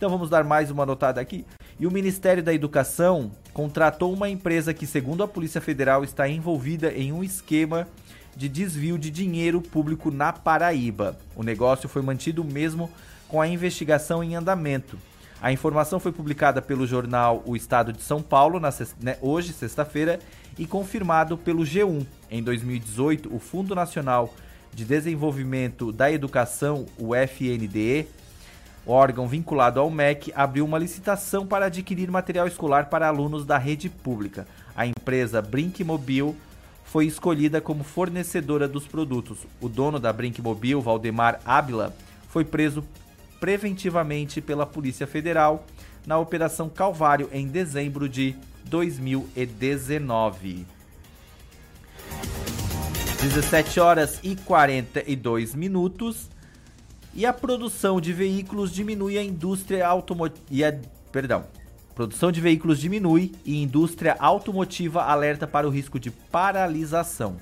Então 0.00 0.08
vamos 0.08 0.30
dar 0.30 0.44
mais 0.44 0.70
uma 0.70 0.86
notada 0.86 1.20
aqui. 1.20 1.44
E 1.78 1.86
o 1.86 1.90
Ministério 1.90 2.42
da 2.42 2.54
Educação 2.54 3.30
contratou 3.52 4.10
uma 4.10 4.30
empresa 4.30 4.72
que, 4.72 4.86
segundo 4.86 5.22
a 5.22 5.28
Polícia 5.28 5.60
Federal, 5.60 6.02
está 6.02 6.26
envolvida 6.26 6.90
em 6.90 7.12
um 7.12 7.22
esquema 7.22 7.86
de 8.34 8.48
desvio 8.48 8.96
de 8.96 9.10
dinheiro 9.10 9.60
público 9.60 10.10
na 10.10 10.32
Paraíba. 10.32 11.18
O 11.36 11.42
negócio 11.42 11.86
foi 11.86 12.00
mantido 12.00 12.42
mesmo 12.42 12.90
com 13.28 13.42
a 13.42 13.46
investigação 13.46 14.24
em 14.24 14.34
andamento. 14.34 14.96
A 15.38 15.52
informação 15.52 16.00
foi 16.00 16.12
publicada 16.12 16.62
pelo 16.62 16.86
jornal 16.86 17.42
O 17.44 17.54
Estado 17.54 17.92
de 17.92 18.02
São 18.02 18.22
Paulo 18.22 18.58
na, 18.58 18.70
né, 19.02 19.18
hoje, 19.20 19.52
sexta-feira, 19.52 20.18
e 20.58 20.66
confirmado 20.66 21.36
pelo 21.36 21.62
G1. 21.62 22.06
Em 22.30 22.42
2018, 22.42 23.36
o 23.36 23.38
Fundo 23.38 23.74
Nacional 23.74 24.32
de 24.72 24.82
Desenvolvimento 24.82 25.92
da 25.92 26.10
Educação, 26.10 26.86
o 26.96 27.14
FNDE, 27.14 28.08
órgão 28.90 29.28
vinculado 29.28 29.80
ao 29.80 29.90
MEC, 29.90 30.32
abriu 30.34 30.64
uma 30.64 30.78
licitação 30.78 31.46
para 31.46 31.66
adquirir 31.66 32.10
material 32.10 32.46
escolar 32.46 32.90
para 32.90 33.08
alunos 33.08 33.46
da 33.46 33.56
rede 33.56 33.88
pública. 33.88 34.46
A 34.76 34.86
empresa 34.86 35.40
Brinkmobil 35.40 36.36
foi 36.84 37.06
escolhida 37.06 37.60
como 37.60 37.84
fornecedora 37.84 38.66
dos 38.66 38.84
produtos. 38.86 39.38
O 39.60 39.68
dono 39.68 40.00
da 40.00 40.12
Brinkmobil, 40.12 40.80
Valdemar 40.80 41.40
Ábila, 41.44 41.94
foi 42.28 42.44
preso 42.44 42.84
preventivamente 43.38 44.40
pela 44.40 44.66
Polícia 44.66 45.06
Federal 45.06 45.64
na 46.06 46.18
Operação 46.18 46.68
Calvário 46.68 47.28
em 47.32 47.46
dezembro 47.46 48.08
de 48.08 48.34
2019. 48.64 50.66
17 53.20 53.80
horas 53.80 54.18
e 54.22 54.34
42 54.34 55.54
minutos. 55.54 56.30
E 57.12 57.26
a 57.26 57.32
produção 57.32 58.00
de 58.00 58.12
veículos 58.12 58.72
diminui 58.72 59.18
a 59.18 59.22
indústria 59.22 59.86
automotiva. 59.86 60.80
Perdão. 61.10 61.44
Produção 61.94 62.30
de 62.30 62.40
veículos 62.40 62.78
diminui 62.78 63.32
e 63.44 63.60
indústria 63.60 64.16
automotiva 64.18 65.02
alerta 65.02 65.46
para 65.46 65.66
o 65.66 65.70
risco 65.70 65.98
de 65.98 66.10
paralisação. 66.10 67.36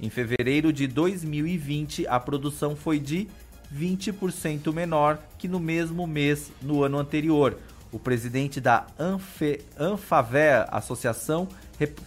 Em 0.00 0.10
fevereiro 0.10 0.72
de 0.72 0.86
2020, 0.86 2.06
a 2.06 2.20
produção 2.20 2.76
foi 2.76 3.00
de 3.00 3.26
20% 3.74 4.72
menor 4.72 5.18
que 5.38 5.48
no 5.48 5.58
mesmo 5.58 6.06
mês 6.06 6.52
no 6.60 6.84
ano 6.84 6.98
anterior. 6.98 7.58
O 7.90 7.98
presidente 7.98 8.60
da 8.60 8.86
Anfe, 8.98 9.60
Anfavea, 9.78 10.68
associação 10.70 11.48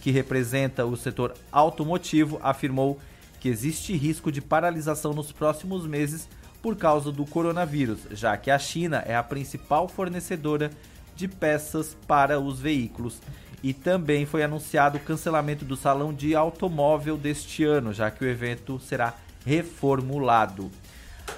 que 0.00 0.10
representa 0.10 0.86
o 0.86 0.96
setor 0.96 1.34
automotivo, 1.50 2.38
afirmou 2.42 2.98
que 3.40 3.48
existe 3.48 3.96
risco 3.96 4.30
de 4.30 4.40
paralisação 4.40 5.12
nos 5.12 5.32
próximos 5.32 5.86
meses 5.86 6.28
por 6.62 6.76
causa 6.76 7.10
do 7.10 7.24
coronavírus, 7.24 8.00
já 8.10 8.36
que 8.36 8.50
a 8.50 8.58
China 8.58 9.02
é 9.06 9.14
a 9.14 9.22
principal 9.22 9.88
fornecedora 9.88 10.70
de 11.16 11.28
peças 11.28 11.96
para 12.06 12.38
os 12.38 12.60
veículos. 12.60 13.18
E 13.62 13.74
também 13.74 14.24
foi 14.24 14.42
anunciado 14.42 14.96
o 14.96 15.00
cancelamento 15.00 15.64
do 15.64 15.76
Salão 15.76 16.14
de 16.14 16.34
Automóvel 16.34 17.16
deste 17.16 17.64
ano, 17.64 17.92
já 17.92 18.10
que 18.10 18.24
o 18.24 18.28
evento 18.28 18.78
será 18.78 19.14
reformulado. 19.44 20.70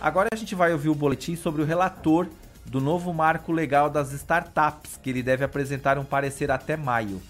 Agora 0.00 0.28
a 0.32 0.36
gente 0.36 0.54
vai 0.54 0.72
ouvir 0.72 0.88
o 0.88 0.94
boletim 0.94 1.36
sobre 1.36 1.62
o 1.62 1.64
relator 1.64 2.28
do 2.64 2.80
novo 2.80 3.12
marco 3.12 3.52
legal 3.52 3.90
das 3.90 4.12
startups, 4.12 4.98
que 5.02 5.10
ele 5.10 5.22
deve 5.22 5.44
apresentar 5.44 5.98
um 5.98 6.04
parecer 6.04 6.50
até 6.50 6.76
maio. 6.76 7.20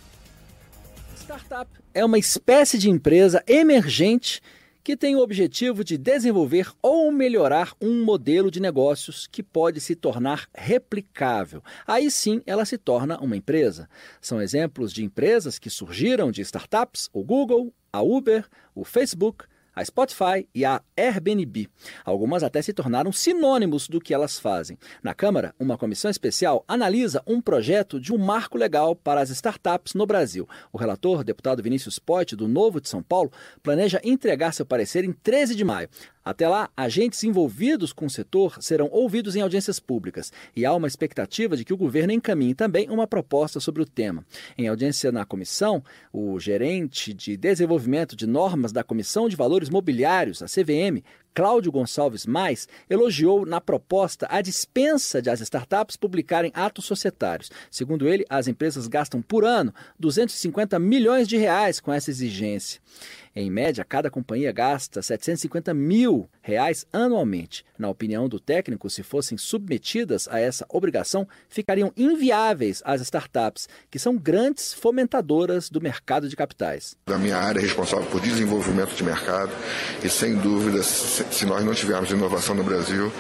Startup 1.16 1.68
é 1.95 2.05
uma 2.05 2.18
espécie 2.18 2.78
de 2.78 2.90
empresa 2.90 3.43
emergente 3.47 4.43
que 4.85 4.97
tem 4.97 5.14
o 5.14 5.20
objetivo 5.20 5.85
de 5.85 5.97
desenvolver 5.97 6.72
ou 6.83 7.12
melhorar 7.12 7.72
um 7.80 8.05
modelo 8.05 8.51
de 8.51 8.61
negócios 8.61 9.26
que 9.26 9.43
pode 9.43 9.80
se 9.80 9.95
tornar 9.95 10.49
replicável. 10.55 11.62
Aí 11.87 12.11
sim 12.11 12.43
ela 12.47 12.64
se 12.64 12.76
torna 12.76 13.20
uma 13.20 13.37
empresa. 13.37 13.89
São 14.20 14.43
exemplos 14.43 14.93
de 14.93 15.05
empresas 15.05 15.59
que 15.59 15.70
surgiram 15.70 16.33
de 16.33 16.43
startups: 16.43 17.09
o 17.12 17.22
Google, 17.22 17.72
a 17.93 18.03
Uber, 18.03 18.47
o 18.74 18.85
Facebook, 18.85 19.45
a 19.74 19.84
Spotify 19.84 20.46
e 20.54 20.64
a 20.64 20.82
Airbnb. 20.96 21.68
Algumas 22.04 22.42
até 22.42 22.60
se 22.60 22.72
tornaram 22.72 23.12
sinônimos 23.12 23.88
do 23.88 24.00
que 24.00 24.12
elas 24.12 24.38
fazem. 24.38 24.78
Na 25.02 25.14
Câmara, 25.14 25.54
uma 25.58 25.78
comissão 25.78 26.10
especial 26.10 26.64
analisa 26.68 27.22
um 27.26 27.40
projeto 27.40 28.00
de 28.00 28.12
um 28.12 28.18
marco 28.18 28.58
legal 28.58 28.94
para 28.94 29.20
as 29.20 29.30
startups 29.30 29.94
no 29.94 30.06
Brasil. 30.06 30.48
O 30.72 30.78
relator, 30.78 31.24
deputado 31.24 31.62
Vinícius 31.62 31.98
Poit, 31.98 32.36
do 32.36 32.46
Novo 32.46 32.80
de 32.80 32.88
São 32.88 33.02
Paulo, 33.02 33.32
planeja 33.62 34.00
entregar 34.04 34.52
seu 34.52 34.66
parecer 34.66 35.04
em 35.04 35.12
13 35.12 35.54
de 35.54 35.64
maio. 35.64 35.88
Até 36.24 36.48
lá, 36.48 36.70
agentes 36.76 37.24
envolvidos 37.24 37.92
com 37.92 38.06
o 38.06 38.10
setor 38.10 38.62
serão 38.62 38.88
ouvidos 38.92 39.34
em 39.34 39.40
audiências 39.40 39.80
públicas 39.80 40.32
e 40.54 40.64
há 40.64 40.72
uma 40.72 40.86
expectativa 40.86 41.56
de 41.56 41.64
que 41.64 41.72
o 41.72 41.76
governo 41.76 42.12
encaminhe 42.12 42.54
também 42.54 42.88
uma 42.88 43.06
proposta 43.06 43.58
sobre 43.58 43.82
o 43.82 43.86
tema. 43.86 44.24
Em 44.56 44.68
audiência 44.68 45.10
na 45.10 45.24
comissão, 45.24 45.82
o 46.12 46.38
gerente 46.38 47.12
de 47.12 47.36
desenvolvimento 47.36 48.14
de 48.14 48.26
normas 48.26 48.70
da 48.70 48.84
Comissão 48.84 49.28
de 49.28 49.34
Valores 49.34 49.68
Mobiliários, 49.68 50.42
a 50.42 50.46
CVM, 50.46 51.02
Cláudio 51.34 51.72
Gonçalves 51.72 52.26
Mais 52.26 52.68
elogiou 52.88 53.46
na 53.46 53.60
proposta 53.60 54.26
a 54.30 54.40
dispensa 54.40 55.22
de 55.22 55.30
as 55.30 55.40
startups 55.40 55.96
publicarem 55.96 56.52
atos 56.54 56.84
societários. 56.84 57.50
Segundo 57.70 58.06
ele, 58.06 58.24
as 58.28 58.48
empresas 58.48 58.86
gastam 58.86 59.22
por 59.22 59.44
ano 59.44 59.74
250 59.98 60.78
milhões 60.78 61.26
de 61.26 61.36
reais 61.36 61.80
com 61.80 61.92
essa 61.92 62.10
exigência. 62.10 62.80
Em 63.35 63.51
média, 63.51 63.83
cada 63.83 64.11
companhia 64.11 64.53
gasta 64.53 65.01
750 65.01 65.72
mil 65.72 66.28
reais 66.43 66.85
anualmente. 66.93 67.64
Na 67.78 67.89
opinião 67.89 68.28
do 68.28 68.39
técnico, 68.39 68.91
se 68.91 69.03
fossem 69.03 69.39
submetidas 69.39 70.28
a 70.28 70.39
essa 70.39 70.66
obrigação, 70.68 71.26
ficariam 71.49 71.91
inviáveis 71.97 72.83
as 72.85 73.01
startups, 73.01 73.70
que 73.91 73.99
são 73.99 74.18
grandes 74.18 74.74
fomentadoras 74.74 75.70
do 75.70 75.80
mercado 75.80 76.28
de 76.28 76.37
capitais. 76.37 76.95
Da 77.07 77.16
minha 77.16 77.39
área 77.39 77.59
é 77.59 77.62
responsável 77.62 78.07
por 78.11 78.20
desenvolvimento 78.20 78.95
de 78.95 79.03
mercado 79.03 79.53
e, 80.05 80.11
sem 80.11 80.37
dúvida, 80.37 80.83
se 80.83 81.47
nós 81.47 81.64
não 81.64 81.72
tivermos 81.72 82.11
inovação 82.11 82.55
no 82.55 82.62
Brasil, 82.62 83.11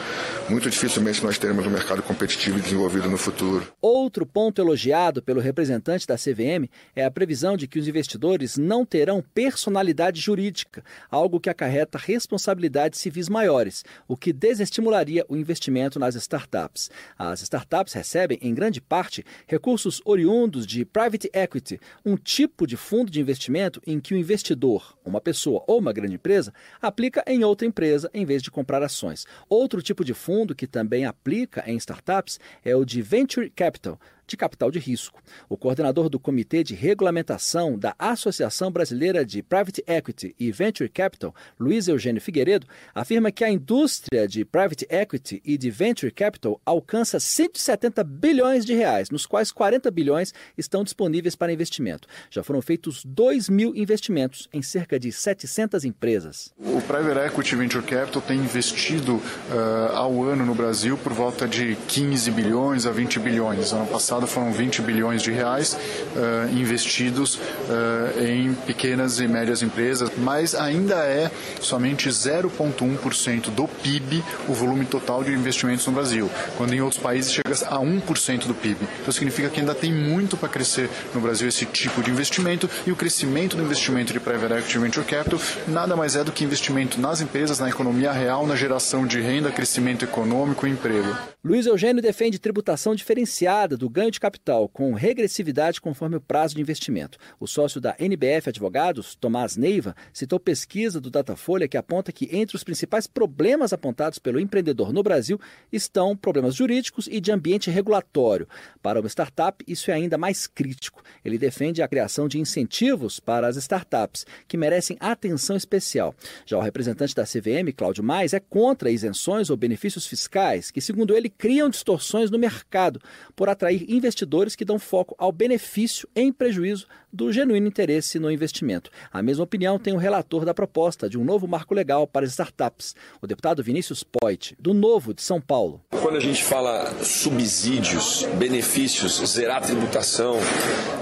muito 0.50 0.68
dificilmente 0.68 1.24
nós 1.24 1.38
teremos 1.38 1.66
um 1.66 1.70
mercado 1.70 2.02
competitivo 2.02 2.58
e 2.58 2.60
desenvolvido 2.60 3.08
no 3.08 3.16
futuro. 3.16 3.66
Outro 3.80 4.26
ponto 4.26 4.60
elogiado 4.60 5.22
pelo 5.22 5.40
representante 5.40 6.06
da 6.06 6.16
CVM 6.16 6.68
é 6.94 7.04
a 7.04 7.10
previsão 7.10 7.56
de 7.56 7.66
que 7.66 7.78
os 7.78 7.88
investidores 7.88 8.58
não 8.58 8.84
terão 8.84 9.24
personalidade 9.34 10.01
jurídica, 10.10 10.82
algo 11.10 11.38
que 11.38 11.50
acarreta 11.50 11.98
responsabilidades 11.98 12.98
civis 12.98 13.28
maiores, 13.28 13.84
o 14.08 14.16
que 14.16 14.32
desestimularia 14.32 15.24
o 15.28 15.36
investimento 15.36 15.98
nas 15.98 16.14
startups. 16.14 16.90
As 17.18 17.42
startups 17.42 17.92
recebem, 17.92 18.38
em 18.40 18.54
grande 18.54 18.80
parte, 18.80 19.24
recursos 19.46 20.00
oriundos 20.04 20.66
de 20.66 20.84
private 20.84 21.30
equity, 21.32 21.78
um 22.04 22.16
tipo 22.16 22.66
de 22.66 22.76
fundo 22.76 23.10
de 23.10 23.20
investimento 23.20 23.80
em 23.86 24.00
que 24.00 24.14
o 24.14 24.16
investidor, 24.16 24.96
uma 25.04 25.20
pessoa 25.20 25.62
ou 25.66 25.78
uma 25.78 25.92
grande 25.92 26.14
empresa, 26.14 26.52
aplica 26.80 27.22
em 27.26 27.44
outra 27.44 27.66
empresa 27.66 28.10
em 28.12 28.24
vez 28.24 28.42
de 28.42 28.50
comprar 28.50 28.82
ações. 28.82 29.26
Outro 29.48 29.82
tipo 29.82 30.04
de 30.04 30.14
fundo 30.14 30.54
que 30.54 30.66
também 30.66 31.04
aplica 31.04 31.62
em 31.66 31.76
startups 31.76 32.40
é 32.64 32.74
o 32.74 32.84
de 32.84 33.02
Venture 33.02 33.50
Capital, 33.50 33.98
de 34.26 34.36
capital 34.36 34.70
de 34.70 34.78
risco. 34.78 35.20
O 35.48 35.56
coordenador 35.56 36.08
do 36.08 36.18
Comitê 36.18 36.62
de 36.62 36.74
Regulamentação 36.74 37.78
da 37.78 37.94
Associação 37.98 38.70
Brasileira 38.70 39.24
de 39.24 39.42
Private 39.42 39.84
Equity 39.86 40.34
e 40.38 40.50
Venture 40.50 40.88
Capital, 40.88 41.34
Luiz 41.58 41.88
Eugênio 41.88 42.20
Figueiredo, 42.20 42.66
afirma 42.94 43.30
que 43.30 43.44
a 43.44 43.50
indústria 43.50 44.26
de 44.26 44.44
Private 44.44 44.86
Equity 44.88 45.42
e 45.44 45.58
de 45.58 45.70
Venture 45.70 46.12
Capital 46.12 46.60
alcança 46.64 47.18
170 47.18 48.02
bilhões 48.04 48.64
de 48.64 48.74
reais, 48.74 49.10
nos 49.10 49.26
quais 49.26 49.50
40 49.50 49.90
bilhões 49.90 50.32
estão 50.56 50.84
disponíveis 50.84 51.34
para 51.34 51.52
investimento. 51.52 52.08
Já 52.30 52.42
foram 52.42 52.62
feitos 52.62 53.04
2 53.04 53.48
mil 53.48 53.74
investimentos 53.74 54.48
em 54.52 54.62
cerca 54.62 54.98
de 54.98 55.12
700 55.12 55.84
empresas. 55.84 56.52
O 56.58 56.80
Private 56.80 57.26
Equity 57.26 57.56
Venture 57.56 57.84
Capital 57.84 58.22
tem 58.22 58.38
investido 58.38 59.16
uh, 59.16 59.94
ao 59.94 60.22
ano 60.22 60.46
no 60.46 60.54
Brasil 60.54 60.96
por 60.96 61.12
volta 61.12 61.46
de 61.46 61.76
15 61.88 62.30
bilhões 62.30 62.86
a 62.86 62.90
20 62.90 63.18
bilhões. 63.18 63.72
Ano 63.72 63.86
passado 63.86 64.11
passado 64.12 64.26
foram 64.26 64.52
20 64.52 64.82
bilhões 64.82 65.22
de 65.22 65.30
reais 65.30 65.72
uh, 65.72 66.54
investidos 66.54 67.36
uh, 67.36 68.22
em 68.22 68.52
pequenas 68.52 69.18
e 69.20 69.26
médias 69.26 69.62
empresas, 69.62 70.10
mas 70.18 70.54
ainda 70.54 70.96
é 70.96 71.30
somente 71.62 72.10
0,1% 72.10 73.50
do 73.50 73.66
PIB 73.66 74.22
o 74.46 74.52
volume 74.52 74.84
total 74.84 75.24
de 75.24 75.32
investimentos 75.32 75.86
no 75.86 75.94
Brasil, 75.94 76.30
quando 76.58 76.74
em 76.74 76.82
outros 76.82 77.00
países 77.00 77.32
chega 77.32 77.54
a 77.66 77.78
1% 77.78 78.46
do 78.46 78.54
PIB. 78.54 78.76
Então 79.00 79.12
significa 79.12 79.48
que 79.48 79.60
ainda 79.60 79.74
tem 79.74 79.90
muito 79.90 80.36
para 80.36 80.48
crescer 80.50 80.90
no 81.14 81.20
Brasil 81.20 81.48
esse 81.48 81.64
tipo 81.64 82.02
de 82.02 82.10
investimento 82.10 82.68
e 82.86 82.92
o 82.92 82.96
crescimento 82.96 83.56
do 83.56 83.62
investimento 83.62 84.12
de 84.12 84.20
Private 84.20 84.54
Equity 84.54 84.78
Venture 84.78 85.06
Capital 85.06 85.40
nada 85.66 85.96
mais 85.96 86.16
é 86.16 86.24
do 86.24 86.32
que 86.32 86.44
investimento 86.44 87.00
nas 87.00 87.22
empresas, 87.22 87.58
na 87.58 87.70
economia 87.70 88.12
real, 88.12 88.46
na 88.46 88.56
geração 88.56 89.06
de 89.06 89.20
renda, 89.20 89.50
crescimento 89.50 90.04
econômico 90.04 90.66
e 90.66 90.70
emprego. 90.70 91.16
Luiz 91.44 91.66
Eugênio 91.66 92.00
defende 92.00 92.38
tributação 92.38 92.94
diferenciada 92.94 93.76
do 93.76 93.88
ganho 93.88 94.01
de 94.10 94.20
capital, 94.20 94.68
com 94.68 94.92
regressividade 94.94 95.80
conforme 95.80 96.16
o 96.16 96.20
prazo 96.20 96.54
de 96.54 96.60
investimento. 96.60 97.18
O 97.38 97.46
sócio 97.46 97.80
da 97.80 97.94
NBF 97.98 98.48
Advogados, 98.48 99.14
Tomás 99.14 99.56
Neiva, 99.56 99.94
citou 100.12 100.40
pesquisa 100.40 101.00
do 101.00 101.10
Datafolha 101.10 101.68
que 101.68 101.76
aponta 101.76 102.12
que 102.12 102.28
entre 102.32 102.56
os 102.56 102.64
principais 102.64 103.06
problemas 103.06 103.72
apontados 103.72 104.18
pelo 104.18 104.40
empreendedor 104.40 104.92
no 104.92 105.02
Brasil 105.02 105.40
estão 105.70 106.16
problemas 106.16 106.54
jurídicos 106.54 107.06
e 107.10 107.20
de 107.20 107.32
ambiente 107.32 107.70
regulatório. 107.70 108.48
Para 108.82 109.00
uma 109.00 109.08
startup, 109.08 109.64
isso 109.66 109.90
é 109.90 109.94
ainda 109.94 110.18
mais 110.18 110.46
crítico. 110.46 111.02
Ele 111.24 111.38
defende 111.38 111.82
a 111.82 111.88
criação 111.88 112.28
de 112.28 112.38
incentivos 112.38 113.20
para 113.20 113.46
as 113.46 113.56
startups, 113.56 114.26
que 114.46 114.56
merecem 114.56 114.96
atenção 115.00 115.56
especial. 115.56 116.14
Já 116.46 116.58
o 116.58 116.62
representante 116.62 117.14
da 117.14 117.24
CVM, 117.24 117.72
Cláudio 117.76 118.04
Mais, 118.04 118.32
é 118.32 118.40
contra 118.40 118.90
isenções 118.90 119.50
ou 119.50 119.56
benefícios 119.56 120.06
fiscais, 120.06 120.70
que, 120.70 120.80
segundo 120.80 121.16
ele, 121.16 121.28
criam 121.28 121.68
distorções 121.68 122.30
no 122.30 122.38
mercado 122.38 123.00
por 123.34 123.48
atrair 123.48 123.84
investidores 123.96 124.56
que 124.56 124.64
dão 124.64 124.78
foco 124.78 125.14
ao 125.18 125.32
benefício 125.32 126.08
em 126.14 126.32
prejuízo 126.32 126.86
do 127.12 127.30
genuíno 127.30 127.66
interesse 127.66 128.18
no 128.18 128.30
investimento. 128.30 128.90
A 129.12 129.22
mesma 129.22 129.44
opinião 129.44 129.78
tem 129.78 129.92
o 129.92 129.98
relator 129.98 130.44
da 130.44 130.54
proposta 130.54 131.08
de 131.08 131.18
um 131.18 131.24
novo 131.24 131.46
marco 131.46 131.74
legal 131.74 132.06
para 132.06 132.24
startups, 132.24 132.94
o 133.20 133.26
deputado 133.26 133.62
Vinícius 133.62 134.02
Poit, 134.02 134.56
do 134.58 134.72
Novo 134.72 135.12
de 135.12 135.22
São 135.22 135.40
Paulo. 135.40 135.80
Quando 135.90 136.16
a 136.16 136.20
gente 136.20 136.42
fala 136.42 136.90
subsídios, 137.02 138.26
benefícios, 138.38 139.20
zerar 139.26 139.58
a 139.58 139.60
tributação, 139.60 140.36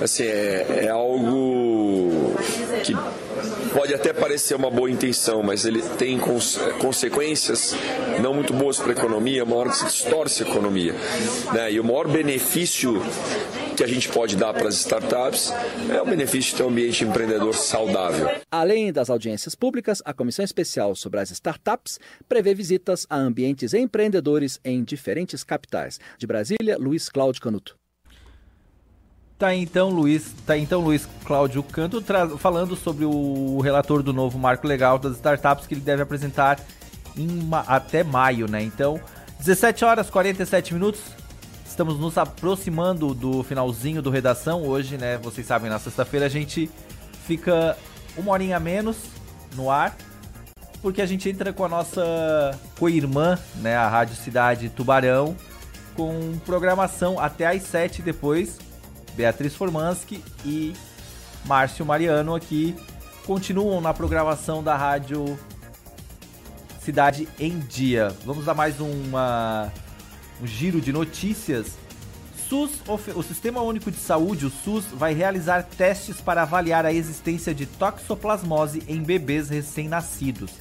assim, 0.02 0.24
é, 0.24 0.84
é 0.84 0.88
algo 0.88 2.34
que 2.84 2.92
pode 3.72 3.94
até 3.94 4.12
parecer 4.12 4.54
uma 4.54 4.70
boa 4.70 4.90
intenção, 4.90 5.42
mas 5.42 5.64
ele 5.64 5.82
tem 5.82 6.18
cons 6.18 6.58
consequências 6.80 7.74
não 8.20 8.34
muito 8.34 8.52
boas 8.52 8.78
para 8.78 8.90
a 8.90 8.92
economia, 8.92 9.44
uma 9.44 9.56
hora 9.56 9.70
que 9.70 9.76
se 9.76 9.84
distorce 9.84 10.42
a 10.42 10.46
economia. 10.46 10.94
Né? 11.52 11.72
E 11.72 11.80
o 11.80 11.84
maior 11.84 12.08
benefício 12.08 13.00
que 13.76 13.84
a 13.84 13.86
gente 13.86 14.08
pode 14.10 14.36
dar 14.36 14.52
para 14.52 14.68
as 14.68 14.74
startups 14.74 15.52
é 15.88 16.02
o 16.02 16.04
benefício 16.04 16.50
de 16.50 16.56
ter 16.58 16.62
um 16.64 16.68
ambiente 16.68 17.02
empreendedor 17.02 17.54
saudável. 17.54 18.28
Além 18.50 18.92
das 18.92 19.08
audiências 19.08 19.54
públicas, 19.54 20.02
a 20.04 20.12
Comissão 20.12 20.44
Especial 20.44 20.94
sobre 20.94 21.20
as 21.20 21.30
Startups 21.30 21.98
prevê 22.28 22.54
visitas 22.54 23.06
a 23.08 23.16
ambientes 23.16 23.72
empreendedores 23.72 24.60
em 24.62 24.84
diferentes 24.84 25.42
capitais. 25.42 25.98
De 26.18 26.26
Brasília, 26.26 26.76
Luiz 26.78 27.08
Cláudio 27.08 27.40
Canuto. 27.40 27.79
Tá 29.40 29.54
então, 29.54 29.88
Luiz, 29.88 30.34
tá 30.44 30.58
então 30.58 30.82
Luiz 30.82 31.08
Cláudio 31.24 31.62
Canto 31.62 32.04
falando 32.36 32.76
sobre 32.76 33.06
o 33.06 33.58
relator 33.60 34.02
do 34.02 34.12
novo 34.12 34.38
marco 34.38 34.66
legal 34.66 34.98
das 34.98 35.16
startups 35.16 35.66
que 35.66 35.72
ele 35.72 35.80
deve 35.80 36.02
apresentar 36.02 36.60
ma 37.16 37.60
até 37.60 38.04
maio, 38.04 38.46
né? 38.46 38.62
Então, 38.62 39.00
17 39.38 39.82
horas 39.82 40.10
47 40.10 40.74
minutos. 40.74 41.00
Estamos 41.66 41.98
nos 41.98 42.18
aproximando 42.18 43.14
do 43.14 43.42
finalzinho 43.42 44.02
do 44.02 44.10
redação 44.10 44.62
hoje, 44.62 44.98
né? 44.98 45.16
Vocês 45.16 45.46
sabem, 45.46 45.70
na 45.70 45.78
sexta-feira 45.78 46.26
a 46.26 46.28
gente 46.28 46.70
fica 47.26 47.78
uma 48.18 48.32
horinha 48.32 48.60
menos 48.60 48.98
no 49.56 49.70
ar, 49.70 49.96
porque 50.82 51.00
a 51.00 51.06
gente 51.06 51.30
entra 51.30 51.50
com 51.50 51.64
a 51.64 51.68
nossa 51.68 52.60
co-irmã, 52.78 53.38
né, 53.54 53.74
a 53.74 53.88
Rádio 53.88 54.16
Cidade 54.16 54.68
Tubarão, 54.68 55.34
com 55.96 56.38
programação 56.44 57.18
até 57.18 57.46
às 57.46 57.62
7 57.62 58.02
depois 58.02 58.68
Beatriz 59.20 59.54
Formansky 59.54 60.24
e 60.46 60.72
Márcio 61.44 61.84
Mariano 61.84 62.34
aqui 62.34 62.74
continuam 63.26 63.78
na 63.78 63.92
programação 63.92 64.62
da 64.62 64.74
rádio 64.74 65.38
Cidade 66.80 67.28
em 67.38 67.58
Dia. 67.58 68.16
Vamos 68.24 68.48
a 68.48 68.54
mais 68.54 68.80
uma, 68.80 69.70
um 70.40 70.46
giro 70.46 70.80
de 70.80 70.90
notícias. 70.90 71.76
SUS, 72.48 72.80
o 73.14 73.22
Sistema 73.22 73.60
Único 73.60 73.90
de 73.90 73.98
Saúde, 73.98 74.46
o 74.46 74.50
SUS, 74.50 74.86
vai 74.86 75.12
realizar 75.12 75.64
testes 75.64 76.18
para 76.18 76.40
avaliar 76.40 76.86
a 76.86 76.92
existência 76.92 77.54
de 77.54 77.66
toxoplasmose 77.66 78.82
em 78.88 79.02
bebês 79.02 79.50
recém-nascidos. 79.50 80.52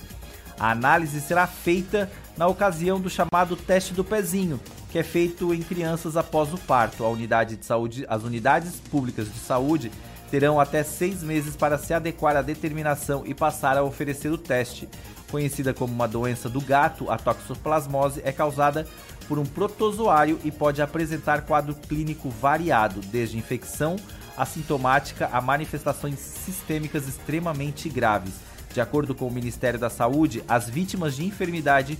A 0.60 0.72
análise 0.72 1.22
será 1.22 1.48
feita 1.48 2.12
na 2.36 2.46
ocasião 2.46 3.00
do 3.00 3.10
chamado 3.10 3.56
teste 3.56 3.94
do 3.94 4.04
pezinho, 4.04 4.60
que 4.90 4.98
é 4.98 5.04
feito 5.04 5.54
em 5.54 5.62
crianças 5.62 6.18
após 6.18 6.54
o 6.54 6.58
parto. 6.58 7.04
A 7.04 7.10
unidade 7.10 7.56
de 7.56 7.66
saúde, 7.66 8.06
as 8.10 8.24
unidades 8.24 8.80
públicas 8.92 9.32
de 9.32 9.40
saúde 9.40 9.92
terão 10.30 10.60
até 10.60 10.84
seis 10.84 11.24
meses 11.24 11.56
para 11.56 11.78
se 11.78 11.94
adequar 11.94 12.36
à 12.36 12.42
determinação 12.42 13.24
e 13.26 13.34
passar 13.34 13.78
a 13.78 13.84
oferecer 13.84 14.32
o 14.32 14.38
teste. 14.38 14.88
Conhecida 15.32 15.74
como 15.74 15.94
uma 15.94 16.08
doença 16.08 16.50
do 16.50 16.62
gato, 16.62 17.10
a 17.10 17.18
toxoplasmose 17.18 18.22
é 18.24 18.32
causada 18.32 18.88
por 19.28 19.38
um 19.38 19.46
protozoário 19.46 20.40
e 20.44 20.52
pode 20.52 20.82
apresentar 20.82 21.42
quadro 21.42 21.76
clínico 21.76 22.30
variado, 22.30 23.00
desde 23.02 23.38
infecção 23.38 23.96
assintomática 24.36 25.30
a 25.32 25.42
manifestações 25.42 26.18
sistêmicas 26.18 27.08
extremamente 27.08 27.90
graves. 27.90 28.34
De 28.74 28.80
acordo 28.80 29.14
com 29.14 29.28
o 29.28 29.32
Ministério 29.32 29.78
da 29.78 29.90
Saúde, 29.90 30.44
as 30.48 30.70
vítimas 30.70 31.16
de 31.16 31.26
enfermidade 31.26 32.00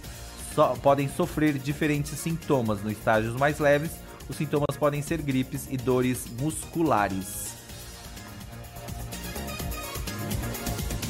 so 0.54 0.76
podem 0.82 1.08
sofrer 1.08 1.58
diferentes 1.58 2.18
sintomas. 2.20 2.82
Nos 2.84 2.94
estágios 2.94 3.36
mais 3.36 3.60
leves, 3.60 3.92
os 4.30 4.36
sintomas 4.36 4.78
podem 4.78 5.02
ser 5.02 5.22
gripes 5.22 5.68
e 5.70 5.78
dores 5.78 6.26
musculares. 6.40 7.58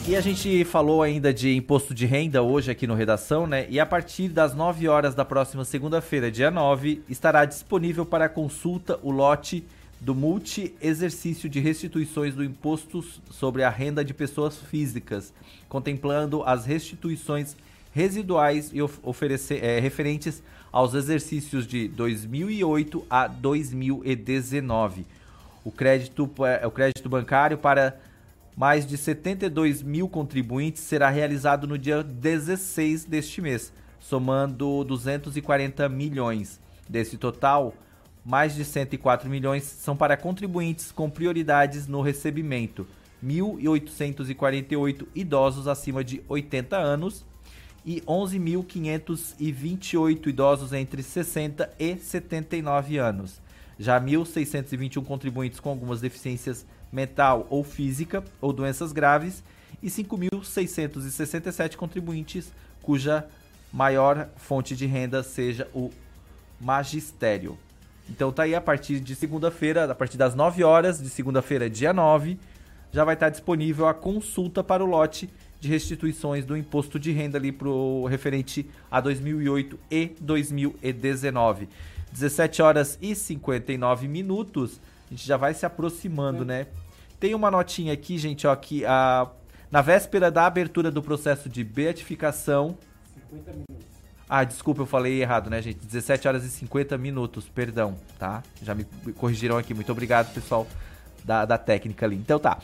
E 0.08 0.16
a 0.16 0.22
gente 0.22 0.64
falou 0.64 1.04
ainda 1.04 1.32
de 1.32 1.56
imposto 1.56 1.94
de 1.94 2.08
renda 2.08 2.42
hoje 2.42 2.72
aqui 2.72 2.88
no 2.88 2.96
Redação, 2.96 3.46
né? 3.46 3.68
E 3.70 3.80
a 3.80 3.86
partir 3.86 4.30
das 4.30 4.56
9 4.56 4.88
horas 4.88 5.14
da 5.14 5.24
próxima 5.24 5.64
segunda-feira, 5.64 6.32
dia 6.32 6.50
9, 6.50 7.04
estará 7.08 7.46
disponível 7.46 8.04
para 8.04 8.28
consulta 8.28 9.00
o 9.04 9.12
lote 9.12 9.64
do 10.02 10.16
multi-exercício 10.16 11.48
de 11.48 11.60
restituições 11.60 12.34
do 12.34 12.44
imposto 12.44 13.04
sobre 13.30 13.64
a 13.64 13.70
renda 13.70 14.04
de 14.04 14.14
pessoas 14.14 14.58
físicas, 14.58 15.32
contemplando 15.68 16.42
as 16.44 16.66
restituições 16.66 17.56
residuais 18.00 18.72
e 18.74 18.82
oferecer, 18.82 19.62
é, 19.62 19.78
referentes 19.78 20.41
aos 20.72 20.93
exercícios 20.93 21.68
de 21.68 21.89
2008 21.89 23.06
a 23.10 23.28
2019. 23.28 25.06
O 25.66 25.72
crédito, 25.72 26.32
é, 26.45 26.66
o 26.66 26.72
crédito 26.72 27.10
bancário 27.10 27.58
para 27.58 28.00
mais 28.56 28.88
de 28.88 28.97
72 28.97 29.84
mil 29.84 30.08
contribuintes 30.08 30.82
será 30.82 31.10
realizado 31.10 31.68
no 31.68 31.78
dia 31.78 32.02
16 32.02 33.04
deste 33.04 33.41
mês, 33.41 33.74
somando 34.00 34.86
240 34.86 35.89
milhões. 35.89 36.58
Desse 36.88 37.18
total, 37.18 37.74
mais 38.26 38.56
de 38.56 38.64
104 38.64 39.30
milhões 39.30 39.64
são 39.64 39.97
para 39.97 40.16
contribuintes 40.16 40.89
com 40.91 41.10
prioridades 41.10 41.86
no 41.86 42.02
recebimento, 42.02 42.88
1.848 43.24 45.06
idosos 45.14 45.68
acima 45.68 46.02
de 46.02 46.22
80 46.30 46.78
anos 46.78 47.26
e 47.86 48.01
11.528 48.01 50.27
idosos 50.27 50.73
entre 50.73 51.01
60 51.01 51.69
e 51.80 51.95
79 51.97 52.97
anos. 52.97 53.39
Já 53.77 53.99
1.621 53.99 55.05
contribuintes 55.05 55.59
com 55.59 55.69
algumas 55.69 56.01
deficiências 56.01 56.65
mental 56.91 57.47
ou 57.49 57.63
física 57.63 58.23
ou 58.41 58.51
doenças 58.51 58.91
graves 58.91 59.43
e 59.82 59.88
5.667 59.88 61.75
contribuintes 61.75 62.51
cuja 62.82 63.25
maior 63.71 64.27
fonte 64.36 64.75
de 64.75 64.86
renda 64.86 65.23
seja 65.23 65.67
o 65.73 65.91
magistério. 66.59 67.57
Então 68.09 68.32
tá 68.32 68.43
aí 68.43 68.55
a 68.55 68.61
partir 68.61 68.99
de 68.99 69.15
segunda-feira, 69.15 69.89
a 69.89 69.95
partir 69.95 70.17
das 70.17 70.34
9 70.34 70.63
horas 70.63 70.99
de 70.99 71.09
segunda-feira, 71.09 71.69
dia 71.69 71.93
9, 71.93 72.39
já 72.91 73.03
vai 73.03 73.13
estar 73.13 73.30
disponível 73.30 73.88
a 73.88 73.93
consulta 73.93 74.63
para 74.63 74.84
o 74.84 74.88
lote 74.88 75.30
de 75.60 75.68
restituições 75.68 76.45
do 76.45 76.55
imposto 76.55 76.99
de 76.99 77.12
renda 77.12 77.38
ali 77.38 77.51
pro 77.51 78.05
referente 78.05 78.70
a 78.89 79.01
2008 79.01 79.80
e 79.91 80.12
2019. 80.20 81.68
17 82.12 82.62
horas 82.62 82.97
e 83.01 83.14
59 83.14 84.07
minutos. 84.07 84.80
A 85.07 85.14
gente 85.14 85.26
já 85.26 85.38
vai 85.38 85.53
se 85.53 85.66
aproximando, 85.66 86.45
né? 86.45 86.68
Tem 87.20 87.36
uma 87.36 87.51
notinha 87.51 87.93
aqui, 87.93 88.18
gente, 88.18 88.47
ó, 88.47 88.55
que 88.55 88.86
a, 88.86 89.30
na 89.70 89.82
véspera 89.82 90.32
da 90.32 90.45
abertura 90.45 90.89
do 90.89 91.01
processo 91.01 91.49
de 91.49 91.64
beatificação. 91.64 92.78
50 93.30 93.51
minutos. 93.51 93.89
Ah, 94.28 94.43
desculpa, 94.43 94.84
eu 94.84 94.86
falei 94.86 95.22
errado, 95.22 95.49
né, 95.49 95.60
gente? 95.62 95.80
17 95.86 96.28
horas 96.28 96.45
e 96.45 96.49
50 96.49 96.97
minutos, 96.97 97.49
perdão, 97.49 97.95
tá? 98.18 98.43
Já 98.62 98.76
me 98.76 98.86
corrigiram 99.16 99.57
aqui. 99.57 99.74
Muito 99.74 99.91
obrigado, 99.91 100.32
pessoal 100.34 100.68
da, 101.26 101.45
da 101.45 101.57
técnica 101.57 102.05
ali. 102.05 102.16
Então 102.16 102.39
tá. 102.39 102.60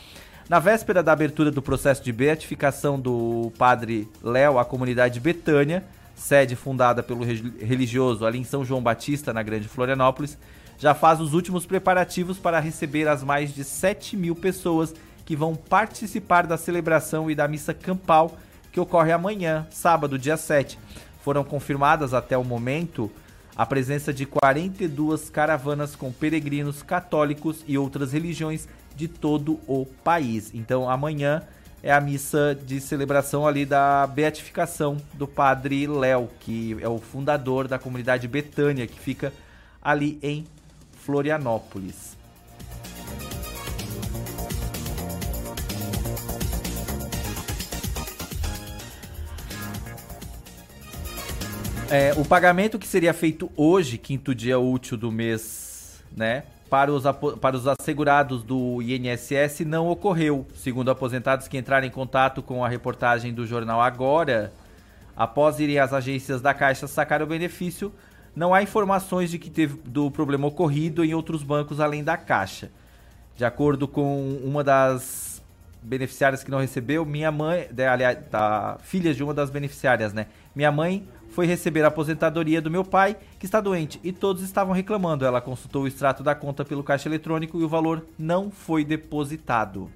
Na 0.48 0.60
véspera 0.60 1.02
da 1.02 1.10
abertura 1.10 1.50
do 1.50 1.60
processo 1.60 2.04
de 2.04 2.12
beatificação 2.12 3.00
do 3.00 3.52
padre 3.58 4.08
Léo, 4.22 4.60
a 4.60 4.64
comunidade 4.64 5.18
Betânia, 5.18 5.84
sede 6.14 6.54
fundada 6.54 7.02
pelo 7.02 7.24
religioso 7.24 8.24
ali 8.24 8.38
em 8.38 8.44
São 8.44 8.64
João 8.64 8.80
Batista, 8.80 9.32
na 9.32 9.42
Grande 9.42 9.66
Florianópolis, 9.66 10.38
já 10.78 10.94
faz 10.94 11.20
os 11.20 11.34
últimos 11.34 11.66
preparativos 11.66 12.38
para 12.38 12.60
receber 12.60 13.08
as 13.08 13.24
mais 13.24 13.52
de 13.52 13.64
7 13.64 14.16
mil 14.16 14.36
pessoas 14.36 14.94
que 15.24 15.34
vão 15.34 15.56
participar 15.56 16.46
da 16.46 16.56
celebração 16.56 17.28
e 17.28 17.34
da 17.34 17.48
missa 17.48 17.74
campal 17.74 18.38
que 18.70 18.78
ocorre 18.78 19.10
amanhã, 19.10 19.66
sábado, 19.68 20.16
dia 20.16 20.36
7. 20.36 20.78
Foram 21.24 21.42
confirmadas 21.42 22.14
até 22.14 22.38
o 22.38 22.44
momento 22.44 23.10
a 23.56 23.66
presença 23.66 24.12
de 24.12 24.24
42 24.24 25.28
caravanas 25.28 25.96
com 25.96 26.12
peregrinos 26.12 26.84
católicos 26.84 27.64
e 27.66 27.76
outras 27.76 28.12
religiões 28.12 28.68
de 28.96 29.06
todo 29.06 29.60
o 29.66 29.86
país. 30.02 30.50
Então 30.54 30.88
amanhã 30.88 31.42
é 31.82 31.92
a 31.92 32.00
missa 32.00 32.58
de 32.66 32.80
celebração 32.80 33.46
ali 33.46 33.64
da 33.64 34.06
beatificação 34.06 34.96
do 35.14 35.26
Padre 35.28 35.86
Léo, 35.86 36.28
que 36.40 36.76
é 36.80 36.88
o 36.88 36.98
fundador 36.98 37.68
da 37.68 37.78
comunidade 37.78 38.26
Betânia, 38.26 38.86
que 38.86 38.98
fica 38.98 39.32
ali 39.82 40.18
em 40.22 40.46
Florianópolis. 41.04 42.16
É, 51.88 52.12
o 52.16 52.24
pagamento 52.24 52.80
que 52.80 52.86
seria 52.86 53.14
feito 53.14 53.48
hoje, 53.56 53.96
quinto 53.96 54.34
dia 54.34 54.58
útil 54.58 54.96
do 54.96 55.12
mês, 55.12 56.02
né, 56.16 56.42
para 56.68 56.92
os, 56.92 57.04
para 57.40 57.56
os 57.56 57.66
assegurados 57.66 58.42
do 58.42 58.82
INSS 58.82 59.60
não 59.64 59.88
ocorreu. 59.88 60.46
Segundo 60.54 60.90
aposentados 60.90 61.48
que 61.48 61.56
entraram 61.56 61.86
em 61.86 61.90
contato 61.90 62.42
com 62.42 62.64
a 62.64 62.68
reportagem 62.68 63.32
do 63.32 63.46
jornal 63.46 63.80
Agora, 63.80 64.52
após 65.16 65.60
irem 65.60 65.78
às 65.78 65.92
agências 65.92 66.40
da 66.40 66.52
Caixa 66.52 66.86
sacar 66.86 67.22
o 67.22 67.26
benefício, 67.26 67.92
não 68.34 68.52
há 68.52 68.62
informações 68.62 69.30
de 69.30 69.38
que 69.38 69.48
teve 69.48 69.80
do 69.84 70.10
problema 70.10 70.46
ocorrido 70.46 71.04
em 71.04 71.14
outros 71.14 71.42
bancos 71.42 71.80
além 71.80 72.04
da 72.04 72.16
Caixa. 72.16 72.70
De 73.36 73.44
acordo 73.44 73.86
com 73.86 74.38
uma 74.42 74.64
das 74.64 75.42
beneficiárias 75.82 76.42
que 76.42 76.50
não 76.50 76.58
recebeu, 76.58 77.04
minha 77.04 77.30
mãe, 77.30 77.68
aliás, 77.90 78.18
da 78.30 78.76
filha 78.82 79.14
de 79.14 79.22
uma 79.22 79.32
das 79.32 79.50
beneficiárias, 79.50 80.12
né? 80.12 80.26
Minha 80.54 80.72
mãe 80.72 81.06
foi 81.36 81.44
receber 81.44 81.84
a 81.84 81.88
aposentadoria 81.88 82.62
do 82.62 82.70
meu 82.70 82.82
pai, 82.82 83.14
que 83.38 83.44
está 83.44 83.60
doente, 83.60 84.00
e 84.02 84.10
todos 84.10 84.42
estavam 84.42 84.72
reclamando. 84.72 85.22
Ela 85.22 85.38
consultou 85.38 85.82
o 85.82 85.86
extrato 85.86 86.22
da 86.22 86.34
conta 86.34 86.64
pelo 86.64 86.82
caixa 86.82 87.10
eletrônico 87.10 87.60
e 87.60 87.62
o 87.62 87.68
valor 87.68 88.06
não 88.18 88.50
foi 88.50 88.86
depositado. 88.86 89.90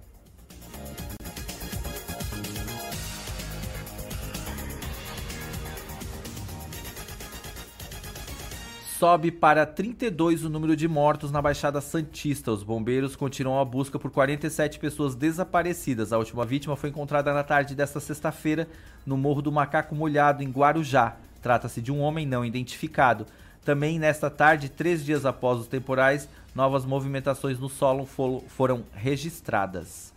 sobe 8.99 9.31
para 9.31 9.65
32 9.65 10.45
o 10.45 10.51
número 10.51 10.77
de 10.77 10.87
mortos 10.87 11.33
na 11.33 11.41
Baixada 11.41 11.81
Santista. 11.81 12.53
Os 12.53 12.63
bombeiros 12.63 13.17
continuam 13.17 13.59
a 13.59 13.65
busca 13.65 13.99
por 13.99 14.11
47 14.11 14.79
pessoas 14.79 15.15
desaparecidas. 15.15 16.13
A 16.13 16.19
última 16.19 16.45
vítima 16.45 16.77
foi 16.77 16.91
encontrada 16.91 17.33
na 17.33 17.43
tarde 17.43 17.75
desta 17.75 17.99
sexta-feira 17.99 18.69
no 19.07 19.17
Morro 19.17 19.41
do 19.41 19.51
Macaco 19.51 19.95
Molhado, 19.95 20.43
em 20.43 20.51
Guarujá. 20.51 21.17
Trata-se 21.43 21.81
de 21.81 21.91
um 21.91 22.01
homem 22.01 22.27
não 22.27 22.45
identificado. 22.45 23.27
Também 23.65 23.99
nesta 23.99 24.31
tarde, 24.31 24.69
três 24.69 25.05
dias 25.05 25.27
após 25.27 25.61
os 25.61 25.67
temporais, 25.67 26.29
novas 26.55 26.85
movimentações 26.85 27.59
no 27.59 27.69
solo 27.69 28.07
foram 28.49 28.85
registradas. 28.95 30.13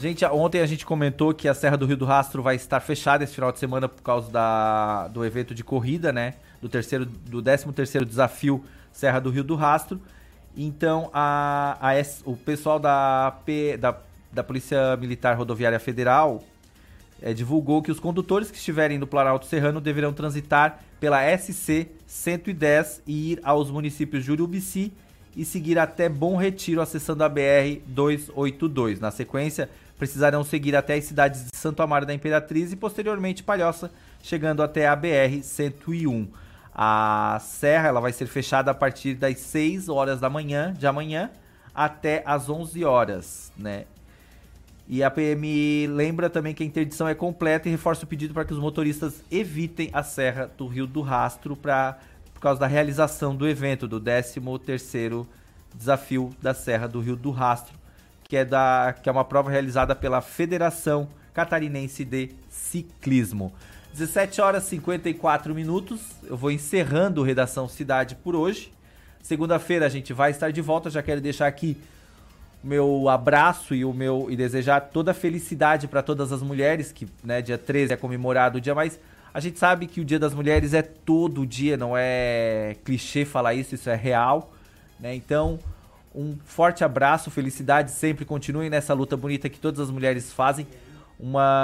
Gente, 0.00 0.24
ontem 0.24 0.62
a 0.62 0.66
gente 0.66 0.86
comentou 0.86 1.34
que 1.34 1.46
a 1.46 1.52
Serra 1.52 1.76
do 1.76 1.84
Rio 1.84 1.96
do 1.96 2.06
Rastro 2.06 2.42
vai 2.42 2.56
estar 2.56 2.80
fechada 2.80 3.22
esse 3.22 3.34
final 3.34 3.52
de 3.52 3.58
semana 3.58 3.86
por 3.86 4.02
causa 4.02 4.30
da, 4.30 5.08
do 5.08 5.22
evento 5.22 5.54
de 5.54 5.62
corrida, 5.62 6.10
né? 6.10 6.36
Do 6.62 6.70
terceiro, 6.70 7.04
do 7.04 7.42
13 7.42 7.70
terceiro 7.72 8.06
desafio 8.06 8.64
Serra 8.92 9.20
do 9.20 9.28
Rio 9.28 9.44
do 9.44 9.54
Rastro. 9.56 10.00
Então, 10.56 11.10
a, 11.12 11.76
a, 11.80 11.92
o 12.24 12.34
pessoal 12.34 12.78
da, 12.78 13.36
P, 13.44 13.76
da, 13.76 13.94
da 14.32 14.44
Polícia 14.44 14.96
Militar 14.96 15.36
Rodoviária 15.36 15.80
Federal 15.80 16.42
é, 17.22 17.34
divulgou 17.34 17.82
que 17.82 17.90
os 17.90 18.00
condutores 18.00 18.50
que 18.50 18.56
estiverem 18.56 18.98
no 18.98 19.06
Planalto 19.06 19.46
Serrano 19.46 19.80
deverão 19.80 20.12
transitar 20.12 20.80
pela 20.98 21.20
SC 21.36 21.88
110 22.06 23.02
e 23.06 23.32
ir 23.32 23.40
aos 23.42 23.70
municípios 23.70 24.24
de 24.24 24.32
Urubici 24.32 24.92
e 25.36 25.44
seguir 25.44 25.78
até 25.78 26.08
Bom 26.08 26.36
Retiro, 26.36 26.80
acessando 26.80 27.22
a 27.22 27.28
BR 27.28 27.80
282. 27.86 28.98
Na 29.00 29.10
sequência, 29.10 29.68
precisarão 29.98 30.42
seguir 30.42 30.74
até 30.74 30.94
as 30.94 31.04
cidades 31.04 31.44
de 31.50 31.56
Santo 31.56 31.82
Amaro 31.82 32.06
da 32.06 32.14
Imperatriz 32.14 32.72
e 32.72 32.76
posteriormente 32.76 33.42
Palhoça, 33.42 33.90
chegando 34.22 34.62
até 34.62 34.88
a 34.88 34.96
BR 34.96 35.42
101. 35.42 36.28
A 36.74 37.38
serra 37.42 37.88
ela 37.88 38.00
vai 38.00 38.12
ser 38.12 38.26
fechada 38.26 38.70
a 38.70 38.74
partir 38.74 39.14
das 39.14 39.38
6 39.38 39.88
horas 39.88 40.20
da 40.20 40.30
manhã 40.30 40.72
de 40.72 40.86
amanhã 40.86 41.30
até 41.74 42.22
as 42.26 42.48
11 42.48 42.84
horas, 42.84 43.52
né? 43.56 43.84
E 44.92 45.04
a 45.04 45.10
PM 45.10 45.86
lembra 45.86 46.28
também 46.28 46.52
que 46.52 46.64
a 46.64 46.66
interdição 46.66 47.06
é 47.06 47.14
completa 47.14 47.68
e 47.68 47.70
reforça 47.70 48.04
o 48.04 48.08
pedido 48.08 48.34
para 48.34 48.44
que 48.44 48.52
os 48.52 48.58
motoristas 48.58 49.22
evitem 49.30 49.88
a 49.92 50.02
Serra 50.02 50.50
do 50.58 50.66
Rio 50.66 50.84
do 50.84 51.00
Rastro 51.00 51.54
pra, 51.54 51.96
por 52.34 52.40
causa 52.40 52.58
da 52.58 52.66
realização 52.66 53.36
do 53.36 53.48
evento 53.48 53.86
do 53.86 54.00
13º 54.00 55.28
Desafio 55.72 56.34
da 56.42 56.52
Serra 56.52 56.88
do 56.88 56.98
Rio 56.98 57.14
do 57.14 57.30
Rastro, 57.30 57.78
que 58.24 58.36
é, 58.36 58.44
da, 58.44 58.92
que 59.00 59.08
é 59.08 59.12
uma 59.12 59.24
prova 59.24 59.48
realizada 59.48 59.94
pela 59.94 60.20
Federação 60.20 61.08
Catarinense 61.32 62.04
de 62.04 62.30
Ciclismo. 62.48 63.52
17 63.92 64.40
horas 64.40 64.64
e 64.64 64.70
54 64.70 65.54
minutos. 65.54 66.00
Eu 66.24 66.36
vou 66.36 66.50
encerrando 66.50 67.22
Redação 67.22 67.68
Cidade 67.68 68.16
por 68.16 68.34
hoje. 68.34 68.72
Segunda-feira 69.22 69.86
a 69.86 69.88
gente 69.88 70.12
vai 70.12 70.32
estar 70.32 70.50
de 70.50 70.60
volta. 70.60 70.90
Já 70.90 71.00
quero 71.00 71.20
deixar 71.20 71.46
aqui 71.46 71.76
meu 72.62 73.08
abraço 73.08 73.74
e 73.74 73.84
o 73.84 73.92
meu 73.92 74.26
e 74.28 74.36
desejar 74.36 74.80
toda 74.80 75.12
a 75.12 75.14
felicidade 75.14 75.88
para 75.88 76.02
todas 76.02 76.32
as 76.32 76.42
mulheres, 76.42 76.92
que 76.92 77.06
né, 77.24 77.40
dia 77.40 77.56
13 77.56 77.92
é 77.92 77.96
comemorado 77.96 78.58
o 78.58 78.60
dia 78.60 78.74
mais. 78.74 78.98
A 79.32 79.40
gente 79.40 79.58
sabe 79.58 79.86
que 79.86 80.00
o 80.00 80.04
Dia 80.04 80.18
das 80.18 80.34
Mulheres 80.34 80.74
é 80.74 80.82
todo 80.82 81.46
dia, 81.46 81.76
não 81.76 81.92
é 81.96 82.76
clichê 82.84 83.24
falar 83.24 83.54
isso, 83.54 83.76
isso 83.76 83.88
é 83.88 83.94
real, 83.94 84.52
né? 84.98 85.14
Então, 85.14 85.56
um 86.12 86.36
forte 86.44 86.82
abraço, 86.82 87.30
felicidade, 87.30 87.92
sempre 87.92 88.24
continuem 88.24 88.68
nessa 88.68 88.92
luta 88.92 89.16
bonita 89.16 89.48
que 89.48 89.60
todas 89.60 89.78
as 89.78 89.88
mulheres 89.90 90.32
fazem. 90.32 90.66
Uma 91.18 91.62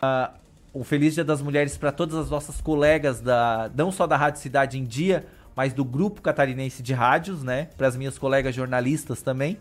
um 0.72 0.84
feliz 0.84 1.14
Dia 1.14 1.24
das 1.24 1.40
Mulheres 1.40 1.76
para 1.76 1.90
todas 1.90 2.14
as 2.14 2.30
nossas 2.30 2.61
colegas 2.61 3.20
da 3.20 3.70
não 3.74 3.90
só 3.90 4.07
da 4.07 4.16
Rádio 4.16 4.40
Cidade 4.40 4.78
em 4.78 4.84
Dia, 4.84 5.26
mas 5.57 5.72
do 5.72 5.84
grupo 5.84 6.20
catarinense 6.20 6.82
de 6.82 6.92
rádios, 6.92 7.42
né? 7.42 7.68
Para 7.76 7.88
as 7.88 7.97
minhas 7.97 8.18
colegas 8.18 8.55
jornalistas 8.55 9.22
também. 9.22 9.59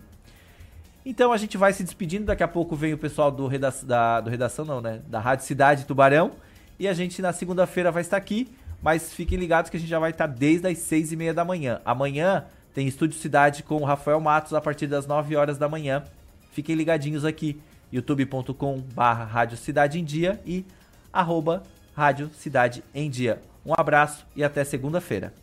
Então 1.05 1.31
a 1.31 1.37
gente 1.37 1.57
vai 1.57 1.71
se 1.71 1.83
despedindo. 1.83 2.25
Daqui 2.25 2.41
a 2.41 2.47
pouco 2.47 2.75
vem 2.75 2.93
o 2.93 2.97
pessoal 2.97 3.31
do, 3.31 3.45
reda 3.47 3.71
da, 3.83 4.21
do 4.21 4.29
Redação, 4.29 4.65
não, 4.65 4.81
né? 4.81 5.01
Da 5.07 5.19
Rádio 5.19 5.45
Cidade 5.45 5.85
Tubarão. 5.85 6.31
E 6.79 6.87
a 6.87 6.93
gente 6.93 7.21
na 7.21 7.31
segunda-feira 7.31 7.91
vai 7.91 8.01
estar 8.01 8.17
aqui. 8.17 8.49
Mas 8.81 9.13
fiquem 9.13 9.37
ligados 9.37 9.69
que 9.69 9.77
a 9.77 9.79
gente 9.79 9.89
já 9.89 9.99
vai 9.99 10.11
estar 10.11 10.27
desde 10.27 10.67
as 10.67 10.77
seis 10.79 11.11
e 11.11 11.15
meia 11.15 11.33
da 11.33 11.45
manhã. 11.45 11.79
Amanhã 11.85 12.45
tem 12.73 12.87
Estúdio 12.87 13.17
Cidade 13.19 13.63
com 13.63 13.77
o 13.77 13.85
Rafael 13.85 14.19
Matos 14.19 14.53
a 14.53 14.59
partir 14.59 14.87
das 14.87 15.07
9 15.07 15.35
horas 15.35 15.57
da 15.57 15.69
manhã. 15.69 16.03
Fiquem 16.51 16.75
ligadinhos 16.75 17.23
aqui. 17.23 17.59
youtube.com 17.91 18.81
barra 18.93 19.23
Rádio 19.23 19.57
Cidade 19.57 19.99
em 19.99 20.03
Dia 20.03 20.41
e 20.45 20.65
arroba 21.13 21.63
Rádio 21.95 22.29
Cidade 22.33 22.83
em 22.93 23.09
Dia. 23.09 23.41
Um 23.65 23.73
abraço 23.75 24.25
e 24.35 24.43
até 24.43 24.63
segunda-feira. 24.63 25.33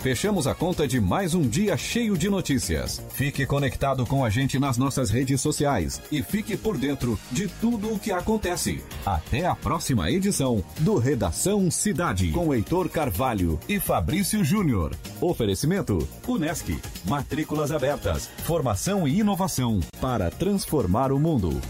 Fechamos 0.00 0.46
a 0.46 0.54
conta 0.54 0.88
de 0.88 0.98
mais 0.98 1.34
um 1.34 1.46
dia 1.46 1.76
cheio 1.76 2.16
de 2.16 2.30
notícias. 2.30 3.04
Fique 3.10 3.44
conectado 3.44 4.06
com 4.06 4.24
a 4.24 4.30
gente 4.30 4.58
nas 4.58 4.78
nossas 4.78 5.10
redes 5.10 5.42
sociais 5.42 6.00
e 6.10 6.22
fique 6.22 6.56
por 6.56 6.78
dentro 6.78 7.18
de 7.30 7.46
tudo 7.46 7.92
o 7.92 7.98
que 7.98 8.10
acontece. 8.10 8.82
Até 9.04 9.44
a 9.44 9.54
próxima 9.54 10.10
edição 10.10 10.64
do 10.78 10.96
Redação 10.96 11.70
Cidade 11.70 12.32
com 12.32 12.54
Heitor 12.54 12.88
Carvalho 12.88 13.60
e 13.68 13.78
Fabrício 13.78 14.42
Júnior. 14.42 14.96
Oferecimento 15.20 16.08
Unesc. 16.26 16.80
Matrículas 17.04 17.70
abertas. 17.70 18.30
Formação 18.44 19.06
e 19.06 19.20
inovação 19.20 19.80
para 20.00 20.30
transformar 20.30 21.12
o 21.12 21.20
mundo. 21.20 21.60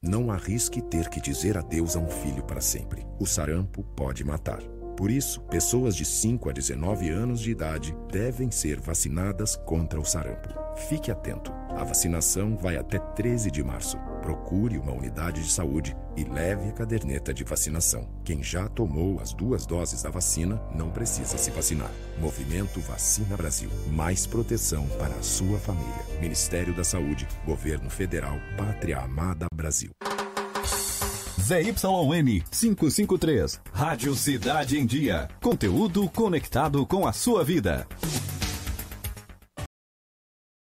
Não 0.00 0.30
arrisque 0.30 0.80
ter 0.80 1.08
que 1.08 1.20
dizer 1.20 1.58
adeus 1.58 1.96
a 1.96 1.98
um 1.98 2.08
filho 2.08 2.44
para 2.44 2.60
sempre. 2.60 3.04
O 3.18 3.26
sarampo 3.26 3.82
pode 3.96 4.22
matar. 4.22 4.60
Por 4.96 5.10
isso, 5.10 5.40
pessoas 5.42 5.96
de 5.96 6.04
5 6.04 6.50
a 6.50 6.52
19 6.52 7.08
anos 7.08 7.40
de 7.40 7.50
idade 7.50 7.94
devem 8.10 8.50
ser 8.50 8.80
vacinadas 8.80 9.56
contra 9.56 10.00
o 10.00 10.04
sarampo. 10.04 10.48
Fique 10.88 11.10
atento. 11.10 11.52
A 11.70 11.84
vacinação 11.84 12.56
vai 12.56 12.76
até 12.76 12.98
13 12.98 13.50
de 13.50 13.62
março. 13.62 13.98
Procure 14.20 14.78
uma 14.78 14.92
unidade 14.92 15.42
de 15.42 15.50
saúde 15.50 15.96
e 16.16 16.24
leve 16.24 16.68
a 16.68 16.72
caderneta 16.72 17.32
de 17.32 17.44
vacinação. 17.44 18.08
Quem 18.24 18.42
já 18.42 18.68
tomou 18.68 19.18
as 19.20 19.32
duas 19.32 19.66
doses 19.66 20.02
da 20.02 20.10
vacina 20.10 20.62
não 20.74 20.90
precisa 20.90 21.38
se 21.38 21.50
vacinar. 21.50 21.90
Movimento 22.18 22.78
Vacina 22.80 23.36
Brasil. 23.36 23.70
Mais 23.90 24.26
proteção 24.26 24.86
para 24.98 25.14
a 25.14 25.22
sua 25.22 25.58
família. 25.58 26.04
Ministério 26.20 26.74
da 26.74 26.84
Saúde, 26.84 27.26
Governo 27.46 27.88
Federal, 27.88 28.36
Pátria 28.56 28.98
Amada 28.98 29.46
Brasil. 29.54 29.90
ZYN 31.52 32.42
553. 32.50 33.60
Rádio 33.74 34.14
Cidade 34.14 34.78
em 34.78 34.86
Dia. 34.86 35.28
Conteúdo 35.42 36.08
conectado 36.08 36.86
com 36.86 37.06
a 37.06 37.12
sua 37.12 37.44
vida. 37.44 37.86